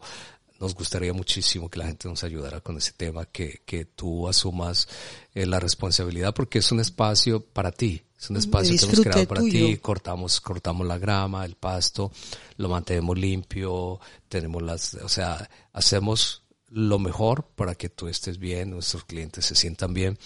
nos 0.66 0.74
gustaría 0.74 1.14
muchísimo 1.14 1.70
que 1.70 1.78
la 1.78 1.86
gente 1.86 2.08
nos 2.08 2.24
ayudara 2.24 2.60
con 2.60 2.78
ese 2.78 2.92
tema, 2.94 3.26
que, 3.26 3.62
que 3.66 3.86
tú 3.86 4.28
asumas 4.28 4.88
eh, 5.36 5.46
la 5.46 5.60
responsabilidad 5.60 6.34
porque 6.34 6.58
es 6.58 6.72
un 6.72 6.80
espacio 6.80 7.40
para 7.40 7.72
ti, 7.72 8.02
es 8.20 8.32
un 8.32 8.38
espacio 8.38 8.76
que 8.76 8.84
hemos 8.86 9.00
creado 9.02 9.28
para 9.28 9.42
tuyo. 9.42 9.68
ti, 9.68 9.78
cortamos, 9.78 10.42
cortamos 10.42 10.88
la 10.88 10.98
grama, 10.98 11.46
el 11.46 11.56
pasto, 11.56 12.12
lo 12.58 12.68
mantenemos 12.68 13.16
limpio, 13.16 14.00
tenemos 14.28 14.64
las, 14.64 14.96
o 14.96 15.10
sea, 15.10 15.48
hacemos 15.72 16.42
lo 16.70 16.98
mejor 16.98 17.46
para 17.56 17.76
que 17.76 17.90
tú 17.90 18.08
estés 18.08 18.40
bien, 18.40 18.72
nuestros 18.72 19.06
clientes 19.06 19.46
se 19.46 19.54
sientan 19.54 19.94
bien 19.94 20.18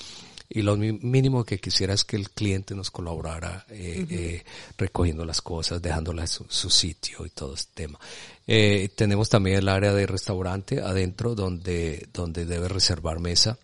y 0.50 0.64
lo 0.64 0.76
mínimo 0.78 1.44
que 1.44 1.60
quisiera 1.60 1.94
es 1.94 2.04
que 2.04 2.16
el 2.16 2.32
cliente 2.32 2.74
nos 2.74 2.90
colaborara 2.90 3.66
eh, 3.70 4.00
uh 4.00 4.02
-huh. 4.02 4.08
eh, 4.12 4.46
recogiendo 4.78 5.24
las 5.24 5.42
cosas, 5.42 5.80
dejándolas 5.80 6.32
su, 6.32 6.46
su, 6.50 6.72
sitio 6.72 7.24
y 7.26 7.30
todo 7.30 7.54
este 7.54 7.72
tema. 7.76 8.00
Eh, 8.48 8.90
tenemos 8.96 9.30
también 9.30 9.58
el 9.58 9.70
área 9.70 9.94
de 9.94 10.08
restaurante 10.08 10.82
adentro 10.82 11.36
donde, 11.36 12.08
donde 12.12 12.46
debe 12.46 12.68
reservar 12.68 13.20
mesa. 13.20 13.60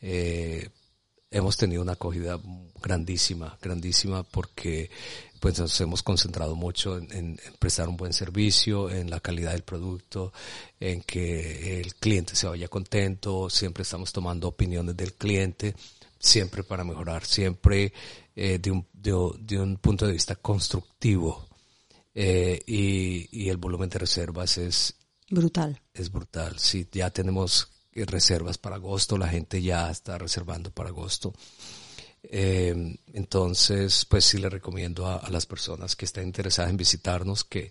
Eh, 0.00 0.70
hemos 1.30 1.58
tenido 1.58 1.82
una 1.82 1.92
acogida 1.92 2.40
grandísima, 2.80 3.58
grandísima 3.60 4.22
porque 4.22 4.90
pues 5.40 5.58
nos 5.58 5.78
hemos 5.82 6.02
concentrado 6.02 6.56
mucho 6.56 6.96
en, 6.96 7.38
prestar 7.58 7.86
un 7.86 7.98
buen 7.98 8.14
servicio, 8.14 8.88
en 8.88 9.10
la 9.10 9.20
calidad 9.20 9.52
del 9.52 9.62
producto, 9.62 10.32
en 10.80 11.02
que 11.02 11.82
el 11.82 11.94
cliente 11.96 12.34
se 12.34 12.46
vaya 12.46 12.68
contento, 12.68 13.50
siempre 13.50 13.82
estamos 13.82 14.10
tomando 14.10 14.48
opiniones 14.48 14.96
del 14.96 15.12
cliente, 15.12 15.74
siempre 16.24 16.64
para 16.64 16.84
mejorar, 16.84 17.24
siempre 17.24 17.92
eh, 18.34 18.58
de, 18.58 18.70
un, 18.70 18.86
de, 18.92 19.12
de, 19.40 19.60
un 19.60 19.76
punto 19.76 20.06
de 20.06 20.12
vista 20.12 20.36
constructivo. 20.36 21.48
Eh, 22.14 22.60
y, 22.66 23.28
y, 23.32 23.48
el 23.48 23.56
volumen 23.56 23.88
de 23.88 23.98
reservas 23.98 24.56
es 24.58 24.94
brutal. 25.30 25.80
Es 25.92 26.10
brutal. 26.10 26.58
Sí, 26.58 26.88
ya 26.92 27.10
tenemos 27.10 27.68
reservas 27.92 28.58
para 28.58 28.76
agosto, 28.76 29.18
la 29.18 29.28
gente 29.28 29.60
ya 29.60 29.90
está 29.90 30.16
reservando 30.18 30.70
para 30.70 30.90
agosto. 30.90 31.32
Eh, 32.22 32.96
entonces, 33.12 34.04
pues 34.06 34.24
sí 34.24 34.38
le 34.38 34.48
recomiendo 34.48 35.06
a, 35.06 35.16
a, 35.16 35.30
las 35.30 35.44
personas 35.44 35.94
que 35.94 36.04
estén 36.04 36.24
interesadas 36.24 36.70
en 36.70 36.76
visitarnos 36.76 37.44
que, 37.44 37.70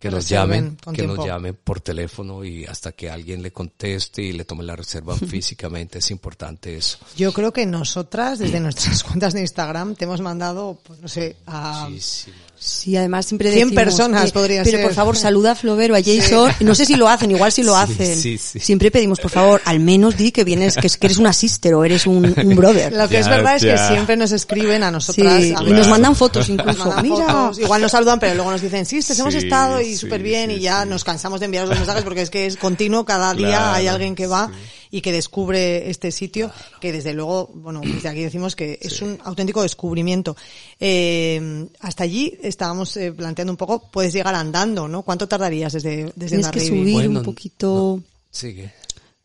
que 0.00 0.10
nos 0.10 0.26
llamen, 0.28 0.76
que 0.76 0.92
tiempo. 0.92 1.16
nos 1.16 1.26
llamen 1.26 1.58
por 1.62 1.80
teléfono 1.80 2.42
y 2.42 2.64
hasta 2.64 2.92
que 2.92 3.10
alguien 3.10 3.42
le 3.42 3.52
conteste 3.52 4.22
y 4.22 4.32
le 4.32 4.46
tome 4.46 4.64
la 4.64 4.74
reserva 4.74 5.14
físicamente, 5.28 5.98
es 5.98 6.10
importante 6.10 6.74
eso. 6.74 6.98
Yo 7.16 7.32
creo 7.34 7.52
que 7.52 7.66
nosotras, 7.66 8.38
desde 8.38 8.60
nuestras 8.60 9.04
cuentas 9.04 9.34
de 9.34 9.42
Instagram, 9.42 9.94
te 9.94 10.06
hemos 10.06 10.22
mandado, 10.22 10.80
pues 10.82 11.00
no 11.00 11.08
sé, 11.08 11.36
a... 11.46 11.86
Muchísimas. 11.88 12.40
Sí, 12.62 12.94
además 12.94 13.24
siempre 13.24 13.50
100 13.50 13.68
decimos 13.70 13.84
personas 13.84 14.24
que, 14.26 14.32
podría 14.32 14.62
pero 14.64 14.76
ser. 14.76 14.86
por 14.86 14.94
favor 14.94 15.16
saluda 15.16 15.52
a 15.52 15.54
Flovero, 15.54 15.94
a 15.96 16.02
Jason. 16.02 16.52
Sí. 16.58 16.64
No 16.64 16.74
sé 16.74 16.84
si 16.84 16.94
lo 16.94 17.08
hacen, 17.08 17.30
igual 17.30 17.50
si 17.50 17.62
lo 17.62 17.74
Sí, 17.86 17.92
hacen. 17.94 18.16
sí, 18.20 18.36
sí. 18.36 18.60
Siempre 18.60 18.90
pedimos, 18.90 19.18
por 19.18 19.30
favor, 19.30 19.62
al 19.64 19.80
menos 19.80 20.18
di 20.18 20.30
que 20.30 20.44
vienes, 20.44 20.74
que, 20.76 20.90
que 20.90 21.06
eres 21.06 21.16
una 21.16 21.32
sister 21.32 21.72
o 21.72 21.84
eres 21.86 22.06
un, 22.06 22.34
un 22.36 22.56
brother. 22.56 22.92
Lo 22.96 23.08
que 23.08 23.14
Ya, 23.14 23.20
es 23.20 23.28
verdad 23.28 23.56
es 23.56 23.62
que 23.64 23.78
siempre 23.78 24.18
nos 24.18 24.32
escriben 24.32 24.82
a 24.82 24.90
nosotras. 24.90 25.42
Sí, 25.42 25.54
a 25.56 25.62
y 25.62 25.72
nos 25.72 25.88
mandan 25.88 26.14
fotos 26.14 26.50
incluso. 26.50 26.84
Mandan 26.84 27.02
Mira. 27.02 27.26
fotos. 27.26 27.58
Igual 27.60 27.80
nos 27.80 27.92
saludan, 27.92 28.20
pero 28.20 28.34
luego 28.34 28.50
nos 28.50 28.60
dicen, 28.60 28.84
sí, 28.84 29.00
sí, 29.00 29.14
hemos 29.18 29.34
estado 29.34 29.80
y 29.80 29.86
sí, 29.86 29.96
súper 29.96 30.22
bien 30.22 30.50
sí, 30.50 30.56
y 30.56 30.60
ya 30.60 30.82
sí. 30.82 30.88
nos 30.90 31.02
cansamos 31.02 31.40
de 31.40 31.46
enviar 31.46 31.66
los 31.66 31.78
mensajes 31.78 32.04
porque 32.04 32.20
es 32.20 32.28
que 32.28 32.44
es 32.44 32.58
continuo, 32.58 33.06
cada 33.06 33.32
día 33.32 33.48
Claro, 33.48 33.72
hay 33.72 33.86
alguien 33.86 34.14
que 34.14 34.26
va 34.26 34.48
sí. 34.48 34.79
Y 34.90 35.00
que 35.00 35.12
descubre 35.12 35.88
este 35.88 36.10
sitio, 36.10 36.50
que 36.80 36.92
desde 36.92 37.14
luego, 37.14 37.50
bueno, 37.54 37.80
desde 37.84 38.08
aquí 38.08 38.22
decimos 38.22 38.56
que 38.56 38.78
es 38.80 39.00
un 39.02 39.18
auténtico 39.24 39.62
descubrimiento. 39.62 40.36
Eh, 40.78 41.66
hasta 41.80 42.04
allí 42.04 42.36
estábamos 42.42 42.96
eh, 42.96 43.12
planteando 43.12 43.52
un 43.52 43.56
poco, 43.56 43.90
puedes 43.90 44.12
llegar 44.12 44.34
andando, 44.34 44.88
¿no? 44.88 45.02
¿Cuánto 45.02 45.28
tardarías 45.28 45.72
desde, 45.72 46.12
desde 46.16 46.36
Tienes 46.36 46.48
que 46.48 46.60
subir 46.60 46.92
Bueno, 46.94 47.20
un 47.20 47.24
poquito. 47.24 48.00
Sigue. 48.30 48.72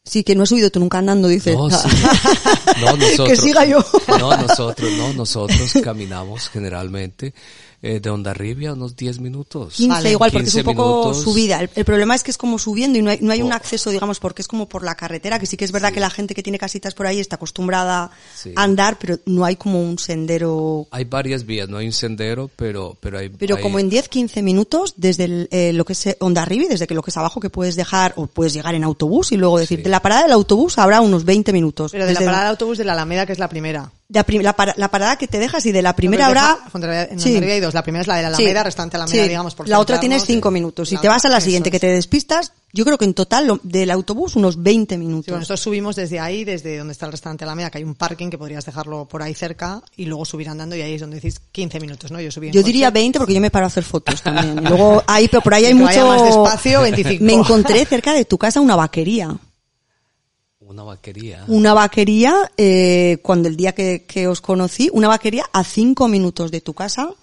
Sí, 0.03 0.23
que 0.23 0.35
no 0.35 0.43
he 0.43 0.47
subido 0.47 0.69
tú 0.69 0.79
nunca 0.79 0.99
andando, 0.99 1.27
dices. 1.27 1.55
No, 1.55 1.69
sí. 1.69 1.87
No, 2.79 2.97
nosotros. 2.97 3.29
que 3.29 3.35
siga 3.37 3.65
yo. 3.65 3.83
No, 4.19 4.35
nosotros, 4.37 4.91
no, 4.97 5.13
nosotros 5.13 5.73
caminamos 5.83 6.49
generalmente 6.49 7.33
eh, 7.85 7.99
de 7.99 8.09
Hondarribia 8.09 8.73
unos 8.73 8.95
10 8.95 9.19
minutos. 9.19 9.75
15 9.75 9.89
Vale. 9.89 10.11
igual, 10.11 10.31
porque 10.31 10.47
es 10.47 10.55
un 10.55 10.61
15 10.63 10.75
poco 10.75 10.89
minutos. 11.03 11.23
subida. 11.23 11.59
El, 11.61 11.69
el 11.75 11.85
problema 11.85 12.15
es 12.15 12.23
que 12.23 12.31
es 12.31 12.37
como 12.37 12.57
subiendo 12.59 12.97
y 12.97 13.01
no 13.01 13.11
hay, 13.11 13.19
no 13.21 13.31
hay 13.31 13.41
un 13.41 13.51
Oh. 13.51 13.55
acceso, 13.55 13.89
digamos, 13.91 14.19
porque 14.19 14.41
es 14.41 14.47
como 14.47 14.67
por 14.67 14.83
la 14.83 14.95
carretera, 14.95 15.39
que 15.39 15.45
sí 15.45 15.55
que 15.57 15.65
es 15.65 15.71
verdad 15.71 15.93
que 15.93 15.99
la 15.99 16.09
gente 16.09 16.33
que 16.33 16.43
tiene 16.43 16.57
casitas 16.59 16.93
por 16.93 17.07
ahí 17.07 17.19
está 17.19 17.35
acostumbrada 17.35 18.11
Sí. 18.35 18.51
a 18.55 18.63
andar, 18.63 18.97
pero 18.99 19.19
no 19.25 19.45
hay 19.45 19.55
como 19.55 19.81
un 19.81 19.97
sendero. 19.99 20.87
Hay 20.91 21.05
varias 21.05 21.45
vías, 21.45 21.69
no 21.69 21.77
hay 21.77 21.85
un 21.85 21.91
sendero, 21.93 22.49
pero, 22.55 22.97
pero 22.99 23.19
hay. 23.19 23.29
Pero 23.29 23.55
hay- 23.57 23.61
como 23.63 23.79
en 23.79 23.89
10, 23.89 24.09
15 24.09 24.41
minutos, 24.41 24.95
desde 24.97 25.25
el, 25.25 25.47
eh, 25.51 25.71
lo 25.73 25.85
que 25.85 25.93
es 25.93 26.17
Onda 26.19 26.41
Arriba, 26.41 26.65
desde 26.69 26.87
que 26.87 26.93
lo 26.95 27.01
que 27.03 27.11
es 27.11 27.17
abajo, 27.17 27.39
que 27.39 27.49
puedes 27.49 27.75
dejar, 27.75 28.13
o 28.17 28.27
puedes 28.27 28.53
llegar 28.53 28.75
en 28.75 28.83
autobús 28.83 29.31
y 29.31 29.37
luego 29.37 29.59
decir, 29.59 29.77
Sí. 29.79 29.83
de 29.83 29.89
la 29.89 30.01
parada 30.01 30.23
del 30.23 30.31
autobús 30.31 30.77
habrá 30.77 31.01
unos 31.01 31.23
20 31.25 31.53
minutos. 31.53 31.91
Pero 31.91 32.05
de 32.05 32.13
la 32.13 32.19
parada 32.19 32.43
de 32.45 32.49
autobús 32.49 32.77
de 32.77 32.83
la 32.85 32.93
Alameda, 32.93 33.25
que 33.25 33.33
es 33.33 33.39
la 33.39 33.49
primera. 33.49 33.91
La, 34.07 34.23
la, 34.27 34.73
la 34.77 34.91
parada 34.91 35.15
que 35.17 35.27
te 35.27 35.39
dejas 35.39 35.65
y 35.65 35.71
de 35.71 35.81
la 35.81 35.95
primera 35.95 36.27
Fonterrabía- 36.71 37.07
En 37.11 37.19
Sí. 37.19 37.35
Hay 37.37 37.59
dos. 37.59 37.73
La 37.73 37.81
primera 37.83 38.01
es 38.01 38.07
la 38.07 38.15
de 38.17 38.21
la 38.21 38.27
Alameda, 38.29 38.59
Sí. 38.61 38.63
restaurante 38.65 38.97
Alameda, 38.97 39.23
Sí. 39.23 39.29
digamos, 39.29 39.55
por 39.55 39.67
La 39.67 39.79
otra 39.79 39.99
tienes 39.99 40.25
cinco 40.25 40.51
minutos. 40.51 40.89
Si 40.89 40.97
te 40.97 41.07
vas 41.07 41.25
a 41.25 41.29
la 41.29 41.41
siguiente 41.41 41.69
eso 41.69 41.71
que 41.71 41.77
es. 41.77 41.81
te 41.81 41.87
despistas, 41.87 42.53
yo 42.71 42.85
creo 42.85 42.97
que 42.99 43.05
en 43.05 43.13
total 43.15 43.47
lo- 43.47 43.59
del 43.63 43.89
autobús 43.89 44.35
unos 44.35 44.61
20 44.61 44.97
minutos. 44.99 45.27
Bueno, 45.27 45.39
nosotros 45.39 45.61
subimos 45.61 45.95
desde 45.95 46.19
ahí, 46.19 46.43
desde 46.43 46.77
donde 46.77 46.91
está 46.91 47.07
el 47.07 47.13
restaurante 47.13 47.45
Alameda, 47.45 47.71
que 47.71 47.79
hay 47.79 47.83
un 47.83 47.95
parking 47.95 48.29
que 48.29 48.37
podrías 48.37 48.63
dejarlo 48.65 49.05
por 49.05 49.23
ahí 49.23 49.33
cerca 49.33 49.81
y 49.95 50.05
luego 50.05 50.23
subir 50.25 50.49
andando 50.49 50.75
y 50.75 50.81
ahí 50.81 50.93
es 50.93 51.01
donde 51.01 51.15
decís 51.15 51.39
15 51.51 51.79
minutos, 51.79 52.11
¿no? 52.11 52.21
Yo 52.21 52.29
subí 52.31 52.47
en 52.47 52.53
Yo 52.53 52.61
coche. 52.61 52.71
diría 52.73 52.91
20 52.91 53.17
porque 53.17 53.33
yo 53.33 53.41
me 53.41 53.49
paro 53.49 53.65
a 53.65 53.67
hacer 53.67 53.83
fotos 53.83 54.21
también. 54.21 54.59
Y 54.63 54.67
luego 54.67 55.03
ahí, 55.07 55.27
pero 55.29 55.41
por 55.41 55.53
ahí 55.55 55.65
hay 55.65 55.73
mucho... 55.73 56.05
más 56.07 56.23
despacio, 56.23 56.81
25. 56.81 57.23
Me 57.23 57.33
encontré 57.33 57.83
cerca 57.85 58.13
de 58.13 58.25
tu 58.25 58.37
casa 58.37 58.61
una 58.61 58.75
vaquería. 58.75 59.35
Una 60.67 60.83
vaquería. 60.83 61.43
Una 61.47 61.73
vaquería, 61.73 62.51
eh, 62.57 63.19
cuando 63.21 63.47
el 63.47 63.55
día 63.55 63.73
que, 63.73 64.03
que 64.07 64.27
os 64.27 64.41
conocí, 64.41 64.89
una 64.91 65.07
vaquería 65.07 65.45
a 65.53 65.63
cinco 65.63 66.07
minutos 66.07 66.49
de 66.49 66.61
tu 66.61 66.73
casa 66.73 67.13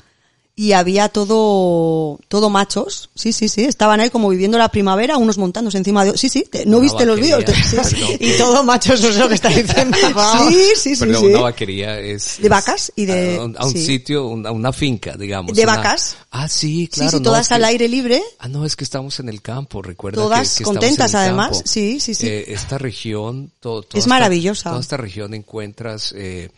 y 0.54 0.72
había 0.72 1.08
todo, 1.08 2.18
todo 2.28 2.50
machos. 2.50 3.08
Sí, 3.14 3.32
sí, 3.32 3.48
sí. 3.48 3.64
Estaban 3.64 4.00
ahí 4.00 4.10
como 4.10 4.28
viviendo 4.28 4.58
la 4.58 4.68
primavera, 4.70 5.16
unos 5.16 5.38
montándose 5.38 5.78
encima 5.78 6.04
de, 6.04 6.16
sí, 6.18 6.28
sí. 6.28 6.44
¿No 6.66 6.76
Una 6.76 6.84
viste 6.84 7.06
los 7.06 7.18
vídeos? 7.18 7.42
Sí, 7.46 7.54
sí. 7.62 7.76
Perdón, 7.76 8.16
Y 8.20 8.32
todo 8.36 8.62
macho, 8.64 8.92
eso 8.92 9.08
es 9.08 9.16
lo 9.16 9.28
que 9.28 9.34
está 9.34 9.48
diciendo. 9.48 9.96
Sí, 10.48 10.64
sí, 10.76 10.94
sí, 10.94 11.00
Perdón, 11.00 11.20
sí. 11.22 11.26
una 11.28 11.40
vaquería 11.40 11.98
es... 11.98 12.38
De 12.40 12.48
vacas 12.48 12.92
y 12.96 13.06
de- 13.06 13.36
A 13.38 13.44
un, 13.44 13.56
a 13.58 13.64
un 13.66 13.72
sitio, 13.72 14.26
una, 14.26 14.50
una 14.50 14.72
finca, 14.72 15.16
digamos. 15.16 15.56
De 15.56 15.62
una- 15.64 15.76
vacas. 15.76 16.16
Ah, 16.30 16.48
sí, 16.48 16.88
claro. 16.92 17.10
sí, 17.10 17.16
sí, 17.16 17.22
no, 17.22 17.30
todas 17.30 17.50
al 17.52 17.60
que- 17.62 17.66
aire 17.66 17.88
libre. 17.88 18.22
Ah, 18.38 18.48
no, 18.48 18.64
es 18.66 18.76
que 18.76 18.84
estamos 18.84 19.20
en 19.20 19.28
el 19.30 19.40
campo, 19.42 19.80
recuerda 19.82 20.22
Todas 20.22 20.52
que, 20.52 20.58
que 20.58 20.64
contentas, 20.64 21.14
además. 21.14 21.50
campo. 21.58 21.62
Sí, 21.66 21.98
sí, 22.00 22.14
sí. 22.14 22.26
Eh, 22.26 22.44
esta 22.48 22.76
región, 22.78 23.50
to- 23.60 23.82
toda 23.82 23.88
Es 23.98 23.98
esta- 24.00 24.08
maravillosa. 24.10 24.70
toda 24.70 24.80
esta 24.82 24.96
región 24.98 25.32
encuentras 25.34 26.12
eh, 26.16 26.50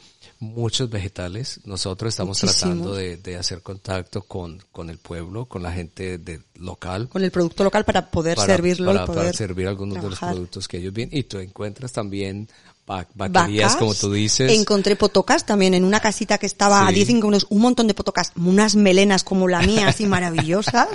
muchos 0.44 0.88
vegetales. 0.90 1.60
Nosotros 1.64 2.12
estamos 2.14 2.42
Muchísimos. 2.42 2.58
tratando 2.76 2.94
de, 2.94 3.16
de 3.16 3.36
hacer 3.36 3.62
contacto 3.62 4.22
con, 4.22 4.62
con 4.70 4.90
el 4.90 4.98
pueblo, 4.98 5.46
con 5.46 5.62
la 5.62 5.72
gente 5.72 6.18
de, 6.18 6.40
local. 6.56 7.08
Con 7.08 7.24
el 7.24 7.30
producto 7.30 7.64
local 7.64 7.84
para 7.84 8.10
poder 8.10 8.36
para, 8.36 8.46
servirlo 8.54 8.86
para- 8.92 9.04
y 9.04 9.06
para 9.06 9.18
poder 9.20 9.36
servir 9.36 9.66
algunos 9.66 10.02
de 10.02 10.10
los 10.10 10.18
productos 10.18 10.68
que 10.68 10.78
ellos 10.78 10.92
vienen. 10.92 11.16
Y 11.18 11.24
tú 11.24 11.38
encuentras 11.38 11.92
también 11.92 12.48
vacas. 12.86 13.76
como 13.76 13.94
tú 13.94 14.12
dices. 14.12 14.52
Encontré 14.52 14.96
potocas 14.96 15.46
también 15.46 15.74
en 15.74 15.84
una 15.84 16.00
casita 16.00 16.38
que 16.38 16.46
estaba 16.46 16.86
a 16.86 16.88
Sí. 16.88 16.94
10 16.96 17.08
minutos, 17.08 17.46
un 17.48 17.60
montón 17.62 17.86
de 17.86 17.94
potocas, 17.94 18.32
unas 18.36 18.76
melenas 18.76 19.24
como 19.24 19.48
la 19.48 19.60
mía, 19.62 19.88
así 19.88 20.06
maravillosas, 20.06 20.88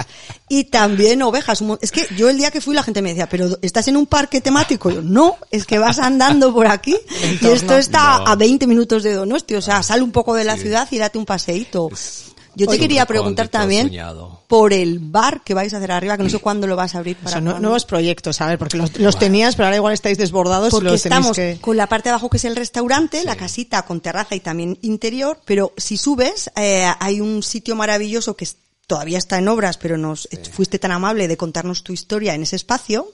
y 0.47 0.65
también 0.65 1.21
ovejas. 1.23 1.63
Es 1.81 1.91
que 1.91 2.05
yo 2.15 2.29
el 2.29 2.37
día 2.37 2.51
que 2.51 2.61
fui 2.61 2.75
la 2.75 2.83
gente 2.83 3.01
me 3.01 3.09
decía, 3.09 3.27
pero 3.27 3.57
¿estás 3.61 3.87
en 3.87 3.97
un 3.97 4.05
parque 4.05 4.41
temático? 4.41 4.89
Yo, 4.91 5.01
no, 5.01 5.37
es 5.51 5.65
que 5.65 5.79
vas 5.79 5.99
andando 5.99 6.53
por 6.53 6.67
aquí 6.67 6.95
y 7.41 7.47
esto 7.47 7.77
está 7.77 8.19
No. 8.19 8.27
a 8.27 8.35
20 8.35 8.67
minutos 8.67 9.03
de 9.03 9.13
Donosti, 9.13 9.55
o 9.55 9.61
sea, 9.61 9.81
sal 9.83 10.03
un 10.03 10.11
poco 10.11 10.35
de 10.35 10.43
la 10.43 10.55
Sí. 10.55 10.63
ciudad 10.63 10.87
y 10.91 10.97
date 10.97 11.17
un 11.17 11.25
paseíto. 11.25 11.89
Es- 11.91 12.25
Yo 12.59 12.67
te 12.67 12.73
un 12.75 12.79
quería 12.79 13.05
preguntar 13.05 13.47
también 13.47 13.87
soñado. 13.87 14.43
por 14.47 14.73
el 14.73 14.99
bar 14.99 15.41
que 15.43 15.53
vais 15.53 15.73
a 15.73 15.77
hacer 15.77 15.91
arriba, 15.91 16.17
que 16.17 16.23
no 16.23 16.29
sé 16.29 16.39
cuándo 16.39 16.67
lo 16.67 16.75
vas 16.75 16.93
a 16.95 16.99
abrir 16.99 17.15
para 17.17 17.31
Son 17.31 17.45
nu- 17.45 17.51
cuándo. 17.51 17.67
nuevos 17.67 17.85
proyectos, 17.85 18.39
a 18.41 18.47
ver, 18.47 18.59
porque 18.59 18.77
los, 18.77 18.97
los 18.99 19.17
tenías, 19.17 19.55
pero 19.55 19.65
ahora 19.67 19.77
igual 19.77 19.93
estáis 19.93 20.17
desbordados 20.17 20.67
y 20.69 20.71
Porque 20.71 20.89
los 20.89 21.05
estamos 21.05 21.35
que... 21.35 21.57
con 21.61 21.77
la 21.77 21.87
parte 21.87 22.09
de 22.09 22.11
abajo 22.11 22.29
que 22.29 22.37
es 22.37 22.45
el 22.45 22.55
restaurante, 22.55 23.23
la 23.23 23.35
casita 23.35 23.81
con 23.83 24.01
terraza 24.01 24.35
y 24.35 24.39
también 24.41 24.77
interior, 24.81 25.39
pero 25.45 25.73
si 25.77 25.97
subes 25.97 26.51
eh, 26.55 26.85
hay 26.99 27.21
un 27.21 27.41
sitio 27.43 27.75
maravilloso 27.75 28.35
que 28.35 28.47
todavía 28.87 29.17
está 29.19 29.37
en 29.37 29.47
obras, 29.47 29.77
pero 29.77 29.97
nos 29.97 30.27
fuiste 30.51 30.79
tan 30.79 30.91
amable 30.91 31.27
de 31.27 31.37
contarnos 31.37 31.83
tu 31.83 31.93
historia 31.93 32.33
en 32.35 32.43
ese 32.43 32.55
espacio. 32.55 33.11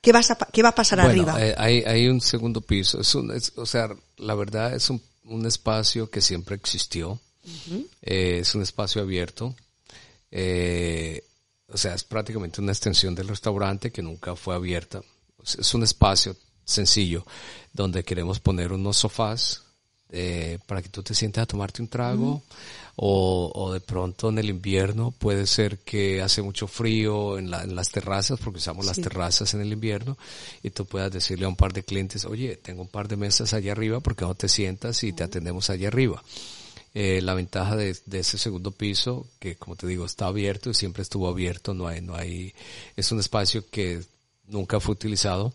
¿Qué, 0.00 0.12
vas 0.12 0.30
a, 0.30 0.36
qué 0.36 0.62
va 0.62 0.68
a 0.68 0.74
pasar 0.74 1.00
Bueno, 1.00 1.22
arriba? 1.32 1.42
eh, 1.44 1.54
hay, 1.56 1.82
hay 1.84 2.08
un 2.08 2.20
segundo 2.20 2.60
piso. 2.60 3.00
Es 3.00 3.14
un, 3.14 3.32
es- 3.34 3.52
o 3.56 3.64
sea, 3.66 3.88
la 4.18 4.34
verdad 4.34 4.74
es 4.74 4.90
un, 4.90 5.00
un 5.24 5.46
espacio 5.46 6.10
que 6.10 6.20
siempre 6.20 6.54
existió. 6.56 7.18
Eh, 8.02 8.38
es 8.40 8.54
un 8.54 8.62
espacio 8.62 9.02
abierto. 9.02 9.54
Eh, 10.30 11.22
o 11.68 11.76
sea, 11.76 11.94
es 11.94 12.04
prácticamente 12.04 12.60
una 12.60 12.72
extensión 12.72 13.14
del 13.14 13.28
restaurante 13.28 13.90
que 13.90 14.02
nunca 14.02 14.36
fue 14.36 14.54
abierta. 14.54 15.02
Es 15.42 15.74
un 15.74 15.82
espacio 15.82 16.36
sencillo 16.64 17.26
donde 17.72 18.04
queremos 18.04 18.40
poner 18.40 18.72
unos 18.72 18.96
sofás 18.96 19.62
eh, 20.10 20.58
para 20.66 20.80
que 20.80 20.88
tú 20.88 21.02
te 21.02 21.14
sientes 21.14 21.42
a 21.42 21.46
tomarte 21.46 21.82
un 21.82 21.88
trago 21.88 22.42
o, 22.96 23.50
o 23.54 23.72
de 23.72 23.80
pronto 23.80 24.28
en 24.30 24.38
el 24.38 24.48
invierno 24.48 25.10
puede 25.10 25.46
ser 25.46 25.78
que 25.80 26.22
hace 26.22 26.40
mucho 26.40 26.66
frío 26.68 27.36
en, 27.38 27.50
la- 27.50 27.64
en 27.64 27.74
las 27.74 27.90
terrazas 27.90 28.38
porque 28.38 28.58
usamos 28.58 28.86
las 28.86 28.96
terrazas 29.00 29.52
en 29.54 29.60
el 29.60 29.72
invierno 29.72 30.16
y 30.62 30.70
tú 30.70 30.86
puedas 30.86 31.10
decirle 31.12 31.44
a 31.46 31.48
un 31.48 31.56
par 31.56 31.72
de 31.72 31.82
clientes 31.82 32.24
oye 32.26 32.56
tengo 32.56 32.82
un 32.82 32.88
par 32.88 33.08
de 33.08 33.16
mesas 33.16 33.52
allá 33.54 33.72
arriba 33.72 34.00
porque 34.00 34.24
no 34.24 34.34
te 34.34 34.48
sientas 34.48 35.02
y 35.02 35.12
te 35.12 35.24
atendemos 35.24 35.68
allá 35.68 35.88
arriba 35.88 36.22
eh, 36.94 37.20
la 37.20 37.34
ventaja 37.34 37.76
de, 37.76 37.96
de 38.06 38.20
ese 38.20 38.38
segundo 38.38 38.70
piso, 38.70 39.26
que 39.40 39.56
como 39.56 39.74
te 39.74 39.86
digo, 39.86 40.06
está 40.06 40.26
abierto 40.26 40.70
y 40.70 40.74
siempre 40.74 41.02
estuvo 41.02 41.28
abierto, 41.28 41.74
no 41.74 41.88
hay, 41.88 42.00
no 42.00 42.14
hay, 42.14 42.54
es 42.96 43.10
un 43.10 43.18
espacio 43.18 43.68
que 43.68 44.00
nunca 44.46 44.78
fue 44.78 44.92
utilizado, 44.92 45.52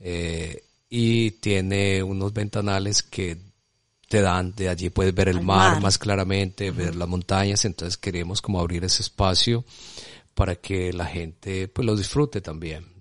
eh, 0.00 0.64
y 0.90 1.32
tiene 1.32 2.02
unos 2.02 2.32
ventanales 2.32 3.02
que 3.02 3.38
te 4.08 4.20
dan, 4.20 4.54
de 4.54 4.68
allí 4.68 4.90
puedes 4.90 5.14
ver 5.14 5.28
el 5.28 5.40
mar. 5.40 5.80
más 5.80 5.98
claramente, 5.98 6.70
ver 6.70 6.94
las 6.94 7.08
montañas, 7.08 7.64
entonces 7.64 7.96
queremos 7.96 8.42
como 8.42 8.60
abrir 8.60 8.84
ese 8.84 9.02
espacio 9.02 9.64
para 10.34 10.56
que 10.56 10.92
la 10.92 11.06
gente 11.06 11.68
pues 11.68 11.86
lo 11.86 11.96
disfrute 11.96 12.40
también. 12.40 12.93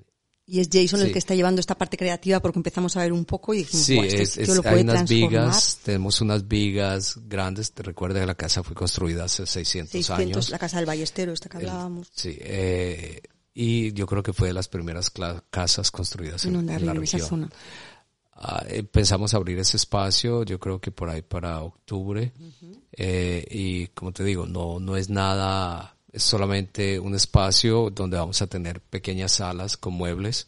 Y 0.46 0.60
es 0.60 0.68
Jason 0.72 1.00
el 1.00 1.08
sí. 1.08 1.14
que 1.14 1.20
está 1.20 1.36
llevando 1.36 1.62
esta 1.62 1.76
parte 1.78 1.96
creativa 1.96 2.41
porque 2.41 2.60
empezamos 2.60 2.98
a 2.98 3.02
ver 3.02 3.14
un 3.14 3.24
poco 3.24 3.54
y 3.54 3.60
dijimos, 3.60 3.86
Sí, 3.86 3.96
"Buah, 3.96 4.06
este 4.08 4.22
es, 4.24 4.38
es- 4.38 4.50
lo 4.50 4.62
puede 4.62 4.76
hay 4.76 4.82
unas 4.84 4.96
transformar". 5.06 5.30
vigas, 5.30 5.80
tenemos 5.84 6.22
unas 6.22 6.48
vigas 6.50 7.20
grandes, 7.28 7.72
te 7.72 7.82
recuerda 7.84 8.20
que 8.20 8.26
la 8.26 8.36
casa 8.36 8.62
fue 8.62 8.76
construida 8.76 9.24
hace 9.24 9.46
600, 9.46 9.91
600, 9.91 10.20
años. 10.20 10.50
la 10.50 10.60
casa 10.60 10.78
del 10.78 10.86
Ballestero, 10.86 11.32
esta 11.32 11.48
que 11.48 11.58
El- 11.60 11.68
hablábamos. 11.70 12.10
sí, 12.14 12.38
eh, 12.41 13.22
y 13.54 13.94
yo 13.94 14.06
creo 14.06 14.22
que 14.22 14.34
fue 14.34 14.50
de 14.50 14.54
las 14.54 14.68
primeras 14.68 15.12
casas 15.50 15.91
construidas 15.91 16.44
En 16.44 16.56
en, 16.56 16.70
en 16.70 16.86
la 16.88 16.91
en 16.91 17.04
esa 17.04 17.18
región. 17.18 17.30
zona. 17.30 17.50
Ah, 18.36 18.66
eh, 18.68 18.84
pensamos 18.84 19.34
abrir 19.36 19.58
ese 19.60 19.78
espacio, 19.78 20.44
yo 20.44 20.60
creo 20.60 20.82
que 20.82 20.91
por 20.91 21.10
ahí 21.10 21.22
para 21.22 21.62
octubre. 21.62 22.34
Eh, 22.91 23.46
y 23.50 23.88
como 23.89 24.12
te 24.12 24.24
digo, 24.26 24.46
no, 24.46 24.80
no 24.80 24.98
es 24.98 25.10
nada, 25.10 25.93
es 26.14 26.24
solamente 26.24 26.99
un 26.99 27.16
espacio 27.16 27.89
donde 27.89 28.18
vamos 28.18 28.41
a 28.41 28.47
tener 28.47 28.80
pequeñas 28.82 29.34
salas 29.34 29.76
con 29.78 29.93
muebles. 29.93 30.47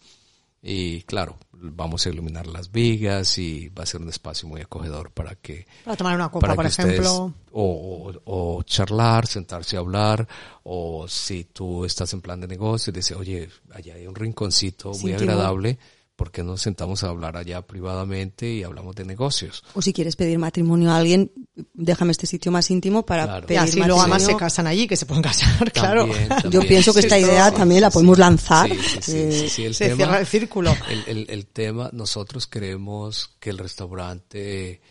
Y 0.62 1.02
claro, 1.04 1.38
vamos 1.52 2.06
a 2.06 2.10
iluminar 2.10 2.48
las 2.48 2.72
vigas 2.72 3.38
y 3.38 3.70
va 3.70 3.84
a 3.84 3.86
ser 3.86 4.02
un 4.02 4.10
espacio 4.10 4.48
muy 4.48 4.62
acogedor 4.62 5.12
para 5.12 5.36
que 5.36 5.68
Para 5.84 5.96
tomar 5.96 6.16
una 6.16 6.30
copa, 6.30 6.56
por 6.56 6.66
ustedes 6.66 6.90
ejemplo. 6.92 7.34
o, 7.52 8.12
o, 8.26 8.58
o 8.58 8.64
charlar, 8.64 9.28
sentarse 9.28 9.76
a 9.76 9.80
hablar, 9.80 10.28
o 10.64 11.08
si 11.08 11.44
tú 11.46 11.86
estás 11.86 12.14
en 12.14 12.22
plan 12.22 12.42
de 12.42 12.48
negocio 12.48 12.90
y 12.92 12.96
dices, 12.96 13.16
oye, 13.16 13.50
allá 13.74 13.94
hay 13.96 14.08
un 14.08 14.16
rinconcito 14.16 14.92
muy 15.02 15.14
agradable, 15.14 15.78
¿por 16.16 16.32
qué 16.32 16.44
no 16.44 16.52
nos 16.52 16.62
sentamos 16.62 17.04
a 17.04 17.10
hablar 17.10 17.36
allá 17.38 17.62
privadamente 17.62 18.50
y 18.50 18.64
hablamos 18.64 18.96
de 18.96 19.06
negocios? 19.06 19.64
O 19.74 19.82
si 19.82 19.92
quieres 19.94 20.16
pedir 20.16 20.40
matrimonio 20.40 20.92
a 20.92 20.98
alguien, 20.98 21.32
déjame 21.74 22.12
este 22.12 22.26
sitio 22.28 22.52
más 22.52 22.70
íntimo 22.72 23.06
para 23.06 23.26
Claro. 23.26 23.44
Y 23.46 23.48
pedir 23.48 23.60
así 23.60 23.78
luego 23.80 24.00
además 24.02 24.24
se 24.24 24.36
casan 24.38 24.68
allí, 24.68 24.88
que 24.88 24.96
se 24.96 25.06
pueden 25.06 25.24
casar, 25.24 25.72
claro. 25.74 26.08
También, 26.08 26.52
Yo 26.52 26.62
pienso 26.62 26.94
que 26.94 27.02
Sí, 27.02 27.08
esta 27.08 27.20
idea 27.20 27.52
también 27.52 27.82
la 27.82 27.90
podemos 27.90 28.18
lanzar. 28.18 28.70
Sí, 28.70 28.76
sí, 28.76 29.00
sí, 29.02 29.12
eh, 29.18 29.32
sí, 29.32 29.50
sí, 29.50 29.64
el 29.66 29.76
se 29.76 29.86
tema- 29.86 29.98
cierra 29.98 30.20
el 30.20 30.26
círculo. 30.28 30.76
El, 30.90 31.04
el, 31.08 31.30
el 31.30 31.48
tema, 31.48 31.90
nosotros 31.94 32.48
queremos 32.48 33.36
que 33.40 33.50
el 33.50 33.58
restaurante 33.58 34.82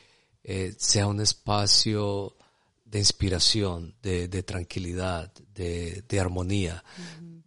eh, 0.43 0.75
sea 0.79 1.07
un 1.07 1.20
espacio 1.20 2.37
de 2.85 2.99
inspiración, 2.99 3.95
de, 4.03 4.29
de 4.29 4.43
tranquilidad, 4.43 5.33
de, 5.55 6.05
de 6.09 6.20
armonía, 6.20 6.85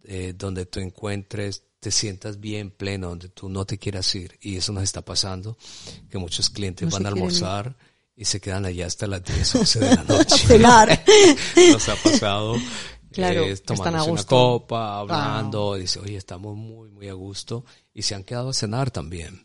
eh, 0.04 0.34
donde 0.36 0.66
tú 0.66 0.80
encuentres, 0.80 1.62
te 1.88 1.92
sientas 1.92 2.38
bien 2.38 2.70
pleno, 2.70 3.08
donde 3.08 3.30
tú 3.30 3.48
no 3.48 3.64
te 3.64 3.78
quieras 3.78 4.14
ir. 4.14 4.36
Y 4.42 4.56
eso 4.58 4.74
nos 4.74 4.82
está 4.82 5.00
pasando, 5.00 5.56
que 6.10 6.18
muchos 6.18 6.50
clientes 6.50 6.86
No 6.86 6.92
van 6.92 7.06
a 7.06 7.08
ir. 7.08 7.14
almorzar 7.14 7.78
y 8.14 8.26
se 8.26 8.42
quedan 8.42 8.66
allá 8.66 8.84
hasta 8.86 9.06
las 9.06 9.24
10, 9.24 9.54
11 9.54 9.80
de 9.80 9.96
la 9.96 10.02
noche. 10.08 10.58
Nos 11.72 11.88
ha 11.88 11.96
pasado. 11.96 12.56
Claro, 13.10 13.42
eh, 13.42 13.56
tomándose 13.56 14.10
una 14.10 14.22
copa, 14.24 14.98
hablando, 14.98 15.76
dice, 15.76 15.98
oye, 15.98 16.18
estamos 16.18 16.54
muy, 16.56 16.90
muy 16.90 17.08
a 17.08 17.14
gusto. 17.14 17.64
Y 17.94 18.02
se 18.02 18.14
han 18.14 18.22
quedado 18.22 18.50
a 18.50 18.52
cenar 18.52 18.90
también. 18.90 19.42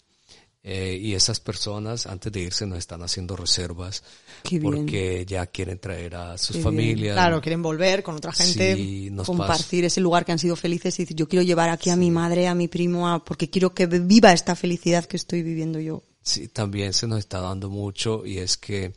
Eh, 0.66 0.98
y 1.02 1.14
esas 1.14 1.42
personas, 1.42 2.08
antes 2.08 2.32
de 2.32 2.40
irse, 2.40 2.66
nos 2.66 2.78
están 2.78 3.04
haciendo 3.04 3.36
reservas 3.36 4.02
Qué 4.44 4.60
bien. 4.60 4.72
porque 4.74 5.26
ya 5.28 5.46
quieren 5.48 5.78
traer 5.78 6.16
a 6.16 6.38
sus 6.38 6.52
Qué 6.52 6.54
bien. 6.60 6.64
familias. 6.64 7.14
Claro, 7.16 7.42
quieren 7.42 7.62
volver 7.62 8.02
con 8.02 8.16
otra 8.16 8.32
gente. 8.32 8.76
Sí, 8.78 9.10
nos 9.12 9.28
pasa. 9.28 9.38
compartir 9.38 9.84
ese 9.84 10.00
lugar 10.00 10.24
que 10.24 10.32
han 10.32 10.40
sido 10.40 10.56
felices 10.56 10.98
y 10.98 11.04
decir, 11.04 11.18
yo 11.18 11.28
quiero 11.28 11.44
llevar 11.44 11.70
aquí 11.70 11.90
a 11.90 11.98
mi 11.98 12.12
madre, 12.12 12.48
a 12.48 12.56
mi 12.56 12.70
primo, 12.70 13.10
a- 13.10 13.26
porque 13.26 13.50
quiero 13.50 13.74
que 13.74 13.88
viva 13.88 14.32
esta 14.32 14.56
felicidad 14.56 15.04
que 15.04 15.18
estoy 15.18 15.44
viviendo 15.44 15.82
yo. 15.82 16.02
Sí, 16.22 16.48
también 16.48 16.94
se 16.94 17.08
nos 17.08 17.20
está 17.20 17.42
dando 17.42 17.70
mucho 17.70 18.26
y 18.26 18.38
es 18.38 18.56
que 18.56 18.94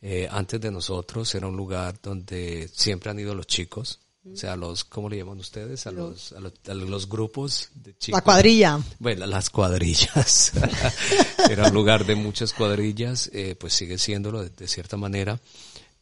eh, 0.00 0.28
antes 0.30 0.60
de 0.60 0.70
nosotros 0.70 1.34
era 1.34 1.48
un 1.48 1.56
lugar 1.56 1.96
donde 2.00 2.68
siempre 2.72 3.10
han 3.10 3.18
ido 3.18 3.34
los 3.34 3.48
chicos, 3.48 3.98
o 4.32 4.36
sea, 4.36 4.56
los, 4.56 4.84
¿cómo 4.84 5.08
le 5.08 5.18
llaman 5.18 5.38
ustedes? 5.38 5.86
A 5.86 5.90
los, 5.90 6.32
a 6.32 6.40
los, 6.40 6.52
a 6.66 6.74
los 6.74 7.08
grupos 7.08 7.68
de 7.74 7.96
chicos. 7.98 8.18
La 8.18 8.24
cuadrilla. 8.24 8.80
Bueno, 8.98 9.26
las 9.26 9.50
cuadrillas. 9.50 10.52
Era 11.50 11.68
un 11.68 11.74
lugar 11.74 12.06
de 12.06 12.14
muchas 12.14 12.52
cuadrillas, 12.54 13.30
eh, 13.34 13.54
pues 13.54 13.74
sigue 13.74 13.98
siéndolo 13.98 14.42
de, 14.42 14.50
de 14.50 14.66
cierta 14.66 14.96
manera, 14.96 15.38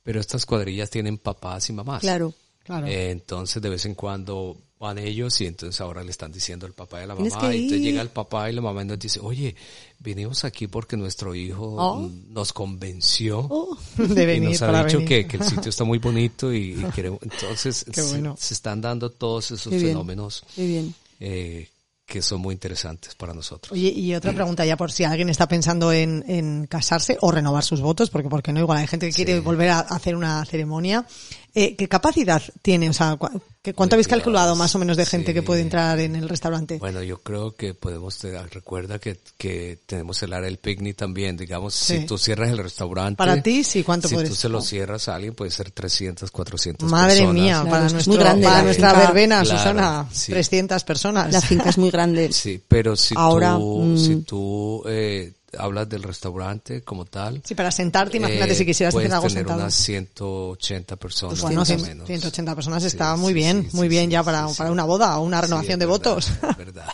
pero 0.02 0.20
estas 0.20 0.46
cuadrillas 0.46 0.88
tienen 0.88 1.18
papás 1.18 1.68
y 1.68 1.72
mamás. 1.72 2.00
Claro. 2.00 2.32
Claro. 2.64 2.86
Eh, 2.86 3.10
entonces 3.10 3.60
de 3.60 3.68
vez 3.68 3.84
en 3.86 3.94
cuando 3.94 4.56
van 4.78 4.98
ellos 4.98 5.40
y 5.40 5.46
entonces 5.46 5.80
ahora 5.80 6.02
le 6.02 6.10
están 6.10 6.32
diciendo 6.32 6.66
el 6.66 6.72
papá 6.72 7.02
y 7.02 7.06
la 7.06 7.14
mamá 7.14 7.24
y 7.24 7.26
entonces 7.26 7.80
llega 7.80 8.02
el 8.02 8.10
papá 8.10 8.50
y 8.50 8.52
la 8.52 8.60
mamá 8.60 8.82
y 8.82 8.84
nos 8.84 8.98
dice, 8.98 9.20
oye, 9.20 9.54
vinimos 10.02 10.44
aquí 10.44 10.66
porque 10.66 10.96
nuestro 10.96 11.34
hijo 11.34 11.76
Oh. 11.78 12.10
nos 12.28 12.52
convenció 12.52 13.46
Oh. 13.48 13.76
De 13.96 14.22
y 14.22 14.26
venir, 14.26 14.50
nos 14.50 14.62
ha 14.62 14.66
para 14.66 14.84
dicho 14.84 14.98
venir. 14.98 15.08
que, 15.08 15.26
que 15.26 15.36
el 15.38 15.44
sitio 15.44 15.70
está 15.70 15.84
muy 15.84 15.98
bonito 15.98 16.52
y, 16.52 16.72
y 16.80 16.84
queremos, 16.94 17.20
entonces 17.22 17.84
se- 17.90 18.02
bueno. 18.02 18.36
se, 18.38 18.54
están 18.54 18.80
dando 18.80 19.10
todos 19.10 19.50
esos 19.52 19.70
Qué 19.70 19.76
bien. 19.78 19.88
fenómenos 19.90 20.42
Qué 20.54 20.66
bien. 20.66 20.94
eh, 21.20 21.68
que 22.04 22.20
son 22.20 22.40
muy 22.42 22.52
interesantes 22.52 23.14
para 23.14 23.32
nosotros. 23.32 23.72
Oye, 23.72 23.88
y 23.88 24.14
otra 24.14 24.34
pregunta 24.34 24.66
ya 24.66 24.76
por 24.76 24.92
si 24.92 25.04
alguien 25.04 25.30
está 25.30 25.48
pensando 25.48 25.92
en, 25.94 26.22
en 26.28 26.66
casarse 26.66 27.16
o 27.22 27.30
renovar 27.30 27.64
sus 27.64 27.80
votos, 27.80 28.10
porque 28.10 28.28
porque 28.28 28.52
no 28.52 28.60
igual 28.60 28.78
hay 28.78 28.86
gente 28.86 29.06
que 29.08 29.14
quiere 29.14 29.40
volver 29.40 29.70
a 29.70 29.80
hacer 29.80 30.14
una 30.14 30.44
ceremonia. 30.44 31.06
Eh, 31.54 31.76
¿Qué 31.76 31.86
capacidad 31.86 32.42
tiene? 32.62 32.88
O 32.88 32.92
sea, 32.94 33.18
cua- 33.18 33.38
¿qué- 33.60 33.74
¿cuánto 33.74 33.94
habéis 33.96 34.06
Cuidados. 34.06 34.22
calculado 34.24 34.56
más 34.56 34.74
o 34.74 34.78
menos 34.78 34.96
de 34.96 35.04
gente 35.04 35.28
Sí. 35.32 35.34
que 35.34 35.42
puede 35.42 35.60
entrar 35.60 36.00
en 36.00 36.16
el 36.16 36.26
restaurante? 36.28 36.78
Bueno, 36.78 37.02
yo 37.02 37.18
creo 37.18 37.54
que 37.54 37.74
podemos, 37.74 38.16
te- 38.16 38.42
recuerda 38.46 38.98
que, 38.98 39.18
que 39.36 39.78
tenemos 39.84 40.22
el 40.22 40.32
área 40.32 40.46
del 40.46 40.56
picnic 40.56 40.96
también, 40.96 41.36
digamos, 41.36 41.74
Sí. 41.74 41.98
si 41.98 42.06
tú 42.06 42.16
cierras 42.16 42.50
el 42.50 42.56
restaurante. 42.58 43.18
Para 43.18 43.42
ti, 43.42 43.64
sí, 43.64 43.82
¿cuánto 43.82 44.08
Si 44.08 44.14
podrías- 44.14 44.30
tú 44.30 44.36
se 44.36 44.48
lo 44.48 44.62
cierras 44.62 45.08
a 45.08 45.14
alguien, 45.16 45.34
puede 45.34 45.50
ser 45.50 45.70
300, 45.72 46.30
400 46.30 46.90
Madre 46.90 47.16
personas. 47.16 47.34
mía, 47.34 47.54
Claro, 47.60 47.70
para, 47.70 47.88
nuestro, 47.90 48.14
grande 48.14 48.46
para 48.46 48.62
nuestra 48.62 48.92
verbena, 48.94 49.42
Claro, 49.42 49.58
Susana, 49.58 50.08
sí. 50.10 50.32
300 50.32 50.84
personas. 50.84 51.32
La 51.32 51.40
finca 51.42 51.68
es 51.68 51.76
muy 51.76 51.90
grande. 51.90 52.32
Sí, 52.32 52.62
pero 52.66 52.96
si 52.96 53.14
Ahora, 53.16 53.56
tú, 53.56 53.82
mm. 53.82 53.98
si 53.98 54.16
tú 54.22 54.82
eh, 54.88 55.34
hablas 55.58 55.88
del 55.88 56.02
restaurante 56.02 56.82
como 56.82 57.04
tal. 57.04 57.42
Sí, 57.44 57.54
para 57.54 57.70
sentarte, 57.70 58.16
imagínate 58.16 58.52
eh, 58.52 58.56
si 58.56 58.64
quisieras 58.66 58.94
hacer 58.94 59.12
algo 59.12 59.26
tener 59.28 59.38
sentado. 59.44 59.60
unas 59.60 59.74
180 59.74 60.96
personas, 60.96 61.40
Bueno, 61.40 61.60
más 61.60 61.70
o 61.70 61.74
100, 61.76 61.82
menos. 61.88 62.06
180 62.06 62.54
personas 62.54 62.84
está 62.84 63.14
sí, 63.14 63.20
muy 63.20 63.32
bien, 63.32 63.68
sí, 63.70 63.76
muy 63.76 63.88
bien 63.88 64.10
ya 64.10 64.22
para, 64.22 64.46
para 64.48 64.70
una 64.72 64.84
boda 64.84 65.18
o 65.18 65.22
una 65.24 65.40
renovación 65.40 65.78
de 65.78 65.86
verdad, 65.86 65.98
votos. 66.14 66.28
es 66.30 66.56
verdad. 66.56 66.86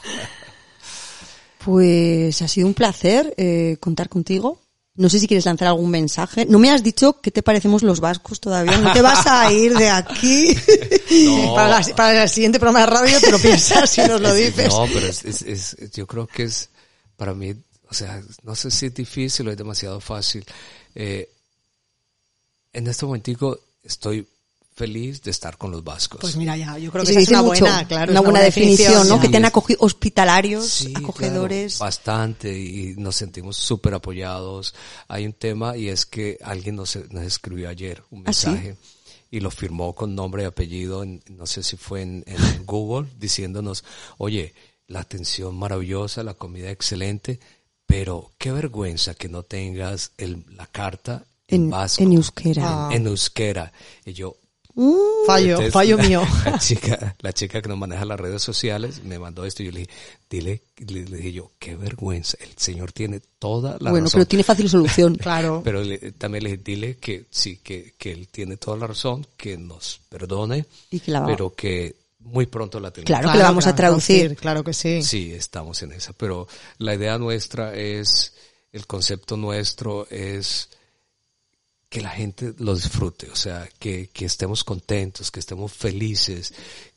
Pues 1.64 2.40
ha 2.42 2.48
sido 2.48 2.66
un 2.66 2.74
placer 2.74 3.34
eh, 3.36 3.76
contar 3.80 4.08
contigo. 4.08 4.60
No 4.94 5.08
sé 5.08 5.20
si 5.20 5.28
quieres 5.28 5.44
lanzar 5.44 5.68
algún 5.68 5.90
mensaje. 5.90 6.44
No 6.46 6.58
me 6.58 6.70
has 6.70 6.82
dicho 6.82 7.20
qué 7.20 7.30
te 7.30 7.42
parecemos 7.42 7.82
los 7.84 8.00
vascos 8.00 8.40
todavía. 8.40 8.78
No 8.78 8.92
te 8.92 9.00
vas 9.00 9.24
a 9.28 9.52
ir 9.52 9.76
de 9.76 9.88
aquí. 9.90 10.56
No. 11.24 11.54
para, 11.54 11.68
la- 11.80 11.94
para 11.94 12.22
el 12.24 12.28
siguiente 12.28 12.58
programa 12.58 12.80
de 12.80 12.86
radio 12.86 13.20
te 13.20 13.30
lo 13.30 13.38
piensas 13.38 13.96
y 13.98 14.00
nos 14.02 14.20
lo 14.20 14.34
dices. 14.34 14.68
No, 14.68 14.86
pero 14.92 15.06
es, 15.06 15.24
es, 15.24 15.42
es- 15.42 15.76
yo 15.92 16.06
creo 16.06 16.26
que 16.26 16.44
es, 16.44 16.68
para 17.16 17.32
mí, 17.34 17.54
o 17.90 17.94
sea, 17.94 18.22
no 18.42 18.54
sé 18.54 18.70
si 18.70 18.86
es 18.86 18.94
difícil 18.94 19.48
o 19.48 19.50
es 19.50 19.56
demasiado 19.56 20.00
fácil. 20.00 20.44
Eh, 20.94 21.28
en 22.72 22.86
este 22.86 23.06
momentico 23.06 23.58
estoy 23.82 24.26
feliz 24.74 25.22
de 25.22 25.32
estar 25.32 25.58
con 25.58 25.72
los 25.72 25.82
vascos. 25.82 26.20
Pues 26.20 26.36
mira, 26.36 26.56
ya, 26.56 26.78
yo 26.78 26.92
creo 26.92 27.02
que 27.04 27.12
Se 27.12 27.12
esa 27.14 27.20
es 27.22 27.28
una 27.30 27.42
mucho, 27.42 27.60
buena, 27.64 27.88
claro. 27.88 28.12
una 28.12 28.20
es 28.20 28.24
buena 28.24 28.40
definición, 28.40 29.08
¿no? 29.08 29.16
Sí, 29.16 29.22
Que 29.22 29.28
te 29.28 29.36
han 29.38 29.44
acogido 29.44 29.78
hospitalarios, 29.80 30.66
Sí, 30.68 30.92
acogedores. 30.94 31.76
claro, 31.76 31.86
bastante 31.86 32.56
y 32.56 32.94
nos 32.96 33.16
sentimos 33.16 33.56
súper 33.56 33.94
apoyados. 33.94 34.74
Hay 35.08 35.26
un 35.26 35.32
tema 35.32 35.76
y 35.76 35.88
es 35.88 36.06
que 36.06 36.38
alguien 36.44 36.76
nos, 36.76 36.96
nos 37.10 37.24
escribió 37.24 37.68
ayer 37.68 38.04
un 38.10 38.22
¿Ah, 38.26 38.32
sí? 38.32 38.46
mensaje 38.48 38.76
y 39.32 39.40
lo 39.40 39.50
firmó 39.50 39.94
con 39.96 40.14
nombre 40.14 40.44
y 40.44 40.46
apellido, 40.46 41.02
en- 41.02 41.22
no 41.28 41.46
sé 41.46 41.62
si 41.64 41.76
fue 41.76 42.02
en, 42.02 42.22
en 42.28 42.36
Google, 42.64 43.08
diciéndonos, 43.18 43.82
oye, 44.18 44.54
la 44.86 45.00
atención 45.00 45.56
maravillosa, 45.58 46.22
la 46.22 46.34
comida 46.34 46.70
excelente, 46.70 47.40
pero 47.88 48.30
qué 48.38 48.52
vergüenza 48.52 49.14
que 49.14 49.28
no 49.28 49.42
tengas 49.42 50.12
el, 50.18 50.44
la 50.56 50.66
carta 50.66 51.24
en, 51.48 51.62
En, 51.64 51.70
vasco. 51.70 52.02
en 52.04 52.12
euskera. 52.12 52.62
Ah. 52.64 52.90
En 52.92 53.06
euskera. 53.08 53.72
Y 54.04 54.12
yo, 54.12 54.36
Fallo, 55.26 55.48
entonces, 55.54 55.72
fallo 55.72 55.98
mío. 55.98 56.22
La 56.44 56.56
chica, 56.60 57.16
la 57.18 57.32
chica 57.32 57.60
que 57.60 57.68
nos 57.68 57.76
maneja 57.78 58.04
las 58.04 58.20
redes 58.20 58.40
sociales 58.42 59.02
me 59.02 59.18
mandó 59.18 59.44
esto 59.44 59.64
y 59.64 59.66
yo 59.66 59.72
le 59.72 59.80
dije, 59.80 59.90
dile, 60.30 60.62
le, 60.76 61.04
le 61.04 61.16
dije 61.16 61.32
yo, 61.32 61.50
qué 61.58 61.74
vergüenza, 61.74 62.36
el 62.40 62.50
señor 62.56 62.92
tiene 62.92 63.20
toda 63.40 63.76
la 63.80 63.90
bueno, 63.90 64.04
razón. 64.06 64.20
pero 64.20 64.28
tiene 64.28 64.44
fácil 64.44 64.68
solución. 64.70 65.16
Claro. 65.20 65.62
Pero 65.64 65.82
le- 65.82 66.12
también 66.12 66.44
le 66.44 66.50
dije, 66.50 66.62
dile 66.64 66.96
que 66.98 67.24
sí, 67.30 67.56
que, 67.56 67.94
que 67.98 68.12
él 68.12 68.28
tiene 68.28 68.56
toda 68.56 68.76
la 68.76 68.86
razón, 68.86 69.26
que 69.36 69.56
nos 69.58 70.00
perdone, 70.08 70.66
Y 70.92 71.00
que 71.00 71.10
la 71.10 71.20
va- 71.20 71.26
pero 71.26 71.52
que 71.54 71.96
muy 72.20 72.46
pronto 72.46 72.80
la 72.80 72.90
tendrá. 72.90 73.18
Claro. 73.18 73.32
que 73.32 73.38
le 73.38 73.44
vamos 73.44 73.66
a 73.66 73.74
traducir. 73.74 74.36
Claro 74.36 74.64
que 74.64 74.72
sí. 74.72 75.02
Sí, 75.02 75.32
estamos 75.32 75.82
en 75.82 75.92
esa, 75.92 76.12
pero 76.12 76.48
la 76.78 76.94
idea 76.94 77.18
nuestra 77.18 77.74
es, 77.74 78.34
el 78.72 78.86
concepto 78.86 79.36
nuestro 79.36 80.08
es 80.10 80.70
que 81.88 82.00
la 82.02 82.10
gente 82.10 82.54
lo 82.58 82.74
disfrute, 82.74 83.30
o 83.30 83.36
sea, 83.36 83.68
que, 83.78 84.08
que 84.08 84.26
estemos 84.26 84.62
contentos, 84.62 85.30
que 85.30 85.40
estemos 85.40 85.72
felices, 85.72 86.52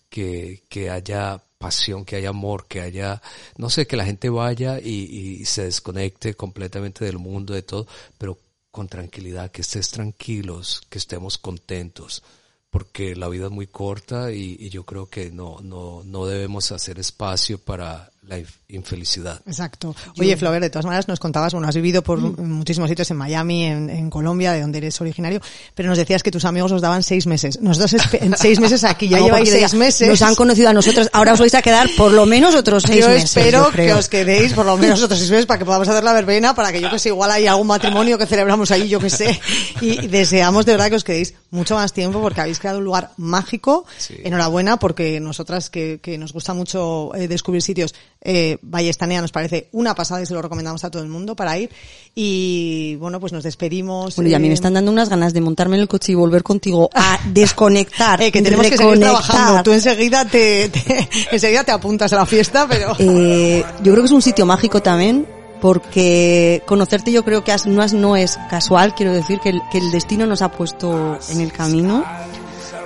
que, 0.09 0.63
que 0.67 0.89
haya 0.89 1.41
pasión, 1.57 2.03
que 2.03 2.17
haya 2.17 2.29
amor, 2.29 2.67
que 2.67 2.81
haya, 2.81 3.21
no 3.55 3.69
sé, 3.69 3.87
que 3.87 3.95
la 3.95 4.03
gente 4.03 4.29
vaya 4.29 4.79
y, 4.79 5.39
y 5.39 5.45
se 5.45 5.63
desconecte 5.63 6.33
completamente 6.33 7.05
del 7.05 7.19
mundo, 7.19 7.53
de 7.53 7.61
todo, 7.61 7.87
pero 8.17 8.37
con 8.69 8.87
tranquilidad, 8.87 9.51
que 9.51 9.61
estés 9.61 9.89
tranquilos, 9.89 10.81
que 10.89 10.97
estemos 10.97 11.37
contentos, 11.37 12.23
porque 12.71 13.15
la 13.15 13.27
vida 13.27 13.45
es 13.45 13.51
muy 13.51 13.67
corta 13.67 14.31
y, 14.31 14.55
y 14.59 14.69
yo 14.69 14.85
creo 14.85 15.07
que 15.07 15.29
no, 15.29 15.59
no, 15.61 16.01
no 16.05 16.25
debemos 16.25 16.71
hacer 16.71 16.97
espacio 16.97 17.59
para 17.59 18.11
la 18.27 18.37
inf- 18.37 18.59
infelicidad. 18.67 19.41
Exacto. 19.47 19.95
Oye, 20.19 20.37
Flover, 20.37 20.61
de 20.61 20.69
todas 20.69 20.85
maneras 20.85 21.07
nos 21.07 21.19
contabas, 21.19 21.53
bueno, 21.53 21.67
has 21.67 21.75
vivido 21.75 22.03
por 22.03 22.19
Mm. 22.19 22.39
muchísimos 22.53 22.87
sitios 22.87 23.09
en 23.09 23.17
Miami, 23.17 23.65
en, 23.65 23.89
en 23.89 24.09
Colombia, 24.11 24.51
de 24.53 24.61
donde 24.61 24.77
eres 24.77 25.01
originario, 25.01 25.41
pero 25.73 25.89
nos 25.89 25.97
decías 25.97 26.21
que 26.21 26.29
tus 26.29 26.45
amigos 26.45 26.71
os 26.71 26.81
daban 26.81 27.01
seis 27.01 27.25
meses. 27.25 27.59
Nosotros 27.61 27.95
en 28.13 28.37
seis 28.37 28.59
meses 28.59 28.83
aquí, 28.83 29.07
ya 29.09 29.17
No, 29.19 29.25
lleváis 29.25 29.49
seis 29.49 29.73
meses. 29.73 30.07
Nos 30.07 30.21
han 30.21 30.35
conocido 30.35 30.69
a 30.69 30.73
nosotros, 30.73 31.09
ahora 31.13 31.33
os 31.33 31.39
vais 31.39 31.53
a 31.55 31.63
quedar 31.63 31.89
por 31.97 32.11
lo 32.11 32.27
menos 32.27 32.53
otros 32.53 32.83
seis 32.83 32.99
yo 33.03 33.07
meses. 33.09 33.23
espero 33.35 33.69
yo 33.69 33.75
que 33.75 33.93
os 33.93 34.07
quedéis 34.07 34.53
por 34.53 34.67
lo 34.67 34.77
menos 34.77 35.01
otros 35.01 35.17
seis 35.17 35.31
meses 35.31 35.47
para 35.47 35.57
que 35.57 35.65
podamos 35.65 35.87
hacer 35.87 36.03
la 36.03 36.13
verbena, 36.13 36.53
para 36.53 36.71
que 36.71 36.79
yo 36.79 36.91
que 36.91 36.99
sé, 36.99 37.09
igual 37.09 37.31
hay 37.31 37.47
algún 37.47 37.67
matrimonio 37.67 38.19
que 38.19 38.27
celebramos 38.27 38.69
ahí, 38.69 38.87
yo 38.87 38.99
que 38.99 39.09
sé. 39.09 39.39
Y 39.81 40.07
deseamos 40.07 40.65
de 40.67 40.73
verdad 40.73 40.89
que 40.91 40.95
os 40.97 41.03
quedéis 41.03 41.33
mucho 41.49 41.73
más 41.75 41.91
tiempo 41.91 42.21
porque 42.21 42.39
habéis 42.41 42.59
creado 42.59 42.77
un 42.77 42.85
lugar 42.85 43.11
mágico. 43.17 43.85
Sí. 43.97 44.15
Enhorabuena 44.23 44.77
porque 44.77 45.19
nosotras 45.19 45.71
que, 45.71 45.99
que 46.03 46.19
nos 46.19 46.33
gusta 46.33 46.53
mucho 46.53 47.13
eh, 47.15 47.27
descubrir 47.27 47.61
sitios, 47.63 47.93
eh, 48.21 48.57
Valle 48.61 48.89
Estanea 48.89 49.19
nos 49.21 49.31
parece 49.31 49.67
una 49.71 49.95
pasada 49.95 50.21
y 50.21 50.25
se 50.25 50.33
lo 50.33 50.41
recomendamos 50.41 50.83
a 50.83 50.91
todo 50.91 51.01
el 51.03 51.09
mundo 51.09 51.35
para 51.35 51.57
ir. 51.57 51.69
Y 52.15 52.95
bueno, 52.97 53.19
pues 53.19 53.33
nos 53.33 53.43
despedimos. 53.43 54.15
Bueno, 54.15 54.29
y 54.29 54.33
a 54.33 54.39
mí 54.39 54.45
eh, 54.47 54.49
me 54.49 54.53
están 54.53 54.73
dando 54.73 54.91
unas 54.91 55.09
ganas 55.09 55.33
de 55.33 55.41
montarme 55.41 55.75
en 55.77 55.81
el 55.83 55.87
coche 55.87 56.11
y 56.11 56.15
volver 56.15 56.43
contigo 56.43 56.89
a 56.93 57.19
desconectar. 57.33 58.21
eh, 58.21 58.31
que 58.31 58.41
tenemos 58.41 58.65
que 58.67 58.77
seguir 58.77 58.93
reconectar. 58.99 59.23
trabajando. 59.25 59.63
Tú 59.63 59.71
enseguida 59.73 60.25
te, 60.25 60.69
te- 60.69 61.09
enseguida 61.31 61.63
te 61.63 61.71
apuntas 61.71 62.11
a 62.13 62.17
la 62.17 62.25
fiesta, 62.25 62.67
pero... 62.69 62.95
Eh, 62.99 63.63
yo 63.83 63.91
creo 63.91 64.03
que 64.03 64.05
es 64.07 64.11
un 64.11 64.21
sitio 64.21 64.45
mágico 64.45 64.81
también, 64.81 65.25
porque 65.61 66.61
conocerte 66.65 67.11
yo 67.11 67.23
creo 67.23 67.43
que 67.43 67.55
no 67.67 67.83
es, 67.83 67.93
no 67.93 68.15
es 68.15 68.37
casual, 68.49 68.93
quiero 68.95 69.13
decir 69.13 69.39
que 69.39 69.49
el, 69.49 69.61
que 69.71 69.77
el 69.77 69.91
destino 69.91 70.25
nos 70.25 70.41
ha 70.41 70.49
puesto 70.51 71.17
en 71.29 71.39
el 71.41 71.51
camino. 71.51 72.03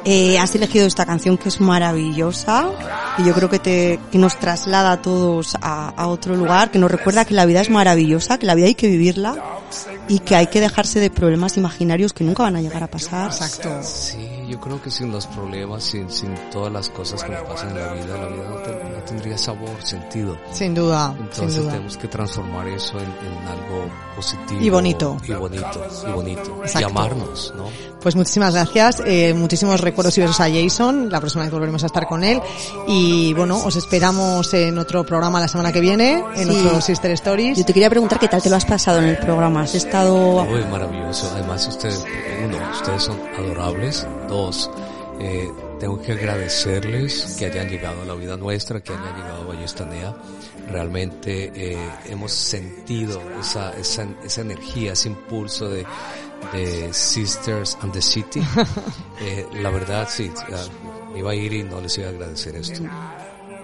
Eh, 0.08 0.38
has 0.38 0.54
elegido 0.54 0.86
esta 0.86 1.04
canción 1.06 1.36
que 1.36 1.50
es 1.50 1.60
maravillosa, 1.60 2.70
que 3.18 3.24
yo 3.24 3.34
creo 3.34 3.50
que, 3.50 3.58
te, 3.58 4.00
que 4.12 4.20
nos 4.20 4.38
traslada 4.40 4.92
a 4.92 5.02
todos 5.02 5.56
a, 5.62 5.90
a 5.90 6.08
otro 6.08 6.36
lugar, 6.36 6.70
que 6.70 6.78
nos 6.78 6.92
recuerda 6.92 7.26
que 7.26 7.34
la 7.34 7.48
vida 7.48 7.62
es 7.62 7.72
maravillosa, 7.72 8.38
que 8.38 8.46
la 8.46 8.54
vida 8.54 8.68
hay 8.68 8.76
que 8.76 8.88
vivirla 8.88 9.36
y 10.08 10.20
que 10.20 10.36
hay 10.36 10.48
que 10.48 10.62
dejarse 10.62 11.00
de 11.00 11.10
problemas 11.10 11.58
imaginarios 11.58 12.14
que 12.14 12.24
nunca 12.24 12.44
van 12.44 12.56
a 12.56 12.62
llegar 12.62 12.84
a 12.84 12.88
pasar. 12.88 13.32
Exacto. 13.32 13.82
Sí, 13.82 14.30
yo 14.48 14.60
creo 14.60 14.82
que 14.82 14.90
sin 14.92 15.12
los 15.12 15.26
problemas, 15.28 15.84
sin, 15.84 16.10
sin 16.10 16.34
todas 16.52 16.72
las 16.72 16.90
cosas 16.90 17.24
que 17.24 17.32
nos 17.32 17.42
pasan 17.44 17.70
en 17.70 17.76
la 17.78 17.94
vida, 17.94 18.18
la 18.18 18.28
vida 18.28 18.44
no, 18.50 18.56
te- 18.58 18.84
no 18.96 19.04
tendría 19.06 19.38
sabor, 19.38 19.70
sentido. 19.84 20.38
Sin 20.52 20.74
duda, 20.74 21.14
Entonces 21.18 21.54
sin 21.54 21.62
duda. 21.64 21.72
tenemos 21.74 21.98
que 21.98 22.08
transformar 22.08 22.68
eso 22.68 22.98
en, 23.00 23.06
en 23.06 23.48
algo 23.48 23.90
positivo. 24.16 24.62
Y 24.62 24.70
bonito. 24.70 25.18
Y 25.28 25.34
bonito, 25.34 25.88
y 26.08 26.12
bonito. 26.12 26.60
Exacto. 26.62 26.80
Y 26.80 26.84
amarnos, 26.92 27.54
¿no? 27.56 27.66
Pues 28.02 28.16
muchísimas 28.16 28.54
gracias, 28.54 29.02
eh, 29.06 29.34
muchísimos 29.34 29.82
recuerdos 29.82 30.16
y 30.20 30.22
besos 30.22 30.40
a 30.40 30.48
Jason, 30.50 31.10
la 31.10 31.20
próxima 31.20 31.44
vez 31.44 31.52
volveremos 31.52 31.82
a 31.82 31.88
estar 31.88 32.06
con 32.08 32.24
él 32.24 32.40
y 32.88 33.34
bueno, 33.34 33.58
os 33.66 33.76
esperamos 33.76 34.54
en 34.54 34.78
otro 34.78 35.04
programa 35.04 35.40
la 35.40 35.48
semana 35.48 35.72
que 35.72 35.80
viene, 35.80 36.24
en 36.36 36.48
Sí. 36.52 36.64
otro 36.68 36.82
Sister 36.82 37.10
Stories. 37.12 37.58
Yo 37.58 37.66
te 37.66 37.74
quería 37.74 37.90
preguntar 37.90 38.20
qué 38.20 38.28
tal 38.28 38.44
te 38.44 38.50
lo 38.52 38.58
has 38.58 38.66
pasado 38.66 39.00
en 39.00 39.06
el 39.06 39.18
programa. 39.18 39.62
¿Has 39.64 39.74
estado 39.74 40.44
Uy, 40.44 40.64
maravilloso. 40.70 41.32
Además, 41.34 41.68
ustedes, 41.68 42.06
uno, 42.46 42.58
ustedes 42.74 43.02
son 43.04 43.20
adorables. 43.40 44.06
Dos, 44.30 44.35
eh, 45.20 45.50
tengo 45.80 46.02
que 46.02 46.14
agradecerles 46.14 47.36
que 47.38 47.46
hayan 47.46 47.70
llegado 47.70 48.02
a 48.02 48.06
la 48.06 48.16
vida 48.16 48.38
nuestra, 48.38 48.82
que 48.82 48.94
hayan 48.94 49.16
llegado 49.16 49.44
a 49.44 49.46
Vallestanea. 49.46 50.16
Realmente 50.70 51.52
eh, 51.56 51.90
hemos 52.10 52.32
sentido 52.32 53.22
esa, 53.40 53.72
esa, 53.78 54.08
esa 54.24 54.42
energía, 54.42 54.94
ese 54.94 55.10
impulso 55.10 55.70
de, 55.70 55.86
de 56.54 56.94
Sisters 56.94 57.78
and 57.82 57.94
the 57.94 58.02
City. 58.02 58.42
Eh, 59.22 59.48
la 59.62 59.70
verdad, 59.70 60.10
sí, 60.10 60.30
ah, 60.52 61.16
iba 61.16 61.32
a 61.32 61.36
ir 61.36 61.54
y 61.54 61.64
no 61.64 61.80
les 61.80 61.98
iba 61.98 62.08
a 62.08 62.10
agradecer 62.10 62.54
esto. 62.58 62.84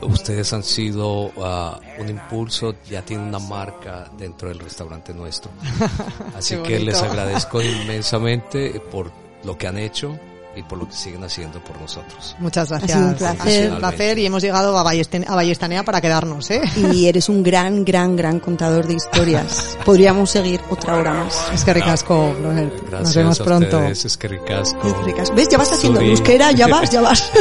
Ustedes 0.02 0.54
han 0.54 0.64
sido 0.64 1.30
ah, 1.44 1.78
un 2.00 2.08
impulso, 2.08 2.76
ya 2.90 3.02
tienen 3.02 3.28
una 3.28 3.40
marca 3.40 4.10
dentro 4.18 4.48
del 4.48 4.60
restaurante 4.60 5.14
nuestro. 5.14 5.52
Así 6.38 6.56
que 6.60 6.80
les 6.80 7.02
agradezco 7.04 7.62
inmensamente 7.62 8.80
por 8.90 9.12
lo 9.44 9.58
que 9.58 9.68
han 9.68 9.78
hecho 9.78 10.18
y 10.56 10.64
por 10.64 10.78
lo 10.80 10.88
que 10.88 10.94
siguen 10.94 11.24
haciendo 11.24 11.60
por 11.64 11.80
nosotros. 11.80 12.36
Muchas 12.40 12.70
gracias. 12.70 12.92
Ha 12.92 12.96
sido 12.98 13.08
un 13.10 13.16
placer. 13.16 13.72
Un 13.72 13.78
placer 13.78 14.20
y 14.20 14.26
hemos 14.26 14.42
llegado 14.44 14.78
a, 14.78 14.84
Ballestan- 14.84 15.26
a 15.28 15.36
Ballestanea 15.36 15.84
para 15.84 16.02
quedarnos, 16.02 16.50
¿eh? 16.52 16.62
y 16.94 17.08
eres 17.08 17.30
un 17.30 17.42
gran, 17.42 17.86
gran, 17.86 18.16
gran 18.18 18.40
contador 18.40 18.86
de 18.86 18.96
historias. 18.96 19.78
Podríamos 19.86 20.30
seguir 20.30 20.60
otra 20.70 20.96
hora 20.98 21.14
más. 21.14 21.36
Es 21.54 21.64
que 21.64 21.74
ricasco, 21.74 22.36
Robert. 22.44 22.74
Gracias 22.90 23.02
Nos 23.04 23.16
vemos 23.16 23.40
a 23.40 23.44
pronto. 23.46 23.78
ustedes, 23.78 24.06
es 24.06 24.18
que 24.18 24.28
ricasco. 24.28 24.82
Qué 24.82 24.94
ricas. 25.06 25.34
¿Ves? 25.34 25.48
Ya 25.50 25.58
vas 25.58 25.72
haciendo 25.72 26.02
euskera, 26.02 26.52
ya 26.52 26.68
vas, 26.68 26.90
ya 26.90 27.02
vas. 27.02 27.32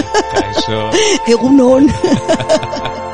Egunon. 1.27 1.89